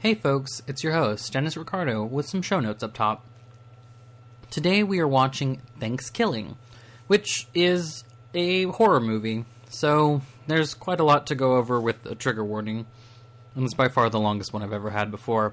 Hey 0.00 0.14
folks, 0.14 0.62
it's 0.66 0.82
your 0.82 0.94
host, 0.94 1.30
Denis 1.30 1.58
Ricardo, 1.58 2.02
with 2.02 2.26
some 2.26 2.40
show 2.40 2.58
notes 2.58 2.82
up 2.82 2.94
top. 2.94 3.22
Today 4.50 4.82
we 4.82 4.98
are 4.98 5.06
watching 5.06 5.60
Thankskilling, 5.78 6.56
which 7.06 7.46
is 7.52 8.02
a 8.32 8.62
horror 8.64 9.00
movie, 9.00 9.44
so 9.68 10.22
there's 10.46 10.72
quite 10.72 11.00
a 11.00 11.04
lot 11.04 11.26
to 11.26 11.34
go 11.34 11.56
over 11.56 11.78
with 11.78 12.06
a 12.06 12.14
trigger 12.14 12.42
warning, 12.42 12.86
and 13.54 13.64
it's 13.66 13.74
by 13.74 13.88
far 13.88 14.08
the 14.08 14.18
longest 14.18 14.54
one 14.54 14.62
I've 14.62 14.72
ever 14.72 14.88
had 14.88 15.10
before. 15.10 15.52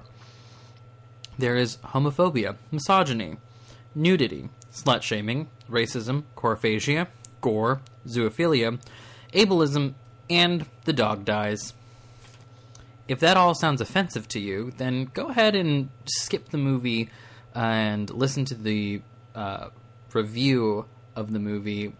There 1.38 1.54
is 1.54 1.76
homophobia, 1.84 2.56
misogyny, 2.72 3.36
nudity, 3.94 4.48
slut 4.72 5.02
shaming, 5.02 5.48
racism, 5.68 6.22
coprophagia, 6.38 7.08
gore, 7.42 7.82
zoophilia, 8.06 8.80
ableism, 9.34 9.92
and 10.30 10.64
the 10.86 10.94
dog 10.94 11.26
dies. 11.26 11.74
If 13.08 13.20
that 13.20 13.36
all 13.38 13.54
sounds 13.54 13.80
offensive 13.80 14.28
to 14.28 14.38
you, 14.38 14.72
then 14.76 15.06
go 15.14 15.28
ahead 15.28 15.54
and 15.56 15.88
skip 16.04 16.50
the 16.50 16.58
movie 16.58 17.08
and 17.54 18.08
listen 18.10 18.44
to 18.46 18.54
the 18.54 19.00
uh, 19.34 19.70
review 20.12 20.84
of 21.16 21.32
the 21.32 21.38
movie 21.38 21.94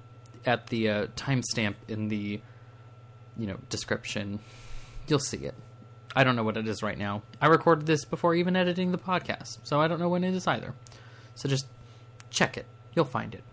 at 0.45 0.69
the 0.69 0.89
uh, 0.89 1.07
timestamp 1.17 1.75
in 1.89 2.09
the 2.09 2.41
you 3.37 3.47
know 3.47 3.59
description. 3.71 4.39
You'll 5.07 5.19
see 5.19 5.39
it. 5.39 5.55
I 6.15 6.25
don't 6.25 6.37
know 6.37 6.43
what 6.43 6.57
it 6.57 6.69
is 6.69 6.83
right 6.83 6.99
now. 6.99 7.23
I 7.41 7.47
recorded 7.47 7.87
this 7.87 8.05
before 8.05 8.35
even 8.35 8.57
editing 8.57 8.93
the 8.93 8.99
podcast, 8.99 9.59
so 9.63 9.81
I 9.81 9.89
don't 9.89 10.01
know 10.01 10.09
when 10.09 10.25
it 10.25 10.35
is 10.35 10.47
either. 10.47 10.75
So 11.35 11.49
just 11.49 11.67
check 12.31 12.57
it. 12.57 12.67
You'll 12.95 13.05
find 13.05 13.35
it. 13.35 13.45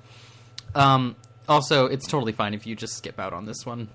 Um, 0.74 1.16
also, 1.48 1.86
it's 1.86 2.08
totally 2.08 2.32
fine 2.32 2.54
if 2.54 2.66
you 2.66 2.76
just 2.76 2.98
skip 2.98 3.20
out 3.20 3.34
on 3.34 3.46
this 3.46 3.66
one. 3.66 3.90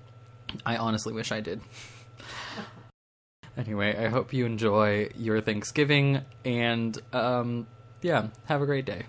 I 0.65 0.77
honestly 0.77 1.13
wish 1.13 1.33
I 1.33 1.41
did. 1.41 1.61
anyway, 3.61 3.97
I 3.97 4.09
hope 4.09 4.33
you 4.33 4.47
enjoy 4.47 5.11
your 5.15 5.41
Thanksgiving, 5.41 6.23
and 6.45 6.99
um, 7.13 7.67
yeah, 8.03 8.29
have 8.47 8.63
a 8.63 8.67
great 8.67 8.87
day. 8.87 9.05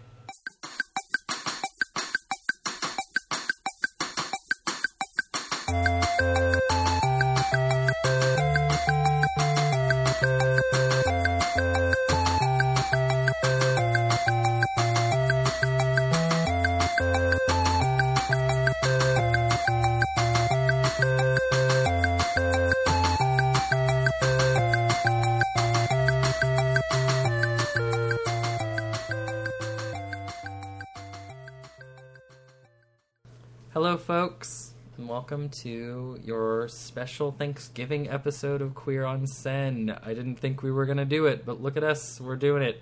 Welcome 35.22 35.50
to 35.50 36.20
your 36.24 36.68
special 36.68 37.32
Thanksgiving 37.32 38.10
episode 38.10 38.60
of 38.60 38.74
Queer 38.74 39.06
on 39.06 39.28
Sen. 39.28 39.96
I 40.04 40.16
didn't 40.16 40.38
think 40.38 40.64
we 40.64 40.72
were 40.72 40.88
going 40.88 40.98
to 40.98 41.06
do 41.06 41.28
it, 41.28 41.46
but 41.46 41.62
look 41.62 41.78
at 41.78 41.84
us, 41.84 42.20
we're 42.20 42.36
doing 42.36 42.64
it. 42.64 42.82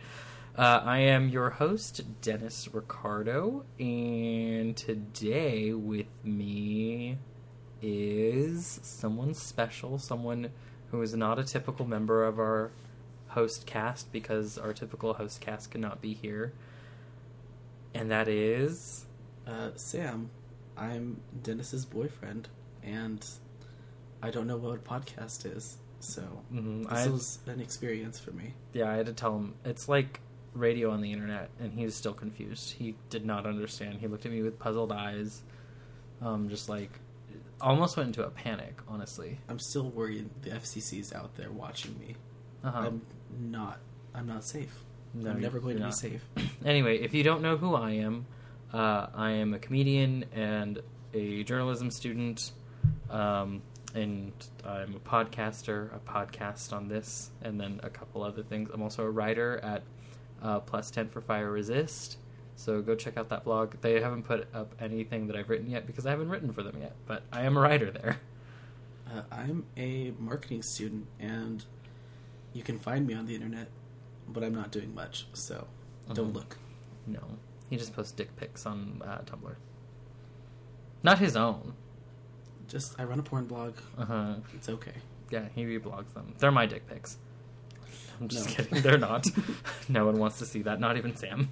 Uh, 0.58 0.82
I 0.82 1.00
am 1.00 1.28
your 1.28 1.50
host, 1.50 2.22
Denis 2.22 2.70
Ricardo, 2.72 3.66
and 3.78 4.76
today 4.78 5.74
with 5.74 6.08
me 6.24 7.18
is 7.82 8.80
someone 8.84 9.34
special, 9.34 9.98
someone 10.00 10.50
who 10.92 11.02
is 11.02 11.14
not 11.14 11.40
a 11.40 11.44
typical 11.44 11.86
member 11.86 12.24
of 12.24 12.40
our 12.40 12.72
host 13.28 13.66
cast 13.66 14.14
because 14.14 14.58
our 14.58 14.72
typical 14.72 15.16
host 15.16 15.42
cast 15.42 15.72
cannot 15.72 16.02
be 16.02 16.14
here. 16.14 16.54
And 17.94 18.10
that 18.12 18.30
is. 18.30 19.06
Uh, 19.46 19.72
Sam, 19.76 20.30
I'm 20.80 21.20
Denis's 21.44 21.86
boyfriend, 21.86 22.48
and 22.84 23.26
I 24.24 24.32
don't 24.32 24.48
know 24.48 24.58
what 24.58 24.76
a 24.76 24.82
podcast 24.82 25.46
is, 25.56 25.78
so 26.00 26.22
Mhm, 26.54 26.90
this 26.90 27.08
was 27.08 27.40
an 27.48 27.60
experience 27.60 28.18
for 28.20 28.32
me. 28.32 28.54
Yeah, 28.74 28.90
I 28.90 28.96
had 28.96 29.06
to 29.08 29.14
tell 29.14 29.36
him 29.36 29.56
it's 29.66 29.90
like 29.90 30.22
radio 30.54 30.90
on 30.92 31.02
the 31.02 31.12
internet, 31.12 31.50
and 31.60 31.74
he 31.74 31.84
was 31.86 31.96
still 31.96 32.14
confused. 32.14 32.72
He 32.72 32.96
did 33.10 33.26
not 33.26 33.46
understand. 33.46 34.00
He 34.00 34.08
looked 34.08 34.26
at 34.26 34.32
me 34.32 34.42
with 34.42 34.58
puzzled 34.58 34.92
eyes, 34.92 35.44
um, 36.22 36.50
just 36.50 36.70
like 36.70 37.00
almost 37.62 37.98
went 37.98 38.08
into 38.08 38.26
a 38.26 38.30
panic. 38.30 38.80
Honestly, 38.88 39.38
I'm 39.50 39.60
still 39.60 39.90
worried 39.90 40.30
the 40.42 40.52
FCC 40.52 41.00
is 41.00 41.14
out 41.14 41.36
there 41.36 41.52
watching 41.52 41.98
me. 42.00 42.16
uh-huh. 42.64 42.80
I'm 42.80 43.02
not. 43.38 43.80
I'm 44.16 44.28
not 44.28 44.44
safe. 44.44 44.74
No, 45.14 45.32
I'm 45.32 45.42
never 45.42 45.60
going 45.60 45.76
to 45.76 45.82
you're 45.82 45.90
be 45.90 45.94
safe. 45.96 46.24
anyway, 46.66 47.00
if 47.00 47.14
you 47.14 47.24
don't 47.24 47.42
know 47.42 47.58
who 47.58 47.76
I 47.76 47.92
am, 47.92 48.26
uh, 48.74 49.08
I 49.16 49.32
am 49.32 49.54
a 49.54 49.60
comedian 49.60 50.26
and 50.34 50.80
a 51.14 51.44
journalism 51.44 51.90
student, 51.92 52.52
um, 53.10 53.62
and 53.96 54.32
I'm 54.66 54.96
a 54.96 55.00
podcaster. 55.00 55.90
A 55.96 56.00
podcast 56.00 56.72
on 56.74 56.88
this, 56.88 57.32
and 57.42 57.60
then 57.60 57.80
a 57.84 57.90
couple 57.90 58.24
other 58.24 58.44
things. 58.44 58.70
I'm 58.74 58.82
also 58.82 59.04
a 59.06 59.10
writer 59.10 59.60
at 59.64 59.84
uh, 60.42 60.60
Plus 60.60 60.92
Ten 60.92 61.10
for 61.10 61.22
Fire 61.22 61.52
Resist. 61.52 62.18
So 62.56 62.82
go 62.82 62.94
check 62.94 63.18
out 63.18 63.30
that 63.30 63.46
blog. 63.46 63.76
They 63.82 64.02
haven't 64.02 64.24
put 64.24 64.48
up 64.54 64.76
anything 64.82 65.28
that 65.28 65.36
I've 65.36 65.50
written 65.50 65.70
yet 65.70 65.88
because 65.88 66.06
I 66.06 66.10
haven't 66.12 66.30
written 66.30 66.52
for 66.52 66.62
them 66.62 66.78
yet, 66.82 66.94
but 67.08 67.24
I 67.32 67.44
am 67.44 67.58
a 67.58 67.62
writer 67.62 67.90
there. 67.90 68.18
Uh, 69.12 69.24
I'm 69.32 69.66
a 69.78 70.12
marketing 70.20 70.62
student, 70.62 71.08
and 71.20 71.64
you 72.54 72.62
can 72.62 72.78
find 72.78 73.08
me 73.08 73.14
on 73.16 73.26
the 73.26 73.34
internet, 73.34 73.70
but 74.28 74.44
I'm 74.44 74.54
not 74.54 74.72
doing 74.72 74.94
much, 74.94 75.26
so 75.34 75.66
don't 76.14 76.32
Mhm. 76.32 76.36
look. 76.36 76.58
No, 77.08 77.22
he 77.70 77.78
just 77.78 77.94
posts 77.96 78.12
dick 78.12 78.36
pics 78.36 78.66
on 78.66 79.02
uh, 79.06 79.20
Tumblr. 79.26 79.56
Not 81.04 81.20
his 81.20 81.36
own. 81.36 81.74
Just 82.68 83.00
I 83.00 83.04
run 83.04 83.20
a 83.20 83.24
porn 83.24 83.46
blog. 83.46 83.76
Uh 83.98 84.06
huh. 84.06 84.34
It's 84.54 84.70
okay. 84.70 84.94
Yeah, 85.32 85.46
he 85.56 85.64
reblogs 85.64 86.14
them. 86.14 86.34
They're 86.40 86.52
my 86.52 86.66
dick 86.66 86.88
pics. 86.88 87.18
I'm 88.20 88.28
just 88.28 88.50
No. 88.50 88.56
kidding. 88.56 88.82
They're 88.82 88.98
not. 88.98 89.26
no 89.90 90.06
one 90.06 90.18
wants 90.20 90.40
to 90.40 90.46
see 90.46 90.62
that. 90.64 90.80
Not 90.80 90.98
even 90.98 91.16
Sam. 91.16 91.50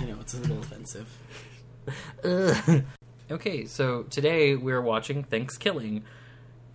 You 0.00 0.06
know, 0.08 0.16
it's 0.20 0.34
a 0.34 0.38
little 0.38 0.58
offensive. 0.60 1.08
okay, 3.30 3.64
so 3.66 4.02
today 4.04 4.54
we're 4.56 4.80
watching 4.82 5.24
Thankskilling. 5.24 6.02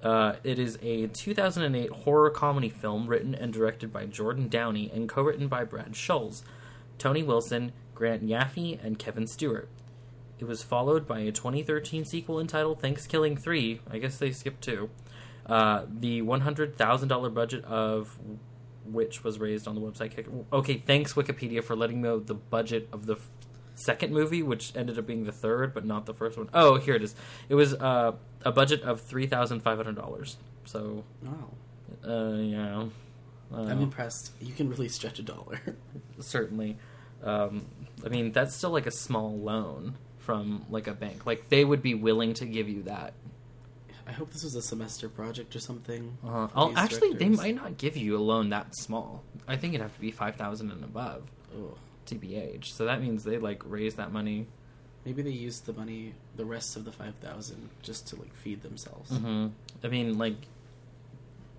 Uh, 0.03 0.35
it 0.43 0.59
is 0.59 0.77
a 0.81 1.07
2008 1.07 1.89
horror 1.91 2.29
comedy 2.29 2.69
film 2.69 3.07
written 3.07 3.33
and 3.33 3.51
directed 3.53 3.91
by 3.91 4.05
Jordan 4.05 4.47
Downey 4.49 4.91
and 4.93 5.09
co-written 5.09 5.47
by 5.47 5.63
Brad 5.63 5.95
Schulz, 5.95 6.43
Tony 6.97 7.23
Wilson, 7.23 7.71
Grant 7.95 8.23
Yaffe, 8.23 8.77
and 8.83 8.99
Kevin 8.99 9.25
Stewart. 9.25 9.69
It 10.37 10.45
was 10.45 10.61
followed 10.61 11.07
by 11.07 11.19
a 11.21 11.31
2013 11.31 12.05
sequel 12.05 12.39
entitled 12.39 12.81
Thankskilling 12.81 13.39
3. 13.39 13.81
I 13.89 13.97
guess 13.97 14.17
they 14.17 14.31
skipped 14.31 14.61
two. 14.61 14.89
Uh, 15.45 15.85
the 15.89 16.21
$100,000 16.21 17.33
budget 17.33 17.63
of 17.65 18.19
which 18.85 19.23
was 19.23 19.39
raised 19.39 19.67
on 19.67 19.75
the 19.75 19.81
website. 19.81 20.27
Okay, 20.53 20.77
thanks 20.85 21.13
Wikipedia 21.13 21.63
for 21.63 21.75
letting 21.75 22.01
me 22.01 22.09
know 22.09 22.19
the 22.19 22.33
budget 22.35 22.87
of 22.91 23.05
the 23.05 23.15
second 23.75 24.13
movie, 24.13 24.43
which 24.43 24.75
ended 24.75 24.99
up 24.99 25.07
being 25.07 25.23
the 25.25 25.31
third, 25.31 25.73
but 25.73 25.85
not 25.85 26.05
the 26.05 26.13
first 26.13 26.37
one. 26.37 26.49
Oh, 26.53 26.75
here 26.77 26.95
it 26.95 27.01
is. 27.03 27.15
It 27.49 27.55
was 27.55 27.73
uh, 27.73 28.13
a 28.43 28.51
budget 28.51 28.81
of 28.83 29.01
three 29.01 29.27
thousand 29.27 29.61
five 29.61 29.77
hundred 29.77 29.95
dollars. 29.95 30.37
So, 30.65 31.03
Wow. 31.23 31.51
uh, 32.07 32.35
yeah, 32.37 32.83
uh, 33.53 33.63
I'm 33.63 33.81
impressed. 33.81 34.31
You 34.41 34.53
can 34.53 34.69
really 34.69 34.89
stretch 34.89 35.19
a 35.19 35.23
dollar. 35.23 35.59
certainly. 36.19 36.77
Um, 37.23 37.65
I 38.05 38.09
mean, 38.09 38.31
that's 38.31 38.55
still 38.55 38.69
like 38.69 38.85
a 38.85 38.91
small 38.91 39.35
loan 39.37 39.95
from 40.19 40.65
like 40.69 40.87
a 40.87 40.93
bank. 40.93 41.25
Like 41.25 41.49
they 41.49 41.65
would 41.65 41.81
be 41.81 41.93
willing 41.95 42.33
to 42.35 42.45
give 42.45 42.69
you 42.69 42.83
that. 42.83 43.13
I 44.07 44.11
hope 44.11 44.31
this 44.31 44.43
was 44.43 44.53
a 44.55 44.61
semester 44.61 45.09
project 45.09 45.55
or 45.55 45.59
something. 45.59 46.15
Uh, 46.23 46.47
oh, 46.55 46.73
actually, 46.75 47.13
they 47.13 47.29
might 47.29 47.55
not 47.55 47.77
give 47.79 47.97
you 47.97 48.15
a 48.15 48.19
loan 48.21 48.49
that 48.49 48.67
small. 48.75 49.23
I 49.47 49.55
think 49.57 49.73
it'd 49.73 49.81
have 49.81 49.95
to 49.95 50.01
be 50.01 50.11
five 50.11 50.35
thousand 50.35 50.69
and 50.71 50.83
above, 50.83 51.23
Oh, 51.57 51.73
tbh. 52.05 52.65
So 52.65 52.85
that 52.85 53.01
means 53.01 53.23
they 53.23 53.39
like 53.39 53.63
raise 53.65 53.95
that 53.95 54.11
money. 54.11 54.45
maybe 55.05 55.23
they 55.23 55.31
used 55.31 55.65
the 55.65 55.73
money, 55.73 56.13
the 56.35 56.45
rest 56.45 56.75
of 56.77 56.85
the 56.85 56.91
five 56.91 57.15
thousand, 57.15 57.69
just 57.81 58.05
to 58.09 58.15
like 58.15 58.33
feed 58.35 58.61
themselves. 58.61 59.09
hmm 59.09 59.47
I 59.83 59.87
mean, 59.87 60.19
like 60.19 60.35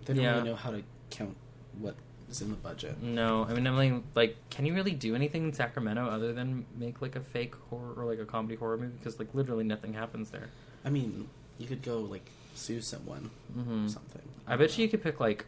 They 0.05 0.15
don't 0.15 0.23
Yeah. 0.23 0.35
really 0.37 0.45
know 0.51 0.55
how 0.57 0.71
to 0.71 0.83
count 1.11 1.37
what 1.81 1.97
is 2.31 2.41
in 2.43 2.51
the 2.51 2.57
budget. 2.57 3.01
No, 3.03 3.47
I 3.49 3.55
mean, 3.55 3.67
I'm 3.67 3.77
like, 3.77 4.03
like, 4.15 4.37
can 4.51 4.67
you 4.67 4.75
really 4.75 4.93
do 4.93 5.15
anything 5.15 5.45
in 5.45 5.53
Sacramento 5.53 6.07
other 6.09 6.33
than 6.33 6.65
make 6.77 7.01
like 7.01 7.17
a 7.17 7.21
fake 7.21 7.55
horror 7.71 7.95
or 7.97 8.05
like 8.05 8.19
a 8.19 8.25
comedy 8.25 8.57
horror 8.57 8.77
movie? 8.77 8.97
Because 8.99 9.19
like 9.19 9.29
literally 9.35 9.65
nothing 9.65 9.93
happens 9.95 10.31
there. 10.31 10.49
I 10.85 10.91
mean, 10.91 11.29
you 11.59 11.67
could 11.67 11.83
go 11.83 12.01
like 12.01 12.29
sue 12.55 12.81
someone 12.81 13.31
hmm 13.55 13.87
or 13.87 13.89
something. 13.89 14.23
I 14.47 14.57
bet 14.57 14.77
you 14.79 14.85
you 14.85 14.91
could 14.91 15.03
pick 15.03 15.21
like 15.21 15.47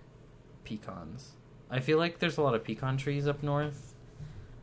pecans. 0.65 1.33
I 1.71 1.81
feel 1.81 1.99
like 1.99 2.19
there's 2.19 2.39
a 2.39 2.43
lot 2.43 2.55
of 2.55 2.65
pecan 2.65 2.97
trees 2.97 3.27
up 3.27 3.43
north, 3.43 3.95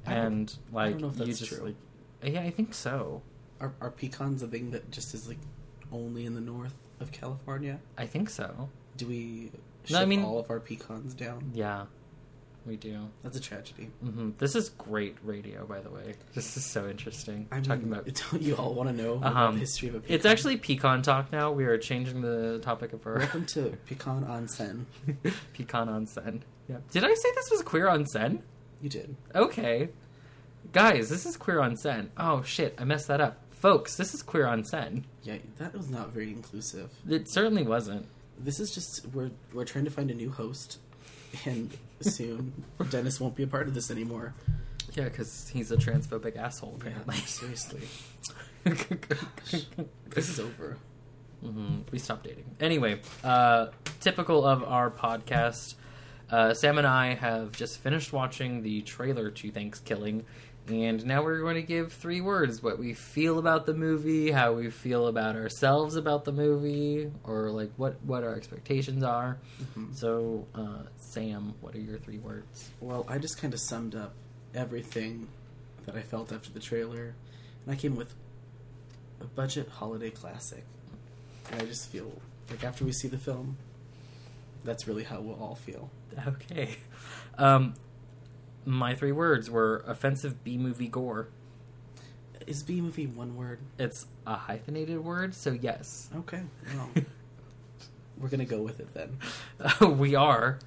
and 0.05 0.53
I 0.71 0.75
like 0.75 0.91
don't 0.99 1.01
know 1.01 1.23
if 1.23 1.27
you 1.27 1.33
just 1.33 1.51
true. 1.51 1.65
like, 2.23 2.33
yeah, 2.33 2.41
I 2.41 2.49
think 2.49 2.73
so. 2.73 3.21
Are, 3.61 3.73
are 3.79 3.91
pecans 3.91 4.41
a 4.43 4.47
thing 4.47 4.71
that 4.71 4.91
just 4.91 5.13
is 5.13 5.27
like 5.27 5.37
only 5.91 6.25
in 6.25 6.33
the 6.33 6.41
north 6.41 6.73
of 6.99 7.11
California? 7.11 7.79
I 7.97 8.05
think 8.05 8.29
so. 8.29 8.69
Do 8.97 9.07
we 9.07 9.51
ship 9.85 9.97
I 9.97 10.05
mean- 10.05 10.23
all 10.23 10.39
of 10.39 10.49
our 10.49 10.59
pecans 10.59 11.13
down. 11.13 11.51
Yeah, 11.53 11.85
we 12.65 12.75
do. 12.77 13.07
That's 13.23 13.37
a 13.37 13.41
tragedy. 13.41 13.89
hmm 14.03 14.31
This 14.37 14.55
is 14.55 14.69
great 14.69 15.15
radio, 15.23 15.65
by 15.65 15.79
the 15.81 15.89
way. 15.89 16.15
This 16.33 16.57
is 16.57 16.65
so 16.65 16.87
interesting. 16.89 17.47
I'm 17.51 17.63
Talking 17.63 17.91
about 17.91 18.05
don't 18.31 18.41
you 18.41 18.55
all 18.55 18.73
want 18.73 18.89
to 18.89 18.95
know 19.03 19.13
about 19.15 19.35
Um, 19.35 19.53
the 19.55 19.59
history 19.61 19.89
of 19.89 19.95
a 19.95 19.99
pecan? 19.99 20.15
it's 20.15 20.25
actually 20.25 20.57
pecan 20.57 21.01
talk 21.01 21.31
now. 21.31 21.51
We 21.51 21.65
are 21.65 21.77
changing 21.77 22.21
the 22.21 22.59
topic 22.63 22.93
of 22.93 23.05
our 23.05 23.19
Welcome 23.19 23.45
to 23.47 23.77
Pecan 23.85 24.25
Onsen. 24.25 24.85
pecan 25.53 25.89
on 25.89 26.05
sen. 26.07 26.43
Yeah. 26.67 26.77
Did 26.91 27.03
I 27.03 27.13
say 27.13 27.29
this 27.35 27.51
was 27.51 27.61
queer 27.61 27.87
on 27.87 28.05
sen? 28.05 28.41
You 28.81 28.89
did. 28.89 29.15
Okay, 29.33 29.89
guys, 30.71 31.09
this 31.09 31.25
is 31.25 31.37
queer 31.37 31.59
on 31.59 31.77
sen. 31.77 32.11
Oh 32.17 32.41
shit, 32.43 32.75
I 32.79 32.83
messed 32.83 33.07
that 33.07 33.21
up, 33.21 33.39
folks. 33.51 33.95
This 33.95 34.13
is 34.13 34.21
queer 34.21 34.47
on 34.47 34.63
sen. 34.63 35.05
Yeah, 35.23 35.37
that 35.57 35.73
was 35.75 35.89
not 35.89 36.09
very 36.11 36.29
inclusive. 36.31 36.89
It 37.07 37.29
certainly 37.29 37.63
wasn't. 37.63 38.07
This 38.39 38.59
is 38.59 38.71
just 38.73 39.05
we're 39.13 39.31
we're 39.53 39.63
trying 39.65 39.85
to 39.85 39.91
find 39.91 40.11
a 40.11 40.13
new 40.13 40.29
host, 40.29 40.79
and 41.45 41.71
soon 42.13 42.63
Denis 42.89 43.19
won't 43.19 43.35
be 43.35 43.43
a 43.43 43.47
part 43.47 43.67
of 43.67 43.73
this 43.73 43.89
anymore. 43.91 44.33
Yeah, 44.93 45.05
because 45.05 45.49
he's 45.49 45.71
a 45.71 45.77
transphobic 45.77 46.37
asshole. 46.37 46.79
Yeah, 46.83 46.91
Apparently. 46.91 47.15
seriously, 47.25 47.81
this 50.09 50.29
is 50.29 50.39
over. 50.39 50.77
hmm 51.41 51.79
We 51.91 51.99
stopped 51.99 52.23
dating. 52.23 52.45
Anyway, 52.59 53.01
uh, 53.23 53.67
typical 53.99 54.45
of 54.45 54.63
our 54.63 54.89
podcast, 54.89 55.75
uh, 56.31 56.53
Sam 56.53 56.77
and 56.77 56.87
I 56.87 57.13
have 57.15 57.51
just 57.51 57.79
finished 57.79 58.13
watching 58.13 58.61
the 58.63 58.81
trailer 58.81 59.29
to 59.31 59.51
Thankskilling, 59.51 60.23
and 60.67 61.05
now 61.05 61.23
we're 61.23 61.39
going 61.39 61.55
to 61.55 61.61
give 61.61 61.93
three 61.93 62.21
words 62.21 62.63
what 62.63 62.79
we 62.79 62.93
feel 62.93 63.37
about 63.39 63.65
the 63.65 63.73
movie, 63.73 64.31
how 64.31 64.53
we 64.53 64.69
feel 64.71 65.07
about 65.07 65.35
ourselves 65.35 65.95
about 65.95 66.25
the 66.25 66.31
movie, 66.31 67.11
or 67.23 67.51
like 67.51 67.71
what, 67.77 68.01
what 68.03 68.23
our 68.23 68.35
expectations 68.35 69.03
are. 69.03 69.37
Mhm. 69.77 69.95
So, 69.95 70.47
uh, 70.55 70.83
Sam, 70.97 71.53
what 71.61 71.75
are 71.75 71.79
your 71.79 71.97
three 71.99 72.17
words? 72.17 72.69
Well, 72.81 73.05
I 73.07 73.17
just 73.19 73.37
kind 73.39 73.53
of 73.53 73.59
summed 73.59 73.95
up 73.95 74.13
everything 74.55 75.27
that 75.85 75.95
I 75.95 76.01
felt 76.01 76.31
after 76.31 76.49
the 76.51 76.59
trailer, 76.59 77.13
and 77.65 77.73
I 77.73 77.75
came 77.75 77.95
with 77.95 78.13
a 79.21 79.25
budget 79.25 79.69
holiday 79.69 80.09
classic. 80.09 80.63
And 81.51 81.61
I 81.61 81.65
just 81.65 81.89
feel 81.89 82.11
like 82.49 82.63
after 82.63 82.83
we 82.83 82.91
see 82.91 83.07
the 83.07 83.19
film, 83.19 83.57
that's 84.63 84.87
really 84.87 85.03
how 85.03 85.21
we'll 85.21 85.35
all 85.35 85.55
feel. 85.55 85.89
Okay. 86.27 86.77
Um, 87.37 87.73
my 88.65 88.95
three 88.95 89.11
words 89.11 89.49
were 89.49 89.83
offensive 89.87 90.43
B 90.43 90.57
movie 90.57 90.87
gore. 90.87 91.27
Is 92.47 92.63
B 92.63 92.81
movie 92.81 93.07
one 93.07 93.35
word? 93.35 93.59
It's 93.79 94.05
a 94.27 94.35
hyphenated 94.35 95.03
word, 95.03 95.33
so 95.33 95.51
yes. 95.51 96.09
Okay, 96.17 96.41
well, 96.75 96.89
we're 98.17 98.29
gonna 98.29 98.45
go 98.45 98.61
with 98.61 98.79
it 98.79 98.89
then. 98.93 99.97
we 99.97 100.15
are. 100.15 100.59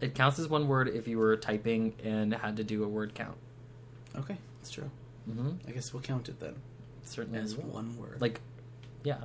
It 0.00 0.14
counts 0.14 0.38
as 0.38 0.48
one 0.48 0.66
word 0.66 0.88
if 0.88 1.06
you 1.06 1.18
were 1.18 1.36
typing 1.36 1.94
and 2.02 2.32
had 2.32 2.56
to 2.56 2.64
do 2.64 2.82
a 2.84 2.88
word 2.88 3.14
count. 3.14 3.36
Okay, 4.16 4.36
that's 4.58 4.70
true. 4.70 4.90
Mm-hmm. 5.28 5.50
I 5.68 5.72
guess 5.72 5.92
we'll 5.92 6.02
count 6.02 6.28
it 6.28 6.40
then 6.40 6.54
Certainly 7.04 7.38
as 7.40 7.56
one 7.56 7.96
word. 7.98 8.20
Like, 8.20 8.40
yeah. 9.04 9.18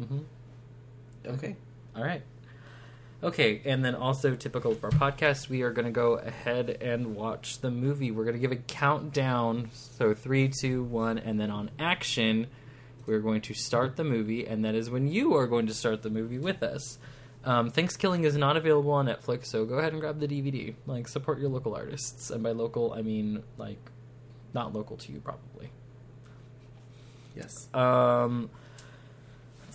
Mm-hmm. 0.00 0.18
okay, 1.26 1.56
All 1.96 2.04
right. 2.04 2.22
Okay, 3.22 3.60
and 3.66 3.84
then 3.84 3.94
also 3.94 4.34
typical 4.34 4.72
of 4.72 4.82
our 4.82 4.90
podcast, 4.90 5.50
we 5.50 5.60
are 5.60 5.70
going 5.70 5.84
to 5.84 5.90
go 5.90 6.14
ahead 6.14 6.78
and 6.80 7.14
watch 7.14 7.60
the 7.60 7.70
movie. 7.70 8.10
We're 8.10 8.24
going 8.24 8.36
to 8.36 8.40
give 8.40 8.52
a 8.52 8.56
countdown. 8.56 9.68
So 9.74 10.14
three, 10.14 10.48
two, 10.48 10.82
one, 10.84 11.18
and 11.18 11.38
then 11.38 11.50
on 11.50 11.70
action, 11.78 12.46
we're 13.04 13.18
going 13.20 13.42
to 13.42 13.54
start 13.54 13.96
the 13.96 14.04
movie, 14.04 14.46
and 14.46 14.64
that 14.64 14.74
is 14.74 14.88
when 14.88 15.06
you 15.06 15.34
are 15.34 15.46
going 15.46 15.66
to 15.66 15.74
start 15.74 16.02
the 16.02 16.08
movie 16.08 16.38
with 16.38 16.62
us. 16.62 16.98
Um, 17.44 17.70
Thankskilling 17.70 18.24
is 18.24 18.36
not 18.38 18.56
available 18.56 18.92
on 18.92 19.06
Netflix, 19.06 19.46
so 19.46 19.66
go 19.66 19.74
ahead 19.76 19.92
and 19.92 20.00
grab 20.00 20.18
the 20.18 20.28
DVD. 20.28 20.74
Like, 20.86 21.06
support 21.06 21.38
your 21.40 21.50
local 21.50 21.74
artists, 21.74 22.30
and 22.30 22.42
by 22.42 22.52
local, 22.52 22.94
I 22.94 23.02
mean 23.02 23.42
like 23.58 23.78
not 24.54 24.74
local 24.74 24.96
to 24.96 25.12
you, 25.12 25.20
probably. 25.20 25.70
yes. 27.36 27.68
Um, 27.74 28.48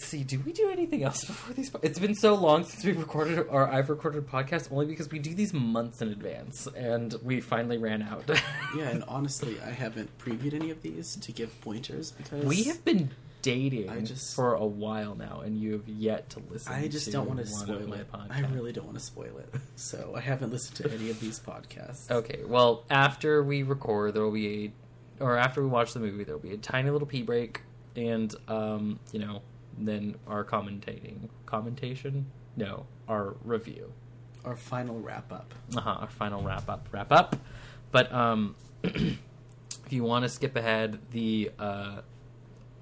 let's 0.06 0.12
see. 0.12 0.24
Do 0.24 0.40
we 0.46 0.52
do 0.54 0.70
anything 0.70 1.04
else 1.04 1.24
before 1.26 1.54
these? 1.54 1.70
po- 1.70 1.80
It's 1.82 2.00
been 2.00 2.16
so 2.16 2.36
long 2.36 2.64
since 2.64 2.84
we 2.84 2.92
recorded 2.92 3.40
or 3.50 3.68
I've 3.68 3.90
recorded 3.90 4.20
a 4.24 4.28
podcast, 4.28 4.72
only 4.72 4.86
because 4.86 5.10
we 5.10 5.20
do 5.20 5.34
these 5.34 5.54
months 5.54 6.02
in 6.02 6.10
advance, 6.10 6.68
and 6.76 7.14
we 7.24 7.42
finally 7.42 7.78
ran 7.78 8.02
out. 8.02 8.30
Yeah, 8.76 8.90
and 8.90 9.06
honestly, 9.08 9.56
I 9.66 9.70
haven't 9.70 10.10
previewed 10.18 10.54
any 10.54 10.70
of 10.70 10.82
these 10.82 11.16
to 11.18 11.32
give 11.32 11.62
pointers 11.62 12.12
because 12.12 12.44
we 12.44 12.64
have 12.64 12.84
been 12.84 13.10
dating 13.42 13.90
I 13.90 14.02
just- 14.02 14.36
for 14.36 14.54
a 14.56 14.66
while 14.66 15.16
now, 15.16 15.42
and 15.46 15.58
you 15.58 15.72
have 15.74 15.88
yet 15.88 16.30
to 16.32 16.42
listen. 16.52 16.74
I 16.74 16.88
just 16.90 17.10
don't 17.12 17.26
want 17.28 17.40
to 17.40 17.48
spoil 17.48 17.94
it. 17.94 18.08
I 18.30 18.42
really 18.54 18.74
don't 18.74 18.86
want 18.86 18.98
to 18.98 19.04
spoil 19.04 19.38
it. 19.38 19.54
So 19.78 20.14
I 20.16 20.20
haven't 20.20 20.52
listened 20.52 20.76
to 20.78 20.94
any 20.94 21.10
of 21.10 21.20
these 21.22 21.40
podcasts. 21.40 22.12
Okay, 22.12 22.42
well, 22.46 22.84
after 22.90 23.42
we 23.44 23.64
record, 23.64 24.14
there 24.14 24.24
will 24.24 24.32
be 24.32 24.74
a, 25.20 25.24
or 25.24 25.38
after 25.38 25.62
we 25.62 25.68
watch 25.70 25.94
the 25.94 26.02
movie, 26.02 26.26
there 26.26 26.36
will 26.36 26.44
be 26.44 26.54
a 26.54 26.58
tiny 26.58 26.90
little 26.90 27.08
pee 27.08 27.24
break, 27.24 27.62
and 27.96 28.36
um, 28.50 29.00
you 29.14 29.20
know, 29.20 29.42
then 29.78 30.16
our 30.28 30.44
commentating, 30.44 31.30
commentation, 31.46 32.26
no, 32.56 32.86
our 33.08 33.36
review, 33.44 33.92
Our 34.46 34.56
final 34.56 35.00
wrap 35.00 35.32
up. 35.32 35.54
uh-huh, 35.76 35.90
our 36.02 36.08
final 36.10 36.42
wrap 36.44 36.70
up, 36.70 36.88
wrap 36.92 37.12
up. 37.12 37.36
But 37.92 38.12
um, 38.14 38.56
if 38.84 39.18
you 39.90 40.04
want 40.04 40.24
to 40.24 40.30
skip 40.30 40.56
ahead, 40.56 41.00
the 41.12 41.52
uh, 41.60 42.02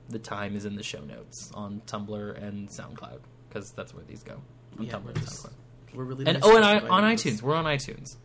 the 0.09 0.19
time 0.19 0.55
is 0.55 0.65
in 0.65 0.75
the 0.75 0.83
show 0.83 0.99
notes 1.01 1.51
on 1.53 1.81
Tumblr 1.87 2.43
and 2.43 2.67
SoundCloud 2.69 3.19
because 3.49 3.71
that's 3.71 3.93
where 3.93 4.03
these 4.05 4.21
go 4.23 4.41
on 4.77 4.85
Yeah, 4.85 4.93
Tumblr 4.93 5.07
and 5.09 5.19
just- 5.19 5.45
SoundCloud. 5.45 5.53
We're 5.95 6.03
really 6.05 6.25
And 6.25 6.39
oh, 6.41 6.55
and 6.55 6.65
I, 6.65 6.79
on 6.79 7.07
this. 7.07 7.23
iTunes, 7.23 7.41
we're 7.43 7.55
on 7.55 7.65
iTunes. 7.65 8.15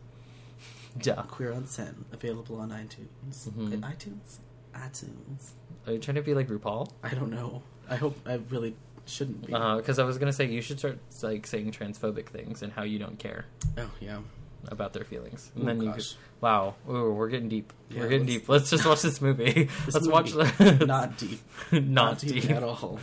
Duh. 0.97 1.21
Queer 1.23 1.53
on 1.53 1.67
Sen, 1.67 2.03
available 2.11 2.59
on 2.59 2.71
iTunes. 2.71 3.47
Mhm. 3.49 3.83
Uh, 3.83 3.87
iTunes? 3.87 4.39
iTunes. 4.73 5.51
Are 5.85 5.93
you 5.93 5.99
trying 5.99 6.15
to 6.15 6.23
be 6.23 6.33
like 6.33 6.47
RuPaul? 6.47 6.91
I 7.03 7.09
don't 7.13 7.29
know. 7.29 7.61
I 7.89 7.95
hope 7.95 8.17
I 8.27 8.39
really 8.49 8.75
shouldn't 9.05 9.41
be. 9.41 9.47
Because 9.53 9.99
Uh, 9.99 10.03
I 10.03 10.05
was 10.05 10.17
gonna 10.17 10.33
say 10.33 10.45
you 10.45 10.61
should 10.61 10.79
start 10.79 10.99
like 11.23 11.47
saying 11.47 11.71
transphobic 11.71 12.27
things 12.27 12.61
and 12.61 12.71
how 12.71 12.83
you 12.83 12.99
don't 12.99 13.17
care 13.19 13.45
Oh 13.77 13.89
yeah. 13.99 14.19
about 14.67 14.93
their 14.93 15.03
feelings, 15.03 15.51
and 15.55 15.63
Oh, 15.63 15.67
then 15.67 15.81
you 15.81 15.89
gosh. 15.91 16.09
could, 16.13 16.17
wow, 16.41 16.75
ooh, 16.89 17.11
we're 17.13 17.29
getting 17.29 17.49
deep. 17.49 17.73
Yeah, 17.89 18.01
we're 18.01 18.09
getting 18.09 18.27
let's- 18.27 18.39
deep. 18.39 18.49
Let's 18.49 18.69
just 18.69 18.85
watch 18.85 19.01
this 19.01 19.19
movie. 19.27 19.69
This 19.85 19.95
let's 19.95 20.07
watch 20.07 20.33
movie, 20.35 20.51
the 20.75 20.85
Not 20.85 21.17
deep. 21.17 21.39
not, 21.71 22.19
deep. 22.19 22.49
at 22.51 22.61
all. 22.63 22.99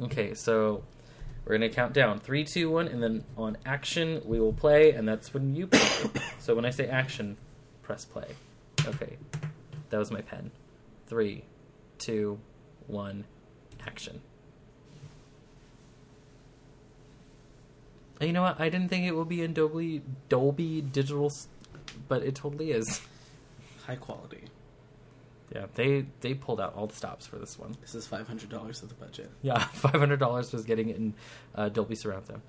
Okay, 0.00 0.32
so 0.34 0.82
we're 1.44 1.56
gonna 1.56 1.68
count 1.68 1.92
down 1.92 2.20
three, 2.20 2.44
two, 2.44 2.70
one, 2.70 2.88
and 2.88 3.02
then 3.02 3.24
on 3.36 3.56
action 3.66 4.22
we 4.24 4.38
will 4.40 4.52
play, 4.52 4.92
and 4.92 5.06
that's 5.08 5.34
when 5.34 5.54
you 5.54 5.66
play. 5.66 6.22
so 6.38 6.54
when 6.54 6.64
I 6.64 6.70
say 6.70 6.86
action, 6.86 7.36
press 7.82 8.04
play. 8.04 8.28
Okay, 8.86 9.16
that 9.90 9.98
was 9.98 10.10
my 10.10 10.20
pen. 10.22 10.50
Three, 11.08 11.44
two, 11.98 12.38
one, 12.86 13.24
action. 13.88 14.20
You 18.20 18.32
know 18.32 18.42
what? 18.42 18.60
I 18.60 18.68
didn't 18.68 18.88
think 18.88 19.06
it 19.06 19.14
would 19.14 19.28
be 19.28 19.42
in 19.42 19.52
Dolby 19.52 20.02
Dolby 20.28 20.82
Digital, 20.82 21.32
but 22.08 22.22
it 22.22 22.34
totally 22.34 22.72
is. 22.72 23.00
High 23.86 23.96
quality. 23.96 24.44
Yeah, 25.54 25.66
they 25.74 26.04
they 26.20 26.34
pulled 26.34 26.60
out 26.60 26.74
all 26.74 26.86
the 26.86 26.96
stops 26.96 27.26
for 27.26 27.36
this 27.38 27.58
one. 27.58 27.74
This 27.80 27.94
is 27.94 28.06
five 28.06 28.26
hundred 28.26 28.50
dollars 28.50 28.82
of 28.82 28.88
the 28.88 28.94
budget. 28.96 29.30
Yeah, 29.42 29.58
five 29.84 29.94
hundred 29.94 30.18
dollars 30.18 30.52
was 30.52 30.64
getting 30.64 30.88
it 30.90 30.96
in 30.96 31.14
uh, 31.54 31.68
Dolby 31.68 31.94
Surround 31.94 32.26
Sound. 32.26 32.42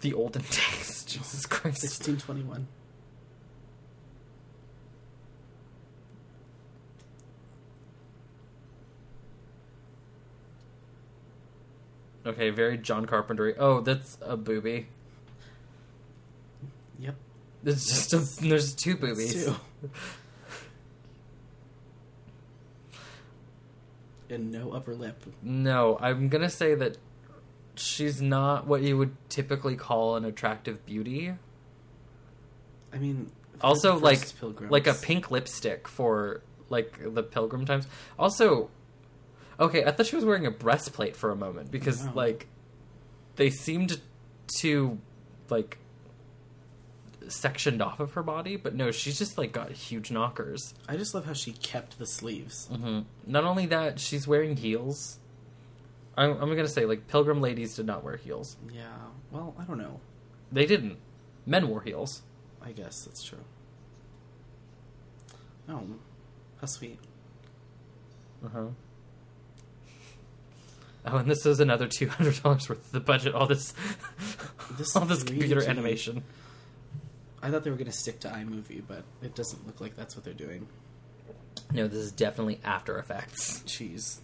The 0.00 0.14
olden 0.14 0.42
days, 0.50 1.04
Jesus 1.06 1.46
Christ! 1.46 1.82
Sixteen 1.82 2.16
twenty 2.16 2.42
one. 2.42 2.66
Okay, 12.28 12.50
very 12.50 12.76
John 12.78 13.06
Carpenter. 13.06 13.54
Oh, 13.58 13.80
that's 13.80 14.18
a 14.22 14.36
booby. 14.36 14.86
Yep. 17.00 17.16
There's 17.62 17.86
just 17.86 18.12
a, 18.12 18.18
there's 18.46 18.74
two 18.74 18.96
boobies. 18.96 19.44
Two. 19.46 19.56
And 24.30 24.52
no 24.52 24.72
upper 24.72 24.94
lip. 24.94 25.22
No, 25.42 25.96
I'm 26.00 26.28
gonna 26.28 26.50
say 26.50 26.74
that 26.74 26.98
she's 27.76 28.20
not 28.20 28.66
what 28.66 28.82
you 28.82 28.98
would 28.98 29.16
typically 29.30 29.74
call 29.76 30.16
an 30.16 30.24
attractive 30.24 30.84
beauty. 30.84 31.32
I 32.92 32.98
mean, 32.98 33.30
Also, 33.62 33.96
like 33.98 34.20
Pilgrims- 34.38 34.70
like 34.70 34.86
a 34.86 34.94
pink 34.94 35.30
lipstick 35.30 35.88
for 35.88 36.42
like 36.68 36.98
the 37.14 37.22
Pilgrim 37.22 37.64
times. 37.64 37.86
Also, 38.18 38.68
okay, 39.60 39.84
I 39.84 39.90
thought 39.92 40.06
she 40.06 40.16
was 40.16 40.24
wearing 40.24 40.46
a 40.46 40.50
breastplate 40.50 41.16
for 41.16 41.30
a 41.30 41.36
moment 41.36 41.70
because 41.70 42.02
Wow. 42.04 42.12
like 42.14 42.46
they 43.36 43.50
seemed 43.50 44.00
to 44.60 44.98
like 45.50 45.78
sectioned 47.28 47.82
off 47.82 48.00
of 48.00 48.12
her 48.12 48.22
body, 48.22 48.56
but 48.56 48.74
no, 48.74 48.90
she's 48.90 49.18
just 49.18 49.36
like 49.36 49.52
got 49.52 49.70
huge 49.70 50.10
knockers. 50.10 50.74
I 50.88 50.96
just 50.96 51.14
love 51.14 51.26
how 51.26 51.34
she 51.34 51.52
kept 51.52 51.98
the 51.98 52.06
sleeves. 52.06 52.66
hmm 52.68 53.00
Not 53.26 53.44
only 53.44 53.66
that, 53.66 54.00
she's 54.00 54.26
wearing 54.26 54.56
heels. 54.56 55.18
I'm, 56.16 56.32
I'm 56.32 56.48
gonna 56.50 56.66
say 56.68 56.84
like 56.86 57.06
pilgrim 57.06 57.40
ladies 57.40 57.76
did 57.76 57.86
not 57.86 58.02
wear 58.02 58.16
heels. 58.16 58.56
Yeah. 58.72 58.86
Well, 59.30 59.54
I 59.58 59.64
don't 59.64 59.78
know. 59.78 60.00
They 60.50 60.64
didn't. 60.66 60.96
Men 61.46 61.68
wore 61.68 61.82
heels. 61.82 62.22
I 62.62 62.72
guess 62.72 63.04
that's 63.04 63.22
true. 63.22 63.44
Oh, 65.68 65.82
how 66.60 66.66
sweet. 66.66 66.98
Uh 68.44 68.48
huh. 68.48 68.66
Oh, 71.06 71.16
and 71.16 71.30
this 71.30 71.46
is 71.46 71.60
another 71.60 71.86
two 71.86 72.08
hundred 72.08 72.42
dollars 72.42 72.68
worth 72.68 72.84
of 72.86 72.92
the 72.92 73.00
budget. 73.00 73.34
All 73.34 73.46
this, 73.46 73.72
This 74.72 74.94
all 74.96 75.04
this 75.06 75.22
3D. 75.24 75.26
computer 75.28 75.62
animation. 75.68 76.22
I 77.42 77.50
thought 77.50 77.62
they 77.64 77.70
were 77.70 77.76
going 77.76 77.86
to 77.90 77.96
stick 77.96 78.18
to 78.20 78.28
iMovie, 78.28 78.82
but 78.86 79.04
it 79.22 79.34
doesn't 79.34 79.66
look 79.66 79.80
like 79.80 79.96
that's 79.96 80.16
what 80.16 80.24
they're 80.24 80.34
doing. 80.34 80.66
No, 81.72 81.86
this 81.86 81.98
is 82.00 82.12
definitely 82.12 82.60
After 82.64 82.98
Effects. 82.98 83.60
Jeez. 83.66 84.18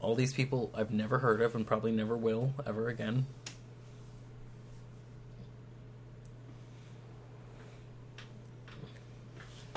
All 0.00 0.14
these 0.14 0.32
people 0.32 0.70
I've 0.74 0.92
never 0.92 1.18
heard 1.18 1.40
of 1.42 1.54
and 1.56 1.66
probably 1.66 1.90
never 1.90 2.16
will 2.16 2.54
ever 2.64 2.88
again. 2.88 3.26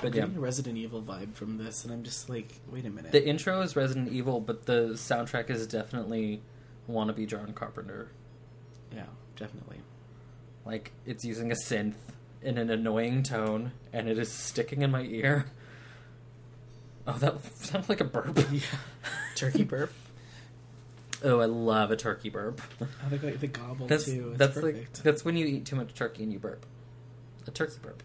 But 0.02 0.14
yeah, 0.16 0.22
getting 0.22 0.38
a 0.38 0.40
Resident 0.40 0.78
Evil 0.78 1.02
vibe 1.02 1.34
from 1.36 1.58
this, 1.58 1.84
and 1.84 1.94
I'm 1.94 2.04
just 2.04 2.30
like, 2.30 2.54
wait 2.72 2.86
a 2.86 2.90
minute. 2.90 3.12
the 3.12 3.26
intro 3.26 3.62
is 3.62 3.76
Resident 3.76 4.12
Evil, 4.12 4.40
but 4.40 4.66
the 4.66 4.90
soundtrack 4.94 5.50
is 5.50 5.68
definitely 5.68 6.42
wannabe 6.90 7.28
John 7.28 7.54
Carpenter. 7.54 8.10
yeah, 8.94 9.06
definitely. 9.36 9.78
Like 10.66 10.92
it's 11.06 11.24
using 11.26 11.52
a 11.52 11.56
synth 11.56 11.94
in 12.42 12.58
an 12.58 12.70
annoying 12.70 13.24
tone, 13.24 13.72
and 13.94 14.08
it 14.10 14.18
is 14.20 14.32
sticking 14.32 14.82
in 14.82 14.92
my 14.92 15.02
ear. 15.04 15.46
Oh, 17.08 17.14
that 17.18 17.44
sounds 17.56 17.90
like 17.90 18.00
a 18.00 18.04
burp. 18.04 18.38
Yeah. 18.52 18.60
Turkey 19.36 19.64
burp. 19.64 19.92
Oh, 21.24 21.40
I 21.40 21.46
love 21.46 21.90
a 21.90 21.96
turkey 21.96 22.30
burp. 22.30 22.62
Oh, 22.80 22.88
they 23.10 23.18
got 23.18 23.40
the 23.40 23.48
gobble 23.48 23.88
That's 23.88 24.06
too. 24.06 24.30
It's 24.30 24.38
that's 24.38 24.58
like 24.58 24.94
that's 25.02 25.26
when 25.26 25.36
you 25.36 25.48
eat 25.48 25.66
too 25.66 25.76
much 25.76 25.96
turkey 25.96 26.22
and 26.22 26.32
you 26.32 26.38
burp. 26.38 26.64
A 27.48 27.52
turkey 27.52 27.80
burp. 27.82 28.04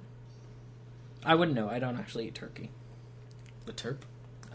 I 1.26 1.34
wouldn't 1.34 1.56
know. 1.56 1.68
I 1.68 1.78
don't 1.78 1.98
actually 1.98 2.28
eat 2.28 2.34
turkey. 2.34 2.70
A 3.68 3.72
terp. 3.72 3.98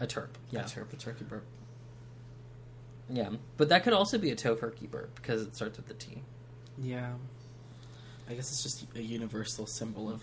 A 0.00 0.06
terp. 0.06 0.30
Yeah. 0.50 0.62
A 0.62 0.64
terp. 0.64 0.88
The 0.88 0.96
turkey 0.96 1.24
burp. 1.24 1.44
Yeah. 3.10 3.30
But 3.58 3.68
that 3.68 3.84
could 3.84 3.92
also 3.92 4.16
be 4.16 4.30
a 4.30 4.36
tofurkey 4.36 4.90
burp 4.90 5.14
because 5.16 5.42
it 5.42 5.54
starts 5.54 5.76
with 5.76 5.86
the 5.86 5.94
T. 5.94 6.22
Yeah. 6.78 7.12
I 8.28 8.34
guess 8.34 8.50
it's 8.50 8.62
just 8.62 8.86
a 8.96 9.02
universal 9.02 9.66
symbol 9.66 10.08
of 10.10 10.22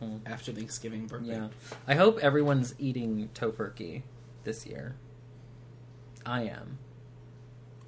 hmm 0.00 0.16
after 0.26 0.52
Thanksgiving 0.52 1.08
burping. 1.08 1.26
Yeah. 1.28 1.48
I 1.86 1.94
hope 1.94 2.18
everyone's 2.18 2.74
eating 2.78 3.30
tofurkey 3.34 4.02
this 4.44 4.66
year. 4.66 4.96
I 6.26 6.42
am. 6.42 6.78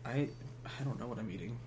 I 0.04 0.28
I 0.64 0.84
don't 0.84 0.98
know 1.00 1.08
what 1.08 1.18
I'm 1.18 1.30
eating. 1.30 1.58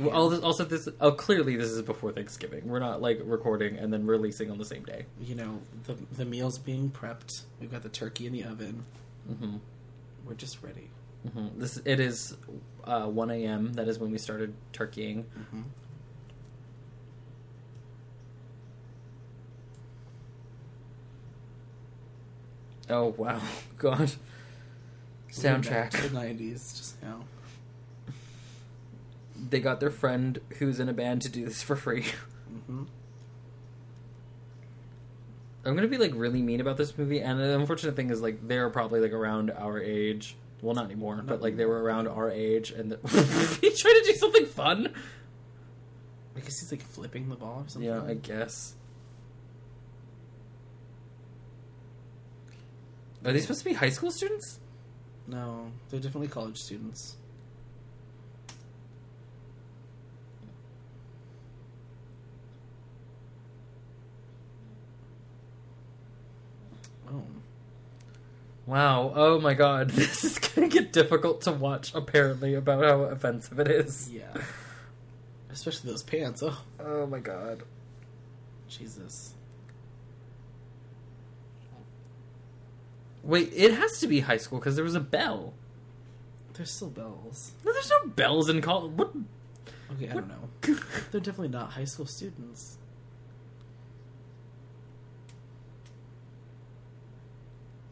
Well, 0.00 0.44
also, 0.44 0.64
this 0.64 0.88
oh 1.00 1.12
clearly 1.12 1.56
this 1.56 1.70
is 1.70 1.82
before 1.82 2.12
Thanksgiving. 2.12 2.68
We're 2.68 2.78
not 2.78 3.02
like 3.02 3.20
recording 3.24 3.76
and 3.78 3.92
then 3.92 4.06
releasing 4.06 4.50
on 4.50 4.58
the 4.58 4.64
same 4.64 4.84
day. 4.84 5.06
You 5.20 5.34
know, 5.34 5.60
the 5.84 5.96
the 6.16 6.24
meal's 6.24 6.58
being 6.58 6.90
prepped. 6.90 7.42
We've 7.60 7.70
got 7.70 7.82
the 7.82 7.88
turkey 7.88 8.26
in 8.26 8.32
the 8.32 8.44
oven. 8.44 8.84
hmm 9.26 9.56
We're 10.26 10.34
just 10.34 10.62
ready. 10.62 10.90
hmm 11.32 11.48
This 11.56 11.80
it 11.84 11.98
is 12.00 12.36
uh, 12.84 13.06
one 13.06 13.30
a.m. 13.30 13.72
That 13.74 13.88
is 13.88 13.98
when 13.98 14.10
we 14.10 14.18
started 14.18 14.54
turkeying. 14.72 15.24
Mm-hmm. 15.24 15.62
Oh 22.90 23.14
wow, 23.16 23.40
God! 23.78 24.12
Soundtrack. 25.30 25.90
the 25.92 26.08
'90s, 26.08 26.76
just 26.76 27.02
now. 27.02 27.24
They 29.50 29.60
got 29.60 29.80
their 29.80 29.90
friend 29.90 30.40
who's 30.58 30.80
in 30.80 30.88
a 30.88 30.92
band 30.92 31.22
to 31.22 31.28
do 31.28 31.44
this 31.44 31.62
for 31.62 31.76
free. 31.76 32.04
Mm-hmm. 32.52 32.84
I'm 35.64 35.74
gonna 35.74 35.88
be 35.88 35.98
like 35.98 36.12
really 36.14 36.40
mean 36.40 36.60
about 36.60 36.76
this 36.76 36.96
movie, 36.96 37.20
and 37.20 37.38
the 37.38 37.58
unfortunate 37.58 37.94
thing 37.94 38.10
is 38.10 38.20
like 38.22 38.46
they're 38.48 38.70
probably 38.70 39.00
like 39.00 39.12
around 39.12 39.50
our 39.50 39.80
age. 39.80 40.36
Well, 40.62 40.74
not 40.74 40.86
anymore, 40.86 41.16
Not 41.16 41.26
but 41.26 41.42
like 41.42 41.56
they 41.56 41.66
were 41.66 41.82
around 41.82 42.08
our 42.08 42.30
age, 42.30 42.70
and 42.70 42.90
the- 42.92 42.98
he 43.60 43.70
tried 43.70 43.92
to 43.92 44.02
do 44.04 44.14
something 44.14 44.46
fun. 44.46 44.92
I 46.36 46.40
guess 46.40 46.58
he's 46.60 46.70
like 46.72 46.82
flipping 46.82 47.28
the 47.28 47.34
ball 47.36 47.64
or 47.66 47.68
something. 47.68 47.88
Yeah, 47.88 48.02
I 48.02 48.14
guess. 48.14 48.74
Are 53.24 53.32
they 53.32 53.40
supposed 53.40 53.60
to 53.60 53.64
be 53.64 53.74
high 53.74 53.90
school 53.90 54.10
students? 54.10 54.60
No, 55.26 55.70
they're 55.90 56.00
definitely 56.00 56.28
college 56.28 56.56
students. 56.56 57.16
Oh, 67.10 67.22
Wow. 68.68 69.12
Oh 69.16 69.40
my 69.40 69.54
god. 69.54 69.90
This 69.92 70.24
is 70.24 70.38
gonna 70.38 70.68
get 70.68 70.92
difficult 70.92 71.40
to 71.42 71.52
watch, 71.52 71.94
apparently, 71.94 72.52
about 72.54 72.84
how 72.84 73.00
offensive 73.04 73.58
it 73.58 73.68
is. 73.68 74.10
yeah. 74.12 74.34
Especially 75.50 75.90
those 75.90 76.02
pants. 76.02 76.42
Oh, 76.42 76.62
Oh 76.78 77.06
my 77.06 77.18
god. 77.18 77.62
Jesus. 78.68 79.32
Wait, 83.22 83.50
it 83.54 83.72
has 83.74 84.00
to 84.00 84.06
be 84.06 84.20
high 84.20 84.36
school 84.36 84.58
because 84.58 84.76
there 84.76 84.84
was 84.84 84.94
a 84.94 85.00
bell. 85.00 85.54
There's 86.54 86.70
still 86.70 86.90
bells. 86.90 87.52
No, 87.64 87.72
there's 87.72 87.90
no 87.90 88.08
bells 88.10 88.48
in 88.48 88.60
college. 88.60 88.92
What? 88.92 89.12
Okay, 89.92 90.10
I 90.10 90.14
What? 90.14 90.28
don't 90.28 90.28
know. 90.28 90.80
They're 91.10 91.20
definitely 91.20 91.48
not 91.48 91.70
high 91.72 91.84
school 91.84 92.06
students. 92.06 92.76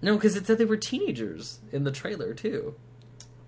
No, 0.02 0.14
because 0.16 0.36
it 0.36 0.46
said 0.46 0.58
they 0.58 0.64
were 0.64 0.76
teenagers 0.76 1.60
in 1.72 1.84
the 1.84 1.90
trailer 1.90 2.34
too. 2.34 2.74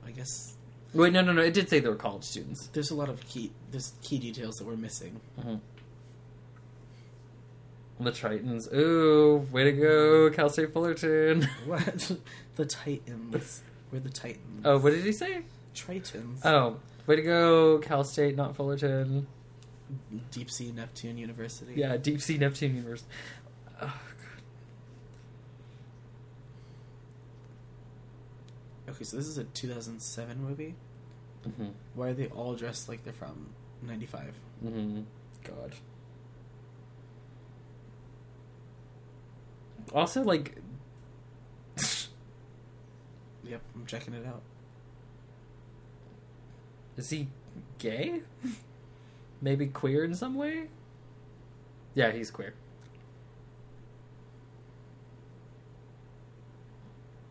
I 0.06 0.10
guess 0.10 0.56
Wait, 0.94 1.12
no, 1.12 1.20
no, 1.20 1.32
no. 1.32 1.42
It 1.42 1.52
did 1.52 1.68
say 1.68 1.80
they 1.80 1.88
were 1.88 1.96
college 1.96 2.24
students. 2.24 2.68
there's 2.68 2.90
a 2.90 2.94
lot 2.94 3.08
of 3.08 3.26
key 3.28 3.52
there's 3.70 3.92
key 4.02 4.18
details 4.18 4.56
that 4.56 4.66
we're 4.66 4.76
missing. 4.76 5.20
Mm-hmm. 5.38 5.56
The 8.00 8.12
Tritons. 8.12 8.72
Ooh, 8.72 9.46
way 9.50 9.64
to 9.64 9.72
go, 9.72 10.30
Cal 10.30 10.48
State 10.48 10.72
Fullerton. 10.72 11.48
What? 11.66 12.12
the 12.56 12.64
Titans. 12.64 13.62
We're 13.92 14.00
the 14.00 14.08
Titans. 14.08 14.62
oh, 14.64 14.78
what 14.78 14.90
did 14.92 15.04
he 15.04 15.12
say? 15.12 15.42
Tritons. 15.74 16.44
Oh, 16.44 16.76
way 17.06 17.16
to 17.16 17.22
go, 17.22 17.78
Cal 17.78 18.04
State, 18.04 18.36
not 18.36 18.54
Fullerton. 18.56 19.26
Deep 20.30 20.50
Sea 20.50 20.70
Neptune 20.72 21.18
University. 21.18 21.72
Yeah, 21.76 21.96
Deep 21.96 22.20
Sea 22.20 22.38
Neptune 22.38 22.76
University. 22.76 23.08
Okay, 28.88 29.04
so 29.04 29.16
this 29.16 29.26
is 29.26 29.38
a 29.38 29.44
2007 29.44 30.42
movie. 30.42 30.74
hmm 31.44 31.68
Why 31.94 32.08
are 32.08 32.14
they 32.14 32.26
all 32.28 32.54
dressed 32.54 32.88
like 32.88 33.04
they're 33.04 33.12
from 33.12 33.48
95? 33.82 34.34
hmm 34.62 35.00
God. 35.44 35.74
Also, 39.94 40.22
like, 40.22 40.56
Yep, 43.44 43.60
I'm 43.74 43.86
checking 43.86 44.14
it 44.14 44.26
out. 44.26 44.42
is 46.96 47.10
he 47.10 47.28
gay? 47.78 48.20
Maybe 49.40 49.66
queer 49.68 50.04
in 50.04 50.14
some 50.14 50.34
way? 50.34 50.64
Yeah, 51.94 52.10
he's 52.10 52.30
queer. 52.30 52.54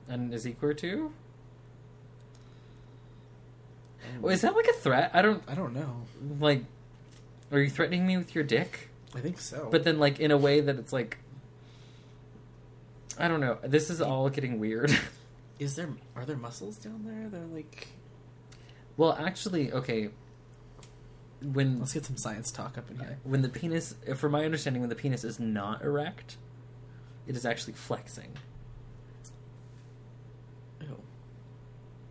And 0.08 0.34
is 0.34 0.46
he 0.46 0.54
queer 0.54 0.74
too? 0.74 1.12
Well, 4.22 4.34
is 4.34 4.42
that 4.42 4.56
like 4.56 4.68
a 4.68 4.74
threat? 4.74 5.12
I 5.14 5.22
don't 5.22 5.44
I 5.48 5.56
don't 5.56 5.74
know. 5.74 6.04
like. 6.40 6.64
Are 7.52 7.60
you 7.60 7.70
threatening 7.70 8.06
me 8.06 8.18
with 8.18 8.36
your 8.36 8.44
dick? 8.44 8.90
I 9.16 9.20
think 9.20 9.40
so. 9.40 9.70
But 9.72 9.86
then, 9.86 10.00
like, 10.00 10.20
in 10.20 10.32
a 10.32 10.38
way 10.38 10.60
that 10.60 10.78
it's 10.78 10.92
like. 10.92 11.18
I 13.18 13.28
don't 13.28 13.40
know. 13.40 13.58
This 13.64 13.90
is 13.90 14.02
all 14.02 14.30
getting 14.30 14.60
weird. 14.60 14.96
is 15.60 15.76
there 15.76 15.90
are 16.16 16.26
there 16.26 16.36
muscles 16.38 16.78
down 16.78 17.04
there? 17.06 17.30
They're 17.30 17.48
like 17.48 17.88
well, 18.98 19.14
actually, 19.14 19.72
okay. 19.72 20.10
When 21.42 21.78
let's 21.80 21.94
get 21.94 22.04
some 22.04 22.18
science 22.18 22.52
talk 22.52 22.80
up 22.80 22.90
in 22.90 22.98
here. 22.98 23.12
Uh, 23.12 23.30
when 23.30 23.44
the 23.44 23.50
penis, 23.50 23.94
from 24.16 24.32
my 24.32 24.44
understanding, 24.44 24.82
when 24.82 24.90
the 24.90 24.96
penis 24.96 25.24
is 25.24 25.40
not 25.40 25.84
erect, 25.84 26.38
it 27.28 27.36
is 27.36 27.46
actually 27.46 27.74
flexing. 27.74 28.34
Ew. 30.82 31.00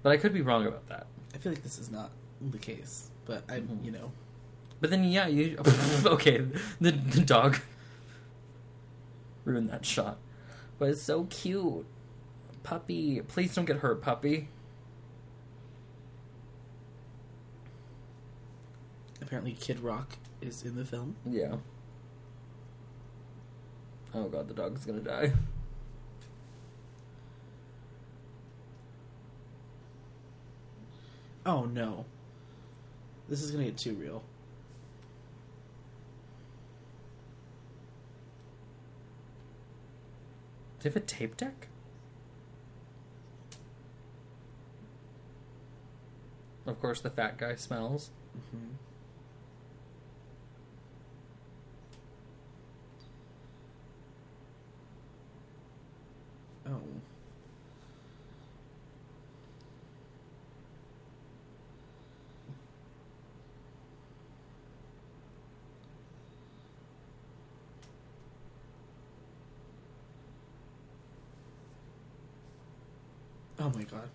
But 0.05 0.13
I 0.13 0.17
could 0.17 0.33
be 0.33 0.43
wrong 0.43 0.65
about 0.65 0.89
that. 0.89 1.09
I 1.37 1.39
feel 1.39 1.53
like 1.53 1.63
this 1.63 1.79
is 1.79 1.91
not 1.91 2.11
the 2.41 2.57
case, 2.57 3.11
but 3.27 3.43
I 3.47 3.61
Mhm. 3.61 3.85
you 3.85 3.91
know 3.93 4.11
But 4.81 4.89
then, 4.91 5.05
yeah, 5.05 5.27
you 5.27 5.59
okay? 6.07 6.39
The 6.81 6.93
the 6.93 7.21
dog 7.21 7.59
ruined 9.45 9.69
that 9.69 9.85
shot, 9.85 10.17
but 10.79 10.89
it's 10.91 11.03
so 11.03 11.25
cute. 11.25 11.85
Puppy, 12.63 13.21
please 13.21 13.55
don't 13.55 13.67
get 13.67 13.77
hurt, 13.77 14.01
puppy. 14.03 14.49
Apparently, 19.21 19.53
Kid 19.53 19.81
Rock 19.81 20.17
is 20.41 20.63
in 20.63 20.75
the 20.77 20.85
film. 20.85 21.17
Yeah. 21.25 21.57
Oh 24.15 24.29
god, 24.29 24.49
the 24.49 24.55
dog 24.55 24.77
is 24.77 24.85
gonna 24.87 25.01
die. 25.01 25.33
Oh 31.47 31.65
no. 31.65 32.05
This 33.29 33.41
is 33.41 33.53
gonna 33.53 33.65
get 33.65 33.79
too 33.79 33.95
real. 33.95 34.25
Do 40.81 40.89
you 40.89 40.93
have 40.93 40.97
a 40.97 41.07
tape 41.07 41.37
deck? 41.37 41.69
Of 46.67 46.81
course, 46.81 47.01
the 47.01 47.11
fat 47.11 47.39
guy 47.39 47.55
smells. 47.55 48.11
hmm 48.51 48.73
Oh. 56.69 56.81
Oh 73.67 73.73
my 73.75 73.83
god. 73.83 74.09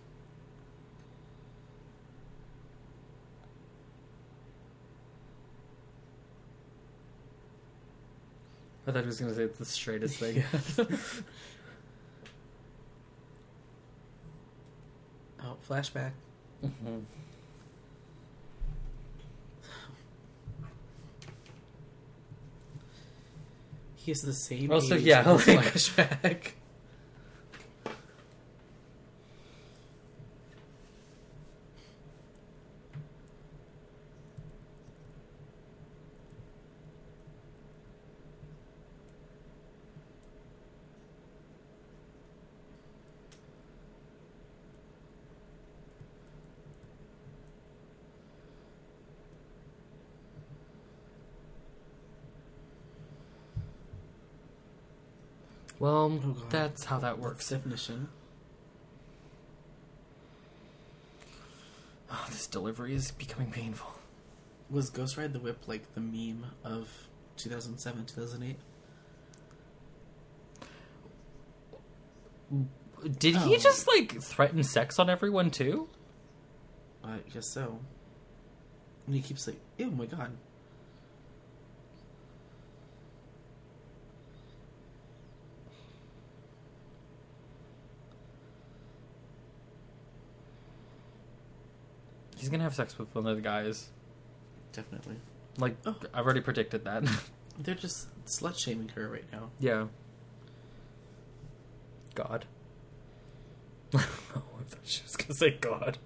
I 8.86 8.92
thought 8.92 9.00
he 9.02 9.06
was 9.06 9.20
gonna 9.20 9.34
say 9.34 9.42
it's 9.42 9.58
the 9.58 9.64
straightest 9.64 10.16
thing. 10.18 10.42
Oh, 15.44 15.56
flashback. 15.68 16.12
Mhm. 16.64 17.02
He 23.96 24.10
is 24.12 24.22
the 24.22 24.32
same. 24.32 24.70
Also, 24.72 24.96
age 24.96 25.02
yeah, 25.02 25.28
like- 25.30 25.40
flashback. 25.40 26.52
Well, 55.82 56.20
Oh, 56.24 56.36
that's 56.48 56.84
how 56.84 57.00
that 57.00 57.18
works. 57.18 57.48
definition? 57.48 58.08
Oh, 62.08 62.24
this 62.30 62.46
delivery 62.46 62.94
is 62.94 63.10
becoming 63.10 63.50
painful. 63.50 63.90
Was 64.70 64.90
Ghost 64.90 65.16
Ride 65.16 65.32
the 65.32 65.40
Whip 65.40 65.66
like 65.66 65.92
the 65.94 66.00
meme 66.00 66.46
of 66.62 67.08
2007, 67.36 68.06
2008? 68.06 68.56
Did 73.18 73.36
he 73.38 73.56
Oh. 73.56 73.58
just 73.58 73.88
like 73.88 74.22
threaten 74.22 74.62
sex 74.62 75.00
on 75.00 75.10
everyone 75.10 75.50
too? 75.50 75.88
I 77.02 77.18
guess 77.32 77.48
so. 77.48 77.80
And 79.06 79.16
he 79.16 79.20
keeps 79.20 79.48
like, 79.48 79.58
oh 79.80 79.90
my 79.90 80.06
god." 80.06 80.36
He's 92.42 92.48
gonna 92.48 92.64
have 92.64 92.74
sex 92.74 92.98
with 92.98 93.14
one 93.14 93.24
of 93.28 93.36
the 93.36 93.40
guys. 93.40 93.90
Definitely. 94.72 95.14
Like 95.58 95.76
Oh. 95.86 95.94
I've 96.12 96.24
already 96.24 96.40
predicted 96.40 96.84
that. 96.86 97.04
They're 97.60 97.76
just 97.76 98.08
slut 98.26 98.58
shaming 98.58 98.88
her 98.96 99.08
right 99.08 99.24
now. 99.32 99.50
yeah. 99.60 99.86
God. 102.16 102.46
oh, 103.94 103.98
I 103.98 104.64
thought 104.68 104.80
she 104.82 105.02
was 105.04 105.14
gonna 105.14 105.34
say 105.34 105.50
God. 105.52 105.98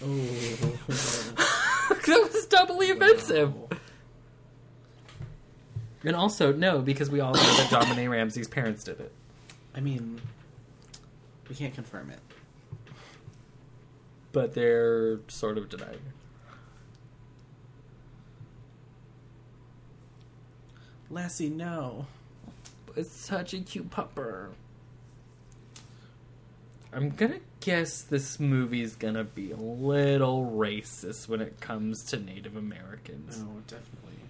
Oh. 0.00 0.78
that 0.86 2.30
was 2.32 2.46
doubly 2.46 2.92
offensive. 2.92 3.52
And 6.04 6.14
also, 6.14 6.52
no, 6.52 6.78
because 6.80 7.10
we 7.10 7.18
all 7.18 7.34
know 7.34 7.40
that 7.40 7.68
Dominic 7.68 8.08
Ramsey's 8.08 8.46
parents 8.46 8.84
did 8.84 9.00
it. 9.00 9.12
I 9.74 9.80
mean, 9.80 10.20
we 11.50 11.56
can't 11.56 11.74
confirm 11.74 12.10
it. 12.10 12.20
But 14.32 14.54
they're 14.54 15.18
sort 15.26 15.58
of 15.58 15.68
denying 15.68 15.94
it. 15.94 16.14
Lassie, 21.10 21.50
no. 21.50 22.06
It's 22.96 23.10
such 23.10 23.52
a 23.52 23.58
cute 23.58 23.90
pupper. 23.90 24.50
I'm 26.92 27.10
gonna 27.10 27.40
guess 27.58 28.02
this 28.02 28.38
movie's 28.38 28.94
gonna 28.94 29.24
be 29.24 29.50
a 29.50 29.56
little 29.56 30.52
racist 30.56 31.28
when 31.28 31.40
it 31.40 31.60
comes 31.60 32.04
to 32.10 32.16
Native 32.16 32.56
Americans. 32.56 33.40
Oh, 33.42 33.60
definitely. 33.66 34.20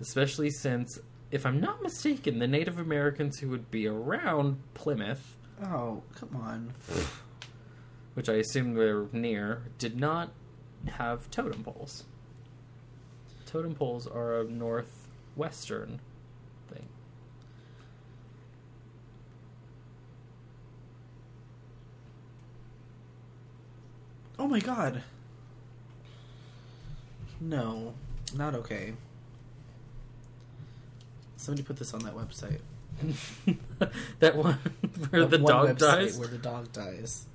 Especially 0.00 0.50
since, 0.50 0.98
if 1.30 1.46
I'm 1.46 1.60
not 1.60 1.82
mistaken, 1.82 2.40
the 2.40 2.48
Native 2.48 2.80
Americans 2.80 3.38
who 3.38 3.48
would 3.50 3.70
be 3.70 3.86
around 3.86 4.58
Plymouth, 4.74 5.36
Oh, 5.62 6.02
come 6.14 6.36
on. 6.36 6.72
which 8.14 8.28
I 8.28 8.34
assume 8.34 8.74
they're 8.74 9.06
near, 9.12 9.62
did 9.78 9.98
not 9.98 10.30
have 10.86 11.30
totem 11.30 11.62
poles. 11.64 12.04
Totem 13.46 13.74
poles 13.74 14.06
are 14.06 14.40
a 14.40 14.44
northwestern 14.44 16.00
thing. 16.72 16.88
Oh 24.38 24.46
my 24.46 24.60
god. 24.60 25.02
No, 27.40 27.94
not 28.34 28.54
okay. 28.54 28.94
Somebody 31.36 31.62
put 31.62 31.76
this 31.76 31.92
on 31.92 32.00
that 32.04 32.16
website. 32.16 32.60
that 34.20 34.36
one 34.36 34.58
where 35.10 35.26
That 35.26 35.30
the 35.30 35.38
one 35.42 35.52
dog 35.52 35.78
dies. 35.78 36.18
Where 36.18 36.28
the 36.28 36.38
dog 36.38 36.72
dies. 36.72 37.26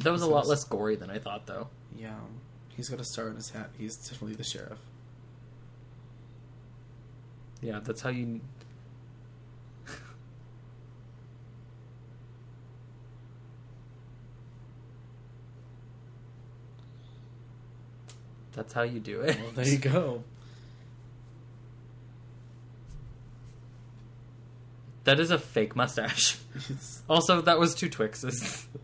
That 0.00 0.12
was 0.12 0.22
a 0.22 0.26
lot 0.26 0.46
less 0.46 0.64
gory 0.64 0.96
than 0.96 1.10
I 1.10 1.18
thought, 1.18 1.46
though. 1.46 1.68
Yeah, 1.96 2.12
he's 2.76 2.90
got 2.90 3.00
a 3.00 3.04
star 3.04 3.28
on 3.30 3.36
his 3.36 3.50
hat. 3.50 3.70
He's 3.78 3.96
definitely 3.96 4.36
the 4.36 4.44
sheriff. 4.44 4.78
Yeah, 7.62 7.80
that's 7.82 8.02
how 8.02 8.10
you. 8.10 8.42
That's 18.54 18.72
how 18.72 18.82
you 18.82 19.00
do 19.00 19.20
it. 19.20 19.36
Well, 19.40 19.50
there 19.54 19.68
you 19.68 19.78
go. 19.78 20.24
That 25.04 25.20
is 25.20 25.30
a 25.30 25.38
fake 25.38 25.76
mustache. 25.76 26.38
Also, 27.08 27.42
that 27.42 27.58
was 27.58 27.74
two 27.74 27.88
Twixes. 27.88 28.66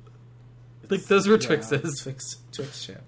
Like, 0.90 1.04
those 1.04 1.28
were 1.28 1.34
yeah, 1.34 1.46
Twixes. 1.46 2.02
Twix, 2.02 2.36
Twix 2.50 2.80
shit. 2.82 3.00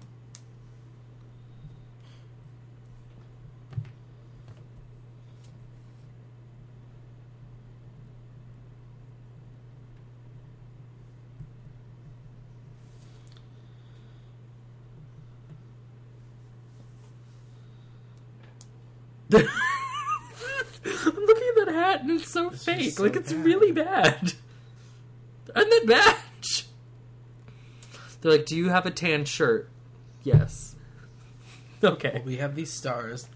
I'm 19.33 19.47
looking 21.05 21.47
at 21.59 21.65
that 21.65 21.73
hat 21.73 22.01
and 22.01 22.11
it's 22.11 22.29
so 22.31 22.49
It's 22.49 22.63
fake. 22.65 22.91
so 22.93 23.03
like 23.03 23.15
it's 23.15 23.31
bad. 23.33 23.45
really 23.45 23.71
bad. 23.71 24.33
And 25.55 25.65
the 25.71 25.81
badge. 25.85 26.65
They're 28.21 28.31
like, 28.31 28.45
"Do 28.47 28.55
you 28.55 28.69
have 28.69 28.85
a 28.87 28.91
tan 28.91 29.25
shirt?" 29.25 29.69
Yes. 30.23 30.75
Okay. 31.83 32.11
Well, 32.15 32.23
we 32.23 32.37
have 32.37 32.55
these 32.55 32.71
stars, 32.71 33.27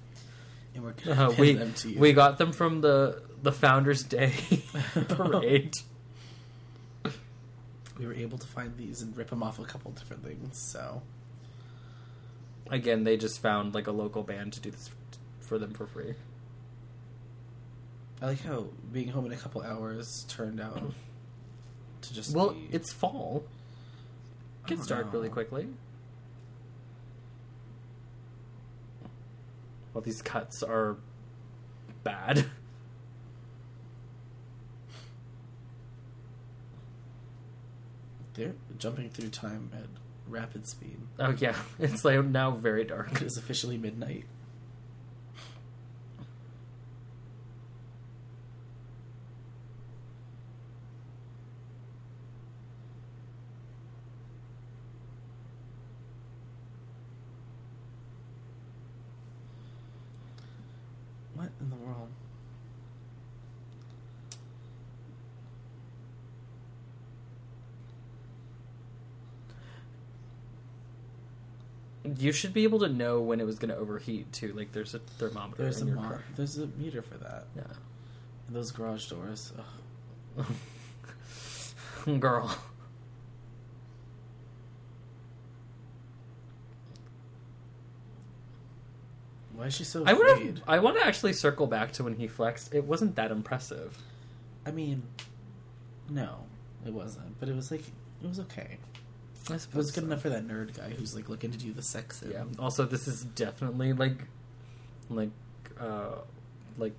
and 0.73 0.83
we're 0.83 0.93
gonna 0.93 1.29
Uh, 1.29 1.35
we 1.37 1.53
them 1.53 1.73
to 1.73 1.89
you. 1.91 1.99
we 1.99 2.13
got 2.13 2.37
them 2.37 2.53
from 2.53 2.79
the 2.81 3.21
the 3.43 3.51
Founders 3.51 4.03
Day 4.03 4.31
parade. 5.09 5.73
we 7.99 8.05
were 8.05 8.13
able 8.13 8.37
to 8.37 8.47
find 8.47 8.75
these 8.77 9.01
and 9.01 9.15
rip 9.17 9.29
them 9.29 9.43
off 9.43 9.59
a 9.59 9.65
couple 9.65 9.91
different 9.91 10.23
things. 10.25 10.57
So 10.71 11.01
Again, 12.71 13.03
they 13.03 13.15
just 13.17 13.41
found 13.41 13.73
like 13.75 13.87
a 13.87 13.91
local 13.91 14.23
band 14.23 14.53
to 14.53 14.59
do 14.61 14.71
this 14.71 14.89
for 15.41 15.57
them 15.59 15.73
for 15.73 15.85
free. 15.87 16.15
I 18.21 18.25
like 18.27 18.41
how 18.41 18.67
being 18.91 19.09
home 19.09 19.25
in 19.27 19.31
a 19.31 19.37
couple 19.37 19.61
hours 19.61 20.25
turned 20.27 20.59
out 20.59 20.81
to 22.01 22.13
just 22.13 22.35
Well, 22.35 22.49
be, 22.51 22.67
it's 22.71 22.91
fall. 22.91 23.45
I 24.65 24.69
Gets 24.69 24.87
dark 24.87 25.13
really 25.13 25.29
quickly. 25.29 25.67
Well, 29.93 30.01
these 30.01 30.21
cuts 30.21 30.61
are 30.63 30.97
bad. 32.03 32.45
they're 38.37 38.53
jumping 38.77 39.09
through 39.09 39.29
time 39.29 39.71
at 39.73 39.87
rapid 40.27 40.67
speed. 40.67 40.97
Oh 41.19 41.35
yeah, 41.37 41.55
it's 41.79 42.05
like 42.05 42.23
now 42.25 42.51
very 42.51 42.83
dark. 42.83 43.21
It 43.21 43.23
is 43.23 43.37
officially 43.37 43.77
midnight. 43.77 44.25
What 61.33 61.49
in 61.59 61.69
the 61.69 61.75
world? 61.75 62.09
You 72.19 72.31
should 72.31 72.53
be 72.53 72.63
able 72.63 72.79
to 72.79 72.89
know 72.89 73.21
when 73.21 73.39
it 73.39 73.45
was 73.45 73.59
going 73.59 73.69
to 73.69 73.77
overheat 73.77 74.31
too. 74.33 74.53
Like 74.53 74.71
there's 74.71 74.93
a 74.95 74.99
thermometer 74.99 75.63
There's 75.63 75.79
a 75.79 75.81
in 75.81 75.87
your 75.87 75.95
mar- 75.97 76.09
car. 76.13 76.23
there's 76.35 76.57
a 76.57 76.67
meter 76.67 77.01
for 77.01 77.15
that. 77.17 77.45
Yeah. 77.55 77.63
And 78.47 78.55
those 78.55 78.71
garage 78.71 79.05
doors. 79.07 79.53
Ugh. 80.37 80.45
Girl. 82.19 82.57
Why 89.53 89.65
is 89.65 89.73
she 89.75 89.83
so 89.83 90.03
I 90.05 90.11
afraid? 90.11 90.45
would 90.45 90.61
I 90.67 90.79
want 90.79 90.97
to 90.97 91.05
actually 91.05 91.33
circle 91.33 91.65
back 91.67 91.91
to 91.93 92.03
when 92.03 92.15
he 92.15 92.27
flexed. 92.27 92.73
It 92.73 92.83
wasn't 92.83 93.15
that 93.15 93.31
impressive. 93.31 93.97
I 94.65 94.71
mean, 94.71 95.03
no, 96.09 96.35
it 96.85 96.93
wasn't. 96.93 97.39
But 97.39 97.49
it 97.49 97.55
was 97.55 97.71
like 97.71 97.81
it 98.21 98.27
was 98.27 98.39
okay. 98.41 98.77
I 99.49 99.55
It 99.55 99.73
was 99.73 99.91
good 99.91 100.03
enough 100.03 100.21
for 100.21 100.29
that 100.29 100.47
nerd 100.47 100.75
guy 100.75 100.89
who's 100.89 101.15
like 101.15 101.29
looking 101.29 101.51
to 101.51 101.57
do 101.57 101.71
the 101.73 101.81
sex. 101.81 102.21
in. 102.21 102.31
Yeah. 102.31 102.43
Also, 102.59 102.85
this 102.85 103.07
is 103.07 103.23
definitely 103.23 103.93
like, 103.93 104.17
like, 105.09 105.29
uh, 105.79 106.15
like, 106.77 106.93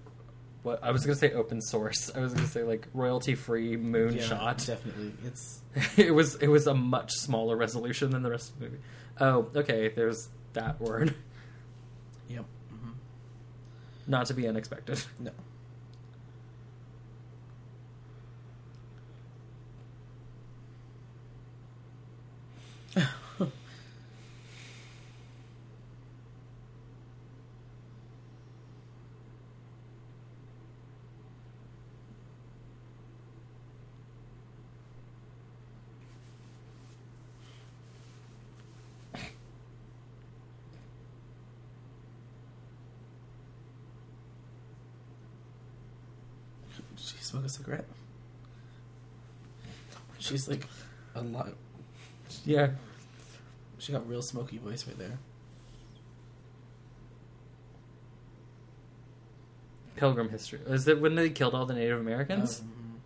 what 0.63 0.83
I 0.83 0.91
was 0.91 1.05
gonna 1.05 1.17
say 1.19 1.33
open 1.33 1.61
source. 1.61 2.11
I 2.15 2.21
was 2.21 2.35
gonna 2.35 2.47
say 2.49 2.63
like 2.63 2.89
royalty 2.95 3.35
free 3.35 3.71
Yeah, 3.73 3.77
moonshot. 3.77 4.67
Definitely, 4.67 5.13
it's 5.25 5.61
it 5.97 6.13
was 6.15 6.35
it 6.37 6.49
was 6.49 6.67
a 6.67 6.75
much 6.75 7.13
smaller 7.13 7.57
resolution 7.57 8.11
than 8.11 8.23
the 8.23 8.31
rest 8.31 8.51
of 8.51 8.59
the 8.59 8.65
movie. 8.67 8.79
Oh, 9.21 9.49
okay. 9.55 9.89
There's 9.89 10.29
that 10.55 10.81
word. 10.81 11.15
yep. 12.29 12.45
hmm 12.71 12.91
Not 14.07 14.27
to 14.27 14.35
be 14.35 14.49
unexpected. 14.49 15.01
No. 15.21 15.31
She 46.97 47.17
smoke 47.19 47.38
a 47.49 47.51
cigarette. 47.51 47.87
She's 50.19 50.49
like 50.49 50.67
a 51.15 51.23
lot. 51.23 51.55
Yeah. 52.45 52.71
She 53.79 53.93
got 53.93 54.09
real 54.09 54.23
smoky 54.23 54.59
voice 54.59 54.87
right 54.87 54.99
there. 54.99 55.19
Pilgrim 59.97 60.29
history. 60.29 60.61
Is 60.67 60.87
it 60.87 61.01
when 61.01 61.15
they 61.15 61.31
killed 61.31 61.55
all 61.55 61.67
the 61.67 61.75
Native 61.75 61.99
Americans? 61.99 62.61
Um, 62.61 63.01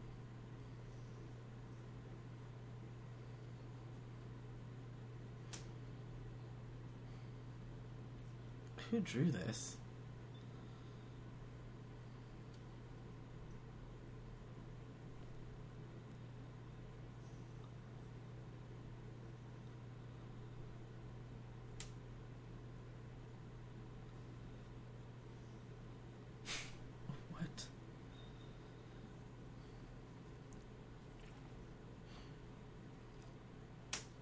who 8.91 9.01
drew 9.01 9.31
this? 9.31 9.77
What? 27.31 27.67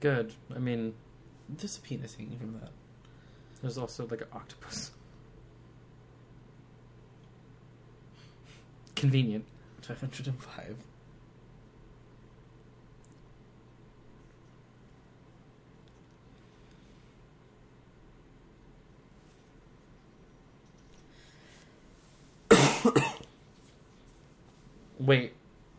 Good. 0.00 0.34
I 0.54 0.58
mean, 0.58 0.94
There's 1.48 1.76
a 1.76 1.80
penis 1.80 2.14
hanging 2.14 2.38
from 2.38 2.52
that. 2.60 2.70
there's 3.60 3.76
also 3.78 4.06
like 4.06 4.22
an 4.22 4.28
octopus. 4.32 4.90
Convenient. 8.96 9.44
505. 9.82 10.76
Wait, 24.98 25.32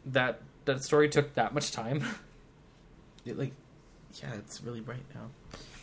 that 0.06 0.42
that 0.66 0.84
story 0.84 1.08
took 1.10 1.34
that 1.36 1.54
much 1.54 1.72
time? 1.72 2.04
It 3.24 3.38
like, 3.38 3.54
yeah, 4.21 4.34
it's 4.36 4.62
really 4.62 4.82
bright 4.82 5.06
now. 5.13 5.28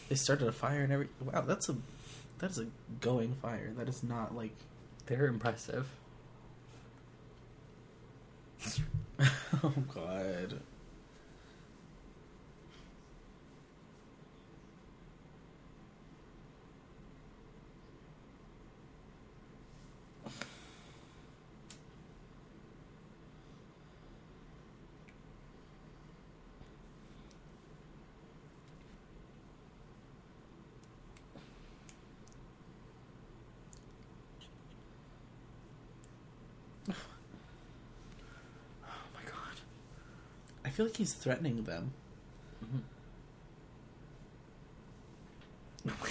They 0.09 0.15
started 0.15 0.49
a 0.49 0.53
fire 0.53 0.83
and 0.83 0.93
every. 0.93 1.09
Wow, 1.21 1.43
that's 1.43 1.69
a, 1.69 1.77
that 2.39 2.51
is 2.51 2.59
a 2.59 2.67
going 3.01 3.35
fire. 3.35 3.73
That 3.77 3.89
is 3.89 4.03
not 4.03 4.35
like. 4.35 4.55
They're 5.07 5.27
impressive. 5.27 5.89
oh 9.63 9.75
God. 9.95 10.61
feel 40.79 40.87
like 40.87 40.97
he's 40.97 41.13
threatening 41.13 41.65
them. 41.65 41.91
Mm-hmm. 42.65 42.79
Oh 45.89 45.93
my 46.01 46.09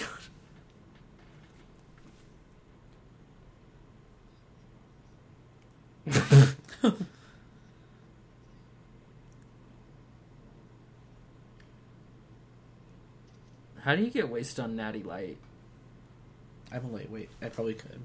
god. 6.84 6.94
How 13.80 13.96
do 13.96 14.02
you 14.02 14.10
get 14.10 14.28
wasted 14.28 14.60
on 14.60 14.76
Natty 14.76 15.02
Light? 15.02 15.38
I'm 16.70 16.84
a 16.84 16.88
lightweight. 16.88 17.30
I 17.40 17.48
probably 17.48 17.72
could. 17.72 18.00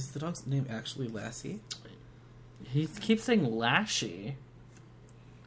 Is 0.00 0.10
the 0.12 0.18
dog's 0.18 0.46
name 0.46 0.66
actually 0.70 1.08
Lassie? 1.08 1.60
He 2.64 2.86
keeps 2.86 3.24
saying 3.24 3.46
Lashy. 3.46 4.34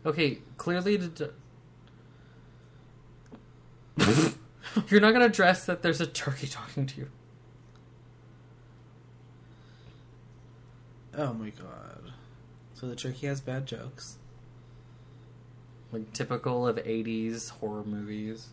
Okay, 0.06 0.40
clearly 0.58 0.98
the. 0.98 1.08
d- 3.98 4.36
You're 4.90 5.02
not 5.02 5.14
gonna 5.14 5.26
address 5.26 5.66
that 5.66 5.82
there's 5.82 6.02
a 6.02 6.08
turkey 6.08 6.48
talking 6.48 6.86
to 6.88 6.98
you. 7.02 7.10
Oh 11.16 11.34
my 11.34 11.50
god. 11.50 12.12
So 12.74 12.88
the 12.88 12.96
turkey 12.96 13.28
has 13.28 13.40
bad 13.40 13.66
jokes. 13.66 14.18
Like 15.92 16.12
typical 16.12 16.68
of 16.68 16.78
80s 16.78 17.52
horror 17.52 17.84
movies. 17.84 18.48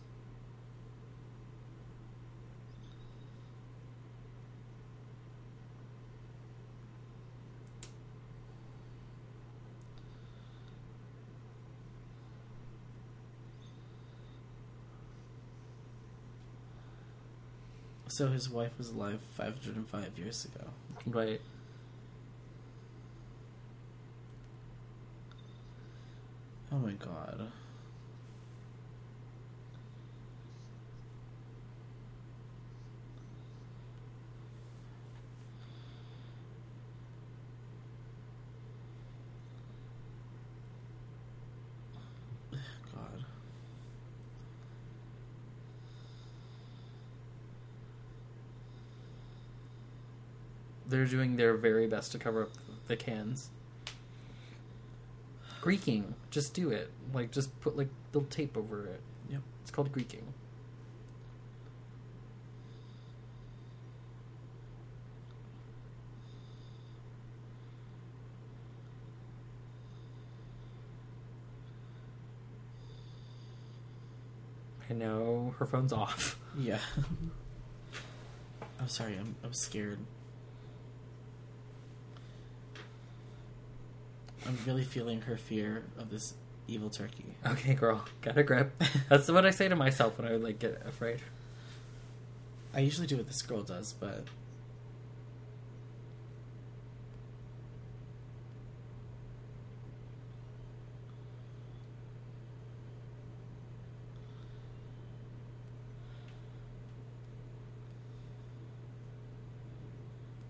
So 18.11 18.27
his 18.27 18.49
wife 18.49 18.71
was 18.77 18.89
alive 18.89 19.21
505 19.37 20.17
years 20.17 20.43
ago. 20.43 20.65
Right. 21.05 21.39
Oh 26.73 26.75
my 26.75 26.91
god. 26.91 27.37
God. 27.37 27.51
They're 51.01 51.09
doing 51.09 51.35
their 51.35 51.55
very 51.55 51.87
best 51.87 52.11
to 52.11 52.19
cover 52.19 52.43
up 52.43 52.51
the 52.87 52.95
cans. 52.95 53.49
Greeking. 55.59 56.13
Just 56.29 56.53
do 56.53 56.69
it. 56.69 56.91
Like, 57.11 57.31
just 57.31 57.59
put, 57.59 57.75
like, 57.75 57.89
little 58.13 58.29
tape 58.29 58.55
over 58.55 58.85
it. 58.85 59.01
Yep. 59.31 59.41
It's 59.63 59.71
called 59.71 59.91
Greeking. 59.91 60.21
I 74.87 74.93
know 74.93 75.55
her 75.57 75.65
phone's 75.65 75.93
off. 75.93 76.37
Yeah. 76.55 76.77
I'm 78.79 78.87
sorry, 78.87 79.17
I'm 79.17 79.35
I'm 79.43 79.53
scared. 79.53 79.97
I'm 84.45 84.57
really 84.65 84.83
feeling 84.83 85.21
her 85.21 85.37
fear 85.37 85.83
of 85.97 86.09
this 86.09 86.33
evil 86.67 86.89
turkey. 86.89 87.25
Okay, 87.45 87.73
girl, 87.73 88.05
got 88.21 88.37
a 88.37 88.43
grip. 88.43 88.81
That's 89.09 89.29
what 89.29 89.45
I 89.45 89.51
say 89.51 89.67
to 89.67 89.75
myself 89.75 90.17
when 90.17 90.27
I 90.27 90.35
like 90.35 90.59
get 90.59 90.81
afraid. 90.85 91.19
I 92.73 92.79
usually 92.79 93.07
do 93.07 93.17
what 93.17 93.27
this 93.27 93.41
girl 93.41 93.61
does, 93.61 93.93
but 93.93 94.25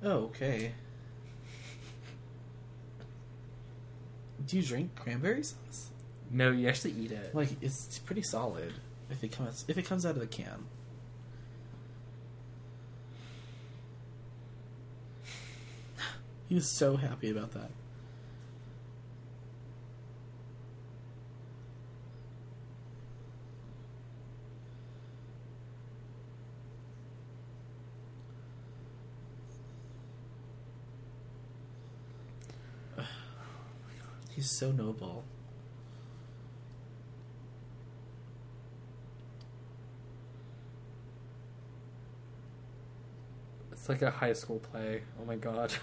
Oh, 0.03 0.25
okay. 0.25 0.73
Do 4.45 4.57
you 4.57 4.63
drink 4.63 4.95
cranberry 4.95 5.43
sauce? 5.43 5.89
No, 6.29 6.51
you 6.51 6.67
actually 6.67 6.93
eat 6.93 7.11
it. 7.11 7.35
Like 7.35 7.49
it's 7.61 7.99
pretty 7.99 8.21
solid 8.21 8.73
if 9.09 9.23
it 9.23 9.31
comes 9.31 9.65
if 9.67 9.77
it 9.77 9.83
comes 9.83 10.05
out 10.05 10.15
of 10.15 10.21
the 10.21 10.27
can. 10.27 10.65
He 16.47 16.55
was 16.55 16.67
so 16.67 16.97
happy 16.97 17.29
about 17.29 17.51
that. 17.51 17.71
He's 34.41 34.49
so 34.49 34.71
noble. 34.71 35.23
It's 43.71 43.87
like 43.87 44.01
a 44.01 44.09
high 44.09 44.33
school 44.33 44.57
play. 44.57 45.03
Oh 45.21 45.25
my 45.25 45.35
god. 45.35 45.75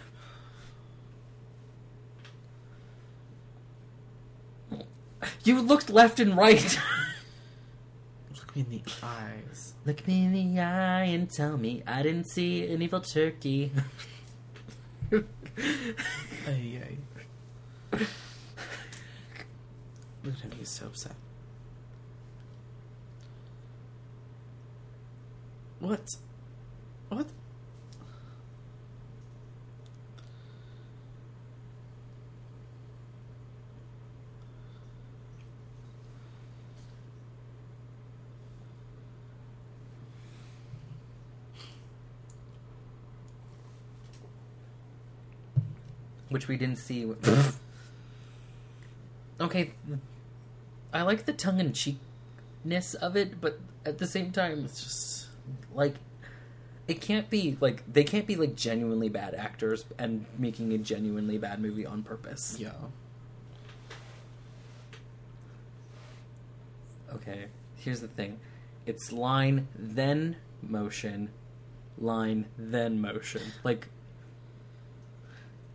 You 5.45 5.61
looked 5.61 5.89
left 5.89 6.19
and 6.19 6.37
right. 6.37 6.81
Look 8.35 8.57
me 8.57 8.63
in 8.63 8.71
the 8.71 8.83
eyes. 9.05 9.75
Look 9.85 10.05
me 10.09 10.25
in 10.25 10.33
the 10.33 10.61
eye 10.61 11.05
and 11.05 11.31
tell 11.31 11.57
me 11.57 11.85
I 11.87 12.03
didn't 12.03 12.29
see 12.29 12.67
an 12.67 12.83
evil 12.83 13.03
turkey. 13.03 13.71
Ay, 15.13 15.23
ay. 16.49 16.98
Look 20.29 20.37
at 20.37 20.43
him, 20.43 20.53
he's 20.59 20.69
so 20.69 20.85
upset. 20.85 21.13
What? 25.81 26.07
What? 27.09 27.27
Which 46.29 46.49
we 46.49 46.59
didn't 46.59 46.77
see. 46.77 47.07
okay, 49.41 49.73
I 50.93 51.03
like 51.03 51.27
the 51.27 51.33
tongue 51.33 51.61
in 51.61 51.73
cheekness 51.73 52.95
of 52.95 53.17
it, 53.17 53.41
but 53.41 53.61
at 53.85 53.99
the 53.99 54.07
same 54.07 54.31
time, 54.33 54.65
It's 54.65 54.83
just. 54.83 55.27
like 55.75 55.95
it 56.87 57.01
can't 57.03 57.29
be 57.29 57.57
like 57.61 57.85
they 57.93 58.05
can't 58.05 58.27
be 58.27 58.37
like 58.37 58.57
genuinely 58.57 59.11
bad 59.11 59.35
actors 59.35 59.85
and 59.99 60.25
making 60.39 60.73
a 60.73 60.79
genuinely 60.79 61.37
bad 61.39 61.61
movie 61.61 61.85
on 61.85 62.03
purpose. 62.03 62.57
Yeah. 62.59 62.73
Okay, 67.15 67.47
here's 67.77 68.01
the 68.01 68.09
thing. 68.09 68.41
It's 68.87 69.13
line 69.13 69.69
then 69.75 70.37
motion, 70.63 71.31
line 71.99 72.47
then 72.57 73.01
motion. 73.01 73.43
Like 73.65 73.89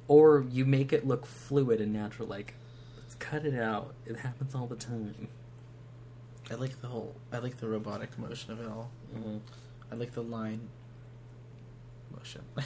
or 0.08 0.45
you 0.49 0.65
make 0.65 0.91
it 0.91 1.08
look 1.08 1.26
fluid 1.26 1.80
and 1.80 1.93
natural 1.93 2.28
like 2.28 2.56
cut 3.34 3.46
it 3.48 3.60
out. 3.60 3.96
It 4.06 4.17
happens 4.17 4.54
all 4.54 4.67
the 4.67 4.76
time. 4.76 5.28
I 6.52 6.54
like 6.54 6.80
the 6.82 6.88
whole. 6.88 7.15
I 7.32 7.39
like 7.39 7.58
the 7.58 7.67
robotic 7.67 8.19
motion 8.19 8.52
of 8.52 8.62
it 8.62 8.67
all. 8.67 8.91
Mhm. 9.15 9.39
I 9.91 9.96
like 9.96 10.12
the 10.12 10.22
line 10.22 10.69
motion. 12.15 12.43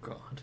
God. 0.00 0.40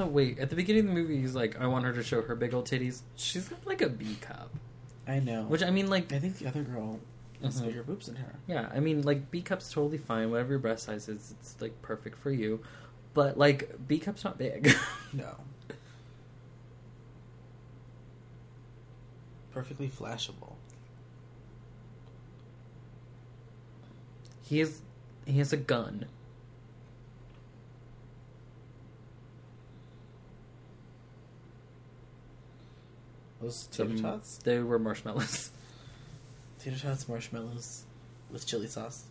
Also, 0.00 0.10
wait. 0.10 0.38
At 0.38 0.48
the 0.50 0.56
beginning 0.56 0.88
of 0.88 0.94
the 0.94 1.00
movie, 1.00 1.20
he's 1.20 1.34
like, 1.34 1.60
"I 1.60 1.66
want 1.66 1.84
her 1.84 1.92
to 1.92 2.02
show 2.02 2.22
her 2.22 2.34
big 2.34 2.54
old 2.54 2.64
titties." 2.64 3.02
She's 3.16 3.48
got 3.48 3.66
like 3.66 3.82
a 3.82 3.88
B 3.90 4.16
cup, 4.22 4.50
I 5.06 5.18
know. 5.20 5.42
which 5.44 5.62
I 5.62 5.70
mean, 5.70 5.90
like, 5.90 6.10
I 6.12 6.18
think 6.18 6.38
the 6.38 6.46
other 6.46 6.62
girl 6.62 7.00
has 7.42 7.60
Mhm. 7.60 7.66
bigger 7.66 7.82
boobs 7.82 8.06
than 8.06 8.16
her. 8.16 8.34
yeah, 8.46 8.70
I 8.74 8.80
mean, 8.80 9.02
like 9.02 9.30
B 9.30 9.42
cup's 9.42 9.70
totally 9.70 9.98
fine. 9.98 10.30
Whatever 10.30 10.50
your 10.50 10.58
breast 10.58 10.84
size 10.84 11.08
is, 11.08 11.34
it's 11.38 11.60
like 11.60 11.80
perfect 11.82 12.16
for 12.18 12.30
you. 12.30 12.60
But 13.12 13.36
like 13.36 13.86
B 13.86 13.98
cup's 13.98 14.24
not 14.24 14.38
big. 14.38 14.72
No. 15.12 15.36
Perfectly 19.52 19.88
flashable. 19.88 20.54
he 24.42 24.58
has 24.60 24.80
he 25.26 25.38
has 25.38 25.52
a 25.52 25.56
gun. 25.56 26.06
Those 33.40 33.66
tater 33.66 33.96
tots? 33.96 34.38
They 34.38 34.58
were 34.58 34.78
marshmallows. 34.78 35.50
Tater 36.58 36.78
tots, 36.78 37.08
marshmallows 37.08 37.84
with 38.30 38.46
chili 38.46 38.66
sauce. 38.66 39.04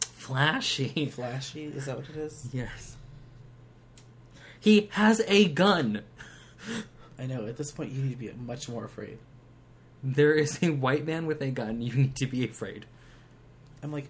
Flashy. 0.00 1.06
Flashy? 1.06 1.64
Is 1.64 1.86
that 1.86 1.96
what 1.96 2.08
it 2.08 2.16
is? 2.16 2.48
Yes. 2.52 2.96
He 4.60 4.88
has 4.92 5.20
a 5.26 5.48
gun. 5.48 6.02
I 7.18 7.26
know. 7.26 7.46
At 7.46 7.56
this 7.56 7.72
point, 7.72 7.90
you 7.90 8.02
need 8.02 8.12
to 8.12 8.16
be 8.16 8.32
much 8.32 8.68
more 8.68 8.84
afraid. 8.84 9.18
There 10.02 10.34
is 10.34 10.62
a 10.62 10.70
white 10.70 11.04
man 11.04 11.26
with 11.26 11.42
a 11.42 11.50
gun. 11.50 11.82
You 11.82 11.92
need 11.92 12.16
to 12.16 12.26
be 12.26 12.44
afraid. 12.44 12.86
I'm 13.82 13.92
like, 13.92 14.06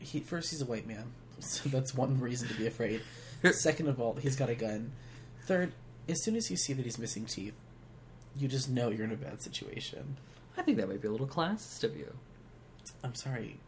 he 0.00 0.20
first 0.20 0.50
he's 0.50 0.62
a 0.62 0.66
white 0.66 0.86
man, 0.86 1.12
so 1.38 1.68
that's 1.68 1.94
one 1.94 2.20
reason 2.20 2.48
to 2.48 2.54
be 2.54 2.66
afraid. 2.66 3.00
Second 3.52 3.88
of 3.88 4.00
all, 4.00 4.14
he's 4.14 4.36
got 4.36 4.48
a 4.50 4.54
gun. 4.54 4.92
Third, 5.42 5.72
as 6.08 6.22
soon 6.24 6.36
as 6.36 6.50
you 6.50 6.56
see 6.56 6.72
that 6.72 6.84
he's 6.84 6.98
missing 6.98 7.24
teeth, 7.26 7.54
you 8.36 8.48
just 8.48 8.68
know 8.68 8.90
you're 8.90 9.04
in 9.04 9.12
a 9.12 9.16
bad 9.16 9.42
situation. 9.42 10.16
I 10.56 10.62
think 10.62 10.76
that 10.78 10.88
might 10.88 11.00
be 11.02 11.08
a 11.08 11.10
little 11.10 11.26
classist 11.26 11.84
of 11.84 11.96
you. 11.96 12.12
I'm 13.04 13.14
sorry. 13.14 13.58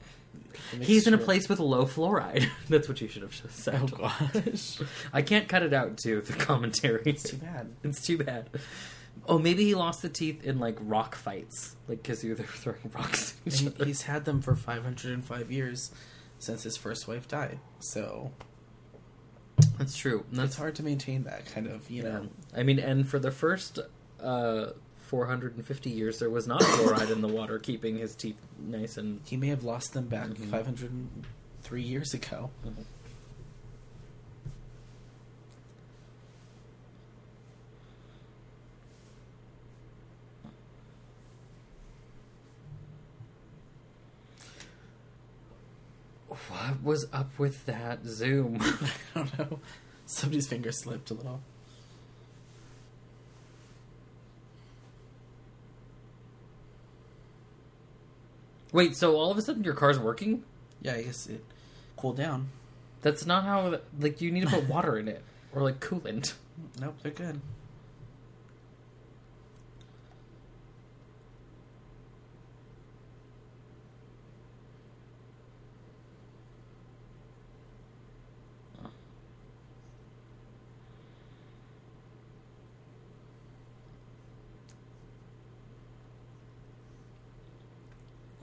He's 0.80 1.06
in 1.06 1.14
a 1.14 1.18
place 1.18 1.48
with 1.48 1.58
low 1.58 1.84
fluoride. 1.84 2.46
That's 2.68 2.88
what 2.88 3.00
you 3.00 3.08
should 3.08 3.22
have 3.22 3.30
just 3.32 3.56
said. 3.58 3.80
Oh 3.82 3.86
gosh, 3.86 4.78
I 5.12 5.22
can't 5.22 5.48
cut 5.48 5.62
it 5.62 5.72
out 5.72 5.96
too. 5.98 6.20
The 6.20 6.32
commentary. 6.34 7.02
it's 7.06 7.22
too 7.24 7.36
bad. 7.38 7.70
It's 7.82 8.04
too 8.06 8.18
bad. 8.18 8.48
Oh, 9.26 9.38
maybe 9.38 9.64
he 9.64 9.74
lost 9.74 10.02
the 10.02 10.08
teeth 10.08 10.44
in 10.44 10.58
like 10.60 10.76
rock 10.80 11.14
fights, 11.14 11.76
like 11.88 12.02
because 12.02 12.22
they 12.22 12.28
were 12.28 12.36
throwing 12.36 12.78
rocks. 12.94 13.34
At 13.46 13.52
each 13.54 13.60
And 13.62 13.74
other. 13.74 13.84
he's 13.86 14.02
had 14.02 14.24
them 14.26 14.40
for 14.42 14.54
505 14.54 15.50
years 15.50 15.90
since 16.38 16.62
his 16.62 16.76
first 16.76 17.08
wife 17.08 17.26
died. 17.26 17.58
So 17.80 18.30
That's 19.78 19.96
true. 19.96 20.24
it's 20.28 20.36
That's 20.38 20.56
hard 20.56 20.74
to 20.76 20.82
maintain 20.82 21.24
that 21.24 21.46
kind 21.46 21.66
of, 21.66 21.88
you 21.90 22.02
know. 22.02 22.28
I 22.56 22.62
mean, 22.64 22.78
and 22.78 23.08
for 23.08 23.18
the 23.18 23.30
first 23.30 23.78
uh, 24.20 24.70
450 25.06 25.90
years, 25.90 26.18
there 26.18 26.30
was 26.30 26.46
not 26.46 26.60
fluoride 26.62 27.10
in 27.10 27.20
the 27.20 27.28
water, 27.28 27.58
keeping 27.58 27.96
his 27.98 28.14
teeth 28.14 28.36
nice 28.58 28.96
and. 28.98 29.20
He 29.24 29.36
may 29.36 29.48
have 29.48 29.62
lost 29.64 29.92
them 29.94 30.06
back 30.06 30.28
Mhm. 30.30 30.50
503 30.50 31.82
years 31.82 32.12
ago. 32.14 32.50
What 46.48 46.82
was 46.82 47.06
up 47.12 47.38
with 47.38 47.66
that 47.66 48.04
zoom? 48.06 48.58
I 49.14 49.18
don't 49.18 49.38
know. 49.38 49.58
Somebody's 50.06 50.46
finger 50.48 50.72
slipped 50.72 51.10
a 51.10 51.14
little. 51.14 51.40
Wait, 58.72 58.96
so 58.96 59.16
all 59.16 59.30
of 59.30 59.38
a 59.38 59.42
sudden 59.42 59.64
your 59.64 59.74
car's 59.74 59.98
working? 59.98 60.42
Yeah, 60.82 60.94
I 60.94 61.02
guess 61.02 61.26
it 61.26 61.44
cooled 61.96 62.16
down. 62.16 62.48
That's 63.02 63.26
not 63.26 63.44
how. 63.44 63.78
Like, 63.98 64.20
you 64.20 64.30
need 64.30 64.42
to 64.44 64.50
put 64.50 64.68
water 64.68 64.98
in 64.98 65.08
it 65.08 65.22
or 65.52 65.62
like 65.62 65.80
coolant. 65.80 66.34
Nope, 66.80 66.96
they're 67.02 67.12
good. 67.12 67.40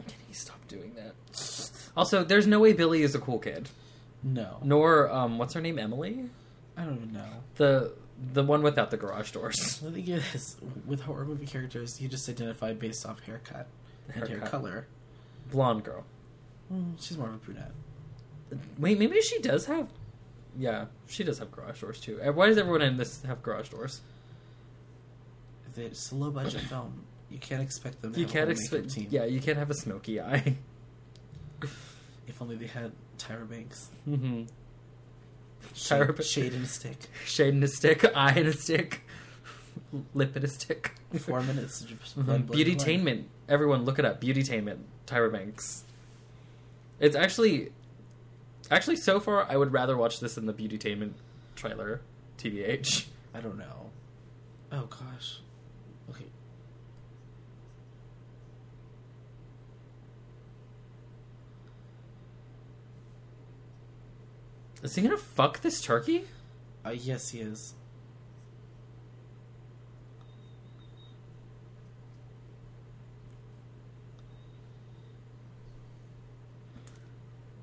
Can 0.08 0.18
he 0.28 0.34
stop 0.34 0.68
doing 0.68 0.94
that? 0.96 1.14
Also, 1.96 2.24
there's 2.24 2.48
no 2.48 2.60
way 2.60 2.74
Billy 2.74 3.04
is 3.04 3.16
a 3.16 3.20
cool 3.20 3.40
kid. 3.40 3.70
No. 4.24 4.58
Nor, 4.64 5.10
um, 5.12 5.38
what's 5.38 5.54
her 5.54 5.62
name? 5.62 5.80
Emily? 5.80 6.30
I 6.78 6.84
don't 6.84 6.96
even 6.98 7.14
know. 7.14 7.30
The 7.56 7.94
the 8.34 8.44
one 8.44 8.62
without 8.62 8.92
the 8.92 8.98
garage 8.98 9.32
doors. 9.32 9.80
The 9.84 9.92
thing 9.92 10.08
is, 10.08 10.56
with 10.86 11.02
horror 11.02 11.26
movie 11.26 11.46
characters, 11.46 12.02
you 12.02 12.08
just 12.08 12.28
identify 12.30 12.74
based 12.74 13.06
off 13.06 13.20
haircut 13.22 13.68
and 14.14 14.28
hair 14.28 14.40
color. 14.40 14.88
Blonde 15.52 15.84
girl. 15.84 16.04
Mm, 16.74 16.94
she's 17.00 17.18
more 17.18 17.28
of 17.28 17.36
a 17.36 17.38
brunette. 17.38 17.72
Wait, 18.78 18.98
maybe 18.98 19.20
she 19.22 19.40
does 19.40 19.66
have. 19.66 19.88
Yeah, 20.58 20.86
she 21.08 21.24
does 21.24 21.40
have 21.40 21.52
garage 21.52 21.82
doors 21.82 22.00
too. 22.00 22.20
Uh, 22.22 22.32
Why 22.32 22.48
does 22.48 22.58
everyone 22.58 22.82
in 22.82 22.98
this 22.98 23.22
have 23.24 23.44
garage 23.44 23.70
doors? 23.70 24.02
It's 25.78 26.12
a 26.12 26.16
low 26.16 26.32
budget 26.32 26.62
film, 26.62 27.04
you 27.30 27.38
can't 27.38 27.62
expect 27.62 28.02
them 28.02 28.14
to 28.14 28.20
You 28.20 28.26
can't 28.26 28.50
expect. 28.50 28.96
Yeah, 28.98 29.26
you 29.26 29.42
can't 29.42 29.58
have 29.58 29.70
a 29.70 29.74
smoky 29.74 30.22
eye. 30.22 30.56
If 32.28 32.42
only 32.42 32.56
they 32.56 32.68
had 32.68 32.92
Tyra 33.18 33.50
Banks. 33.50 33.90
mm-hmm. 34.08 34.44
Shade, 35.74 36.02
Tyra 36.02 36.24
shade 36.24 36.54
and 36.54 36.64
a 36.64 36.68
stick. 36.68 36.98
Shade 37.26 37.54
in 37.56 37.64
a 37.64 37.68
stick, 37.68 38.06
eye 38.16 38.34
in 38.34 38.46
a 38.46 38.54
stick, 38.54 39.02
lip 40.14 40.36
in 40.38 40.44
a 40.44 40.48
stick. 40.48 40.94
Four 41.20 41.42
minutes. 41.42 41.82
of 41.82 41.88
just 41.88 42.16
blood, 42.16 42.26
blood, 42.26 42.48
blood. 42.48 42.58
Beautytainment. 42.60 43.24
Everyone, 43.50 43.84
look 43.84 43.98
it 44.00 44.06
up. 44.06 44.22
Beautytainment. 44.22 44.80
Tyra 45.08 45.32
Banks. 45.32 45.84
It's 47.00 47.16
actually, 47.16 47.72
actually, 48.70 48.96
so 48.98 49.20
far, 49.20 49.50
I 49.50 49.58
would 49.58 49.74
rather 49.74 49.98
watch 49.98 50.20
this 50.20 50.36
than 50.36 50.46
the 50.46 50.54
Beautytainment 50.54 51.14
trailer. 51.56 52.02
TBH. 52.38 53.06
I 53.34 53.40
don't 53.40 53.58
know. 53.58 53.90
Oh 54.72 54.86
gosh. 54.86 55.40
Is 64.86 64.94
he 64.94 65.02
gonna 65.02 65.18
fuck 65.18 65.62
this 65.62 65.82
turkey? 65.82 66.26
Uh, 66.86 66.92
yes, 66.92 67.30
he 67.30 67.40
is. 67.40 67.74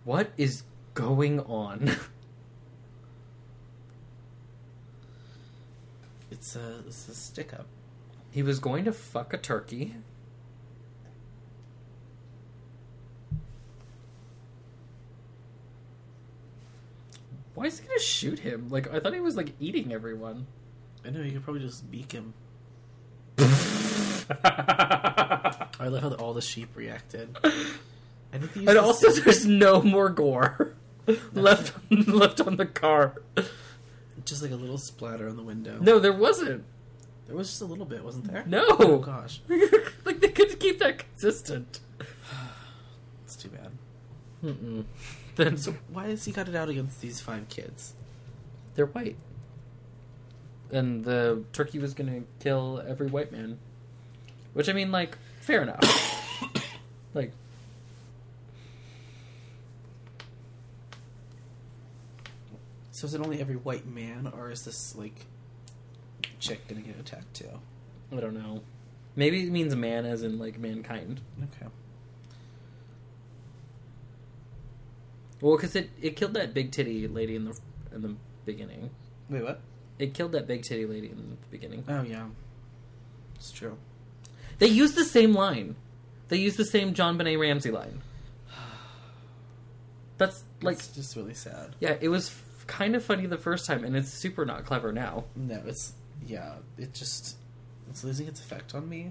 What 0.05 0.33
is 0.37 0.64
going 0.95 1.39
on? 1.41 1.93
It's 6.31 6.57
a 6.57 6.79
it's 6.89 7.09
a 7.09 7.14
stick 7.14 7.53
up. 7.55 7.66
he 8.33 8.43
was 8.43 8.59
going 8.59 8.85
to 8.87 8.93
fuck 8.93 9.33
a 9.33 9.39
turkey. 9.39 9.95
Why 17.55 17.64
is 17.66 17.78
he 17.78 17.86
gonna 17.86 18.00
shoot 18.00 18.38
him? 18.38 18.68
Like 18.70 18.92
I 18.92 19.00
thought 19.00 19.12
he 19.14 19.20
was 19.20 19.36
like 19.36 19.53
eating 19.61 19.92
everyone. 19.92 20.46
I 21.05 21.11
know 21.11 21.20
you 21.20 21.32
could 21.32 21.44
probably 21.44 21.62
just 21.62 21.90
beak 21.90 22.12
him. 22.12 22.34
I 24.44 25.88
love 25.88 26.03
how 26.03 26.12
all 26.14 26.32
the 26.34 26.40
sheep 26.40 26.70
reacted. 26.76 27.36
I 27.44 28.38
think 28.38 28.68
And 28.68 28.78
also, 28.78 29.09
same- 29.11 29.24
there's 29.24 29.46
no 29.46 29.82
more 29.82 30.09
gore 30.09 30.74
left 31.34 31.72
left 31.90 32.40
on 32.40 32.57
the 32.57 32.66
car. 32.66 33.20
just 34.24 34.42
like 34.42 34.53
a 34.53 34.57
little 34.57 34.78
splatter 34.78 35.28
on 35.28 35.36
the 35.36 35.42
window. 35.42 35.78
No, 35.80 35.98
there 35.98 36.12
wasn't. 36.12 36.64
there 37.26 37.36
was 37.36 37.48
just 37.48 37.62
a 37.62 37.66
little 37.66 37.84
bit, 37.84 38.05
wasn't 38.05 38.30
there? 38.30 38.44
No. 38.46 38.64
Oh 38.78 38.98
gosh, 38.98 39.40
like 40.05 40.20
they 40.20 40.28
couldn't 40.28 40.61
keep 40.61 40.78
that 40.78 40.98
consistent. 40.98 41.80
it's 43.24 43.36
too 43.36 43.48
bad. 43.48 43.70
Mm-mm. 44.44 44.84
Then 45.37 45.57
So 45.57 45.74
why 45.89 46.09
has 46.09 46.24
he 46.24 46.33
got 46.33 46.49
it 46.49 46.55
out 46.55 46.68
against 46.68 47.01
these 47.01 47.20
five 47.20 47.49
kids? 47.49 47.95
they're 48.74 48.87
white, 48.87 49.16
and 50.70 51.05
the 51.05 51.45
turkey 51.53 51.78
was 51.78 51.95
gonna 51.95 52.22
kill 52.41 52.83
every 52.87 53.07
white 53.07 53.33
man. 53.33 53.59
Which 54.55 54.68
I 54.68 54.72
mean, 54.72 54.91
like, 54.91 55.16
fair 55.41 55.62
enough. 55.62 55.83
like, 57.14 57.33
So 62.91 63.07
is 63.07 63.14
it 63.14 63.20
only 63.20 63.41
every 63.41 63.57
white 63.57 63.87
man, 63.87 64.30
or 64.33 64.51
is 64.51 64.64
this 64.64 64.95
like 64.95 65.26
chick 66.39 66.68
gonna 66.68 66.83
get 66.83 66.99
attacked 66.99 67.35
too? 67.35 67.61
I 68.16 68.20
don't 68.20 68.35
know. 68.35 68.62
Maybe 69.16 69.43
it 69.43 69.51
means 69.51 69.74
man 69.74 70.07
as 70.07 70.22
in 70.22 70.39
like 70.39 70.59
mankind. 70.59 71.20
Okay. 71.43 71.66
Well, 75.43 75.57
because 75.57 75.76
it, 75.76 75.90
it 76.01 76.16
killed 76.16 76.32
that 76.34 76.55
big 76.55 76.70
titty 76.70 77.07
lady 77.09 77.36
in 77.36 77.45
the 77.45 77.59
in 77.95 78.01
the 78.01 78.14
beginning. 78.47 78.88
Wait, 79.28 79.43
what? 79.43 79.61
It 79.99 80.14
killed 80.14 80.32
that 80.32 80.47
big 80.47 80.62
titty 80.62 80.86
lady 80.86 81.09
in 81.09 81.16
the 81.40 81.47
beginning. 81.51 81.84
Oh 81.88 82.03
yeah, 82.03 82.26
it's 83.34 83.51
true. 83.53 83.76
They 84.59 84.68
used 84.68 84.95
the 84.95 85.05
same 85.05 85.34
line. 85.34 85.76
They 86.28 86.38
used 86.38 86.57
the 86.57 86.64
same 86.64 86.95
JonBenét 86.95 87.38
Ramsey 87.38 87.70
line. 87.70 88.01
That's 90.18 90.45
like, 90.62 90.76
it's 90.76 90.88
just 90.88 91.16
really 91.16 91.34
sad. 91.34 91.74
yeah, 91.80 91.97
it 92.01 92.09
was 92.09 92.28
f- 92.28 92.64
kind 92.66 92.95
of 92.95 93.05
funny 93.05 93.26
the 93.26 93.36
first 93.36 93.66
time, 93.66 93.84
and 93.84 93.97
it's 93.97 94.09
super 94.11 94.47
not 94.47 94.64
clever 94.64 94.93
now. 94.93 95.24
No, 95.34 95.61
it's 95.66 95.93
yeah. 96.26 96.55
It 96.78 96.95
just 96.95 97.36
it's 97.90 98.05
losing 98.05 98.28
its 98.28 98.40
effect 98.40 98.74
on 98.74 98.88
me. 98.88 99.11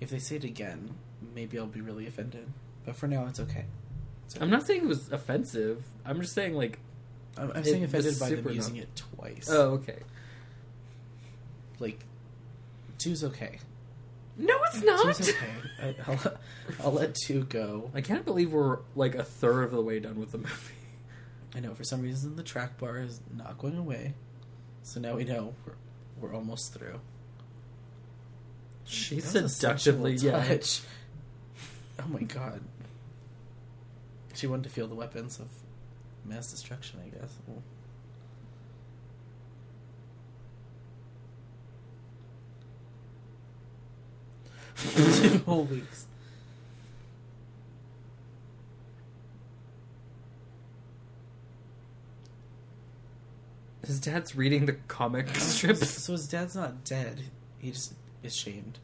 If 0.00 0.10
they 0.10 0.18
say 0.18 0.36
it 0.36 0.44
again, 0.44 0.94
maybe 1.34 1.58
I'll 1.58 1.66
be 1.66 1.80
really 1.80 2.06
offended. 2.06 2.46
But 2.84 2.96
for 2.96 3.06
now, 3.08 3.26
it's 3.26 3.40
okay. 3.40 3.64
It's 4.28 4.36
okay. 4.36 4.44
I'm 4.44 4.50
not 4.50 4.66
saying 4.66 4.82
it 4.82 4.86
was 4.88 5.10
offensive. 5.10 5.82
I'm 6.04 6.20
just 6.20 6.34
saying 6.34 6.52
like, 6.54 6.78
I'm, 7.38 7.50
I'm 7.52 7.56
it 7.62 7.64
saying 7.64 7.80
was 7.80 7.94
offended 7.94 8.20
by 8.20 8.28
super 8.28 8.42
them 8.48 8.52
using 8.52 8.74
not- 8.74 8.82
it 8.82 8.96
twice. 9.16 9.48
oh 9.50 9.70
okay. 9.70 10.00
like 11.78 11.98
two's 12.98 13.24
okay. 13.24 13.58
No, 14.36 14.54
it's 14.66 14.82
not. 14.84 15.02
Two's 15.16 15.30
okay. 15.30 15.46
I, 15.82 15.94
I'll, 16.06 16.34
I'll 16.84 16.92
let 16.92 17.14
two 17.14 17.44
go. 17.44 17.90
I 17.94 18.02
can't 18.02 18.26
believe 18.26 18.52
we're 18.52 18.80
like 18.94 19.14
a 19.14 19.24
third 19.24 19.64
of 19.64 19.70
the 19.70 19.80
way 19.80 19.98
done 19.98 20.20
with 20.20 20.32
the 20.32 20.38
movie. 20.38 20.74
I 21.56 21.60
know 21.60 21.74
for 21.74 21.84
some 21.84 22.02
reason 22.02 22.36
the 22.36 22.42
track 22.42 22.76
bar 22.76 22.98
is 22.98 23.22
not 23.34 23.56
going 23.56 23.78
away, 23.78 24.12
so 24.82 25.00
now 25.00 25.16
we 25.16 25.24
know 25.24 25.54
we're 25.64 26.28
we're 26.28 26.34
almost 26.34 26.74
through. 26.74 27.00
She 28.84 29.20
That 29.20 29.44
a 29.44 29.48
seductively, 29.48 30.16
yeah. 30.16 30.58
Oh 31.98 32.08
my 32.08 32.22
god. 32.22 32.60
She 34.38 34.46
wanted 34.46 34.62
to 34.62 34.70
feel 34.70 34.86
the 34.86 34.94
weapons 34.94 35.40
of 35.40 35.48
mass 36.24 36.52
destruction, 36.52 37.00
I 37.04 37.08
guess. 37.08 37.34
Well, 37.48 37.60
Two 44.76 45.38
whole 45.44 45.64
weeks. 45.64 46.06
His 53.84 53.98
dad's 53.98 54.36
reading 54.36 54.66
the 54.66 54.74
comic 54.86 55.28
strips. 55.34 55.90
So 55.90 56.12
his 56.12 56.28
dad's 56.28 56.54
not 56.54 56.84
dead. 56.84 57.22
He 57.58 57.72
just 57.72 57.94
is 58.22 58.36
shamed. 58.36 58.78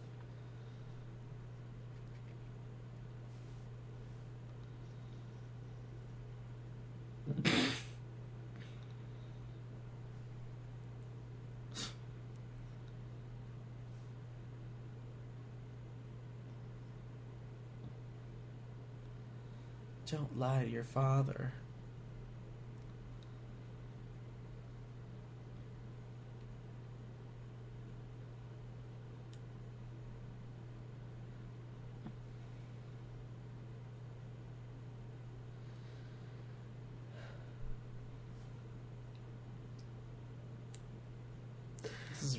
Don't 20.11 20.39
lie 20.39 20.65
to 20.65 20.71
your 20.71 20.85
father. 20.85 21.55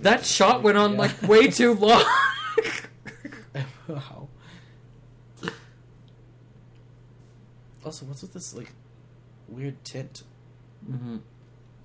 That 0.01 0.11
really- 0.15 0.23
shot 0.25 0.63
went 0.63 0.77
on 0.77 0.93
yeah. 0.93 0.97
like 0.99 1.21
way 1.23 1.47
too 1.47 1.73
long. 1.85 2.03
wow. 3.87 4.27
Also, 7.83 8.05
what's 8.05 8.21
with 8.23 8.33
this 8.33 8.53
like 8.55 8.71
weird 9.47 9.83
tint? 9.83 10.23
hmm 10.85 11.17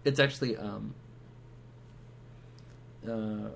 It's 0.04 0.18
actually 0.20 0.56
um. 0.56 0.94
Uh, 3.08 3.50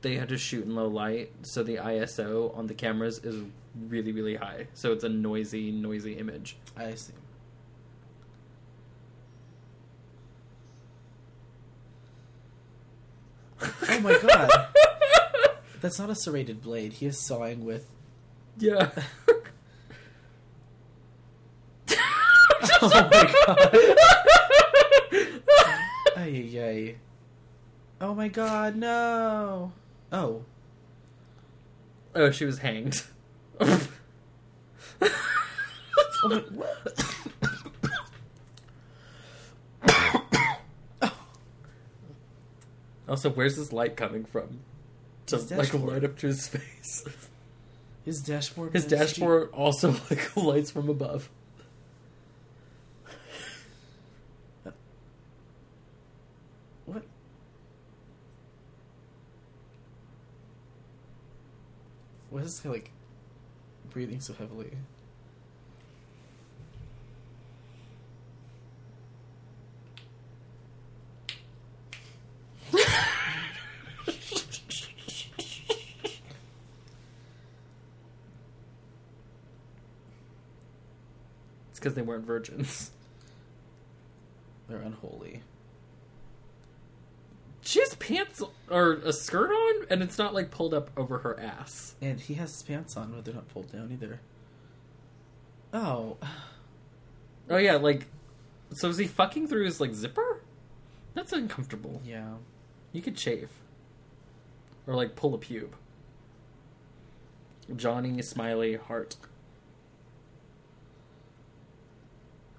they 0.00 0.16
had 0.16 0.28
to 0.30 0.38
shoot 0.38 0.64
in 0.64 0.74
low 0.74 0.88
light, 0.88 1.32
so 1.42 1.62
the 1.62 1.76
ISO 1.76 2.56
on 2.56 2.66
the 2.66 2.72
cameras 2.74 3.18
is 3.18 3.42
really, 3.88 4.10
really 4.12 4.36
high. 4.36 4.68
So 4.72 4.92
it's 4.92 5.04
a 5.04 5.08
noisy, 5.08 5.70
noisy 5.70 6.14
image. 6.14 6.56
I 6.76 6.94
see. 6.94 7.12
Oh 13.88 14.00
my 14.00 14.18
god. 14.18 14.50
That's 15.86 16.00
not 16.00 16.10
a 16.10 16.16
serrated 16.16 16.62
blade. 16.62 16.94
He 16.94 17.06
is 17.06 17.16
sawing 17.16 17.64
with. 17.64 17.88
Yeah. 18.58 18.90
Oh 22.82 22.90
my 22.90 23.32
god. 23.46 23.70
Ay, 26.16 26.26
ay, 26.26 26.58
ay. 26.60 26.96
Oh 28.00 28.14
my 28.16 28.26
god, 28.26 28.74
no. 28.74 29.70
Oh. 30.10 30.42
oh, 32.16 32.30
she 32.32 32.44
was 32.44 32.58
hanged. 32.58 33.00
Oh 33.60 33.88
my, 36.24 36.42
what? 36.50 37.04
also, 43.08 43.30
where's 43.30 43.54
this 43.56 43.72
light 43.72 43.96
coming 43.96 44.24
from? 44.24 44.58
Just 45.26 45.48
His 45.48 45.58
like 45.58 45.70
dashboard. 45.72 45.92
right 45.92 46.04
up 46.04 46.18
to 46.18 46.26
his 46.28 46.46
face. 46.48 47.04
His 48.04 48.22
dashboard. 48.22 48.72
His 48.72 48.84
dashboard 48.86 49.50
also 49.52 49.90
like 50.10 50.36
lights 50.36 50.70
from 50.70 50.88
above. 50.88 51.28
What? 56.86 57.02
Why 62.30 62.40
is 62.42 62.60
guy 62.60 62.70
like 62.70 62.90
breathing 63.90 64.20
so 64.20 64.32
heavily? 64.34 64.70
because 81.86 81.94
they 81.94 82.02
weren't 82.02 82.26
virgins. 82.26 82.90
They're 84.68 84.80
unholy. 84.80 85.42
She 87.60 87.78
has 87.78 87.94
pants 87.94 88.42
or 88.68 88.94
a 88.94 89.12
skirt 89.12 89.52
on, 89.52 89.86
and 89.88 90.02
it's 90.02 90.18
not 90.18 90.34
like 90.34 90.50
pulled 90.50 90.74
up 90.74 90.90
over 90.96 91.18
her 91.18 91.38
ass. 91.38 91.94
And 92.02 92.20
he 92.20 92.34
has 92.34 92.50
his 92.50 92.64
pants 92.64 92.96
on, 92.96 93.12
but 93.12 93.24
they're 93.24 93.34
not 93.34 93.48
pulled 93.48 93.70
down 93.72 93.90
either. 93.92 94.20
Oh. 95.72 96.16
Oh 97.48 97.58
yeah, 97.58 97.76
like, 97.76 98.06
so 98.72 98.88
is 98.88 98.98
he 98.98 99.06
fucking 99.06 99.46
through 99.46 99.66
his 99.66 99.80
like 99.80 99.94
zipper? 99.94 100.40
That's 101.14 101.32
uncomfortable. 101.32 102.02
Yeah. 102.04 102.32
You 102.90 103.00
could 103.00 103.16
shave, 103.16 103.50
or 104.84 104.96
like 104.96 105.14
pull 105.14 105.32
a 105.32 105.38
pube. 105.38 105.70
Johnny 107.76 108.20
Smiley 108.22 108.74
Heart. 108.74 109.14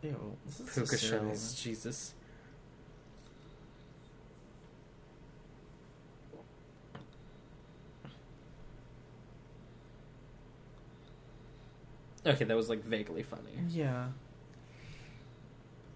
Ew, 0.07 0.37
this 0.45 0.59
is 0.59 0.69
Puka 0.73 0.97
shells. 0.97 1.55
Jesus. 1.55 2.13
Okay, 12.25 12.43
that 12.43 12.55
was 12.57 12.69
like 12.69 12.83
vaguely 12.83 13.23
funny. 13.23 13.41
Yeah. 13.69 14.07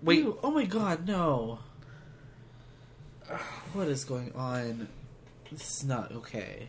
Wait. 0.02 0.20
Ew, 0.20 0.38
oh 0.44 0.52
my 0.52 0.66
god, 0.66 1.08
no. 1.08 1.60
What 3.74 3.88
is 3.88 4.04
going 4.04 4.34
on? 4.36 4.88
This 5.52 5.78
is 5.78 5.84
not 5.86 6.12
okay. 6.12 6.68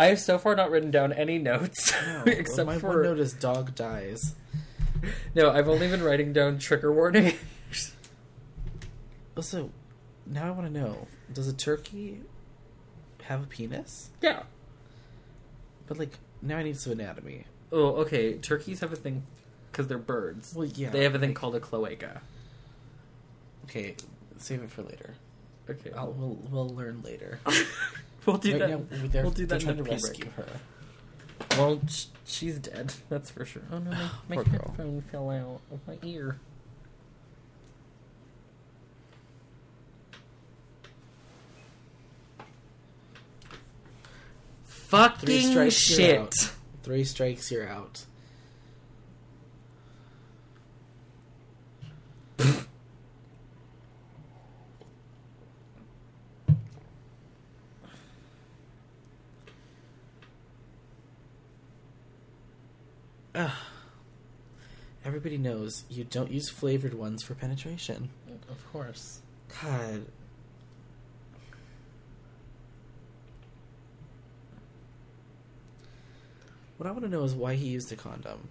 I 0.00 0.06
have 0.06 0.18
so 0.20 0.38
far 0.38 0.54
not 0.56 0.70
written 0.70 0.90
down 0.90 1.12
any 1.12 1.38
notes 1.38 1.92
No, 2.06 2.22
except 2.26 2.66
my 2.66 2.78
for 2.78 2.88
one 2.88 3.02
note 3.02 3.18
is 3.18 3.32
dog 3.32 3.74
dies. 3.74 4.34
no. 5.34 5.50
I've 5.50 5.68
only 5.68 5.88
been 5.88 6.02
writing 6.02 6.32
down 6.32 6.58
trigger 6.58 6.92
warning. 6.92 7.34
Also, 9.36 9.70
now 10.26 10.46
I 10.46 10.50
want 10.50 10.66
to 10.66 10.72
know: 10.72 11.06
Does 11.32 11.48
a 11.48 11.52
turkey 11.52 12.20
have 13.22 13.42
a 13.42 13.46
penis? 13.46 14.10
yeah. 14.20 14.42
But 15.86 15.98
like, 15.98 16.18
now 16.42 16.58
I 16.58 16.62
need 16.62 16.78
some 16.78 16.92
anatomy. 16.92 17.46
Oh, 17.72 17.96
okay. 18.02 18.34
Turkeys 18.34 18.80
have 18.80 18.92
a 18.92 18.96
thing 18.96 19.24
because 19.72 19.88
they're 19.88 19.98
birds. 19.98 20.54
Well, 20.54 20.66
yeah, 20.66 20.90
They 20.90 21.02
have 21.04 21.14
a 21.14 21.18
thing 21.18 21.30
like- 21.30 21.36
called 21.36 21.56
a 21.56 21.60
cloaca. 21.60 22.22
Okay, 23.64 23.94
save 24.38 24.62
it 24.62 24.70
for 24.70 24.82
later. 24.82 25.14
Okay. 25.68 25.90
I'll, 25.96 26.12
we'll 26.12 26.38
we'll 26.50 26.68
learn 26.74 27.02
later. 27.02 27.38
we'll 28.26 28.36
do 28.38 28.52
right 28.52 28.58
that. 28.90 29.12
they're, 29.12 29.22
we'll 29.22 29.32
do 29.32 29.46
that 29.46 29.60
trying 29.60 29.78
in 29.78 29.84
to 29.84 29.90
rescue 29.90 30.24
break. 30.24 30.34
her. 30.48 30.60
Well, 31.56 31.80
sh- 31.88 32.06
she's 32.24 32.58
dead. 32.58 32.94
That's 33.08 33.30
for 33.30 33.44
sure. 33.44 33.62
Oh 33.72 33.78
no, 33.78 33.90
my, 33.90 34.10
my 34.36 34.42
headphone 34.42 35.02
fell 35.10 35.30
out 35.30 35.60
of 35.72 35.80
my 35.86 35.98
ear. 36.02 36.38
Fucking 44.66 45.50
strikes, 45.50 45.74
shit. 45.74 46.34
Three 46.82 47.04
strikes, 47.04 47.50
you're 47.50 47.68
out. 47.68 48.04
Ugh. 63.40 63.50
Everybody 65.04 65.38
knows 65.38 65.84
you 65.88 66.04
don't 66.04 66.30
use 66.30 66.50
flavored 66.50 66.92
ones 66.94 67.22
for 67.22 67.34
penetration. 67.34 68.10
Of 68.50 68.72
course. 68.72 69.20
God. 69.62 70.04
What 76.76 76.86
I 76.86 76.92
want 76.92 77.02
to 77.04 77.08
know 77.10 77.24
is 77.24 77.34
why 77.34 77.54
he 77.54 77.68
used 77.68 77.90
a 77.92 77.96
condom. 77.96 78.48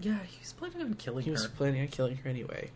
Yeah, 0.00 0.18
he 0.24 0.38
was 0.40 0.52
planning 0.52 0.82
on 0.82 0.94
killing 0.94 1.20
her. 1.20 1.24
He 1.24 1.30
was 1.30 1.46
planning 1.46 1.80
on 1.80 1.88
killing 1.88 2.16
her 2.16 2.28
anyway. 2.30 2.70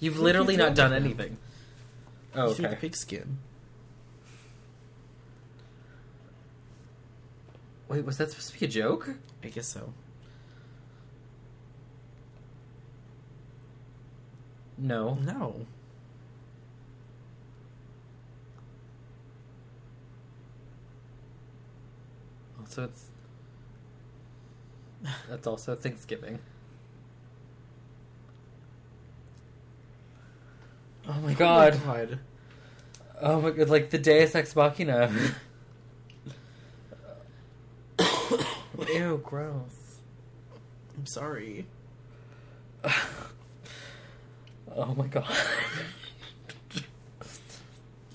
You've 0.00 0.18
literally 0.18 0.56
not 0.56 0.74
done 0.74 0.92
anything. 0.92 1.38
Oh, 2.34 2.48
He 2.48 2.54
threw 2.54 2.62
the 2.64 2.70
okay. 2.72 2.80
pigskin. 2.80 3.38
Wait, 7.88 8.04
was 8.04 8.18
that 8.18 8.30
supposed 8.30 8.52
to 8.52 8.58
be 8.58 8.66
a 8.66 8.68
joke? 8.68 9.10
I 9.44 9.48
guess 9.48 9.68
so. 9.68 9.92
No. 14.78 15.14
No. 15.14 15.66
Also, 22.60 22.84
it's. 22.84 23.06
That's 25.28 25.46
also 25.46 25.76
Thanksgiving. 25.76 26.40
Oh 31.08 31.20
my 31.20 31.34
god. 31.34 31.80
Oh 31.84 31.86
my 31.86 31.94
god. 32.04 32.18
Oh 33.22 33.40
my 33.40 33.50
god, 33.50 33.70
like 33.70 33.90
the 33.90 33.98
Deus 33.98 34.34
Ex 34.34 34.54
Machina. 34.54 35.10
Ew, 38.96 39.20
gross. 39.24 39.98
I'm 40.96 41.06
sorry. 41.06 41.66
Oh 44.76 44.94
my 44.94 45.06
god. 45.06 45.24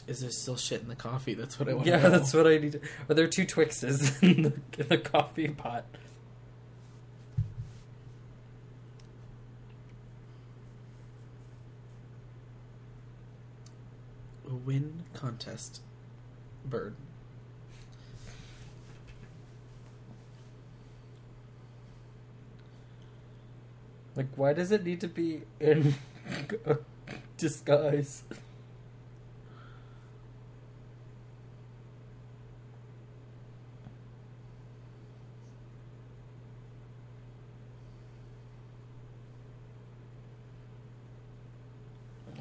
Is 0.07 0.19
there 0.19 0.29
still 0.29 0.57
shit 0.57 0.82
in 0.82 0.89
the 0.89 0.95
coffee? 0.95 1.34
That's 1.34 1.59
what 1.59 1.69
I 1.69 1.73
want 1.73 1.88
yeah, 1.88 1.97
know. 2.01 2.09
that's 2.09 2.34
what 2.34 2.45
I 2.45 2.57
need. 2.57 2.73
To... 2.73 2.82
Are 3.09 3.15
there 3.15 3.27
two 3.27 3.45
Twixes 3.45 4.21
in 4.21 4.43
the, 4.43 4.53
in 4.77 4.88
the 4.89 4.97
coffee 4.97 5.47
pot? 5.47 5.86
A 14.49 14.53
win 14.53 15.03
contest. 15.13 15.82
Bird. 16.65 16.95
Like, 24.22 24.30
why 24.36 24.53
does 24.53 24.72
it 24.72 24.86
need 24.86 25.01
to 25.01 25.07
be 25.07 25.41
in 25.59 25.95
disguise? 27.38 28.22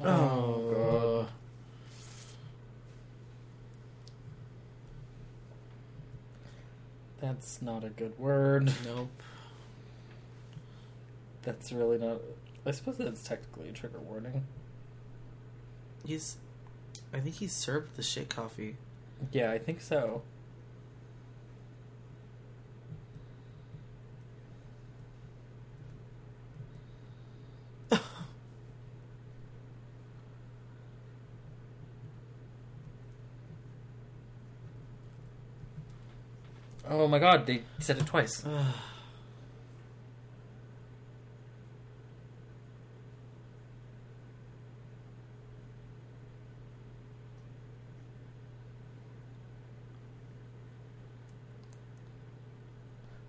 Oh, 0.03 1.25
god. 1.25 1.29
That's 7.19 7.59
not 7.63 7.83
a 7.83 7.89
good 7.89 8.19
word. 8.19 8.71
Nope. 8.85 9.09
That's 11.43 11.71
really 11.71 11.97
not. 11.97 12.21
I 12.65 12.71
suppose 12.71 12.97
that's 12.97 13.23
technically 13.23 13.69
a 13.69 13.71
trigger 13.71 13.99
warning. 13.99 14.45
He's. 16.05 16.37
I 17.13 17.19
think 17.19 17.35
he 17.35 17.47
served 17.47 17.95
the 17.95 18.03
shit 18.03 18.29
coffee. 18.29 18.77
Yeah, 19.31 19.51
I 19.51 19.59
think 19.59 19.81
so. 19.81 20.21
Oh 36.89 37.07
my 37.07 37.19
god, 37.19 37.45
they 37.45 37.61
said 37.79 37.97
it 37.99 38.05
twice. 38.05 38.43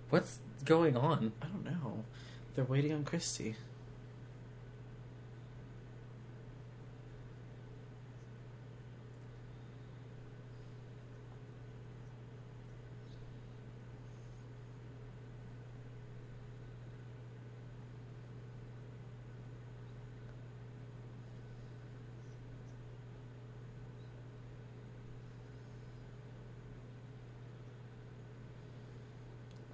What's 0.09 0.37
going 0.65 0.97
on? 0.97 1.31
I 1.41 1.45
don't 1.47 1.65
know. 1.65 2.03
They're 2.55 2.65
waiting 2.65 2.93
on 2.93 3.03
Christy. 3.03 3.55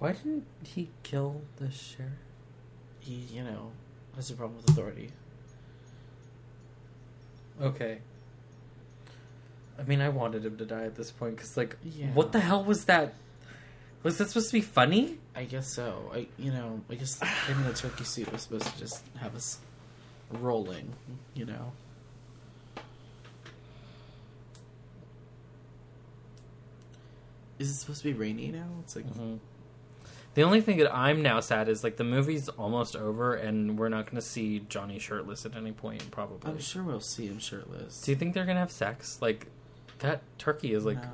Why 0.00 0.12
didn't 0.12 0.44
he 0.64 0.88
kill 1.02 1.42
the 1.56 1.70
sheriff? 1.70 2.10
He, 2.98 3.14
you 3.32 3.44
know, 3.44 3.70
has 4.16 4.30
a 4.30 4.34
problem 4.34 4.56
with 4.56 4.70
authority. 4.70 5.10
Okay. 7.60 7.98
I 9.78 9.82
mean, 9.84 10.00
I 10.00 10.08
wanted 10.08 10.44
him 10.44 10.56
to 10.56 10.64
die 10.64 10.84
at 10.84 10.94
this 10.96 11.10
point 11.10 11.36
because, 11.36 11.56
like, 11.56 11.76
Yeah. 11.84 12.08
what 12.14 12.32
the 12.32 12.40
hell 12.40 12.64
was 12.64 12.86
that? 12.86 13.14
Was 14.02 14.16
that 14.18 14.28
supposed 14.28 14.48
to 14.48 14.54
be 14.54 14.60
funny? 14.62 15.18
I 15.36 15.44
guess 15.44 15.68
so. 15.68 16.10
I 16.14 16.26
you 16.38 16.50
know 16.50 16.80
I 16.88 16.94
guess 16.94 17.20
him 17.46 17.60
in 17.62 17.66
a 17.66 17.74
turkey 17.74 18.04
suit 18.04 18.32
was 18.32 18.40
supposed 18.42 18.66
to 18.66 18.78
just 18.78 19.04
have 19.18 19.34
us 19.36 19.58
rolling. 20.30 20.94
You 21.34 21.44
know. 21.44 21.72
Is 27.58 27.70
it 27.70 27.74
supposed 27.74 28.02
to 28.02 28.08
be 28.08 28.14
rainy 28.18 28.48
now? 28.50 28.68
It's 28.82 28.96
like 28.96 29.06
Mm-hmm. 29.06 29.36
The 30.34 30.42
only 30.42 30.60
thing 30.60 30.78
that 30.78 30.94
I'm 30.94 31.22
now 31.22 31.40
sad 31.40 31.68
is 31.68 31.82
like 31.82 31.96
the 31.96 32.04
movie's 32.04 32.48
almost 32.48 32.94
over, 32.94 33.34
and 33.34 33.76
we're 33.78 33.88
not 33.88 34.06
going 34.06 34.16
to 34.16 34.22
see 34.22 34.60
Johnny 34.68 34.98
shirtless 34.98 35.44
at 35.44 35.56
any 35.56 35.72
point. 35.72 36.08
Probably. 36.12 36.50
I'm 36.50 36.58
sure 36.60 36.84
we'll 36.84 37.00
see 37.00 37.26
him 37.26 37.40
shirtless. 37.40 38.00
Do 38.02 38.12
you 38.12 38.16
think 38.16 38.34
they're 38.34 38.46
gonna 38.46 38.60
have 38.60 38.70
sex? 38.70 39.18
Like 39.20 39.48
that 39.98 40.22
turkey 40.38 40.72
is 40.72 40.84
like 40.84 41.02
No. 41.02 41.10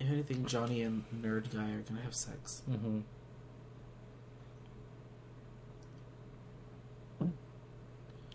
If 0.00 0.08
anything, 0.08 0.46
Johnny 0.46 0.82
and 0.82 1.04
Nerd 1.14 1.52
Guy 1.52 1.72
are 1.72 1.82
gonna 1.82 2.00
have 2.02 2.14
sex. 2.14 2.62
Mm-hmm. 2.70 3.00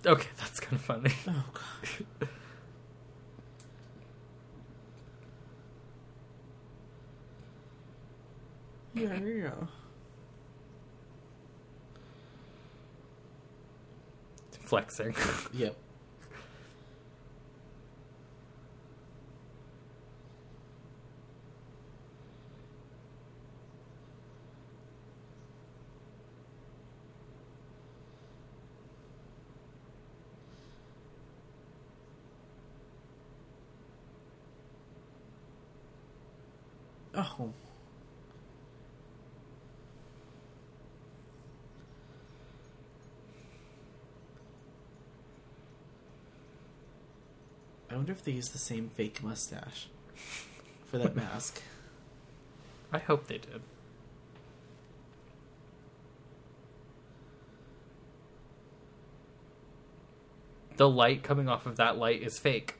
Okay, 0.05 0.29
that's 0.37 0.59
kind 0.59 0.73
of 0.75 0.81
funny. 0.81 1.13
Oh 1.27 1.45
god. 1.53 2.29
yeah, 8.93 9.19
yeah. 9.19 9.51
Flexing. 14.61 15.15
Yep. 15.53 15.75
Oh. 37.15 37.53
I 47.93 47.95
wonder 47.95 48.11
if 48.11 48.23
they 48.23 48.31
use 48.31 48.49
the 48.49 48.57
same 48.57 48.89
fake 48.89 49.21
mustache 49.21 49.87
for 50.87 50.97
that 50.97 51.15
mask. 51.23 51.61
I 52.91 52.97
hope 52.97 53.27
they 53.27 53.37
did. 53.37 53.61
The 60.77 60.89
light 60.89 61.21
coming 61.21 61.47
off 61.47 61.67
of 61.67 61.75
that 61.75 61.99
light 61.99 62.23
is 62.23 62.39
fake. 62.39 62.77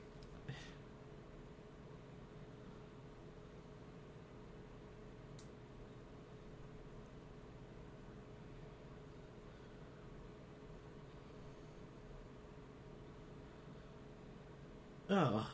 Oh. 15.16 15.46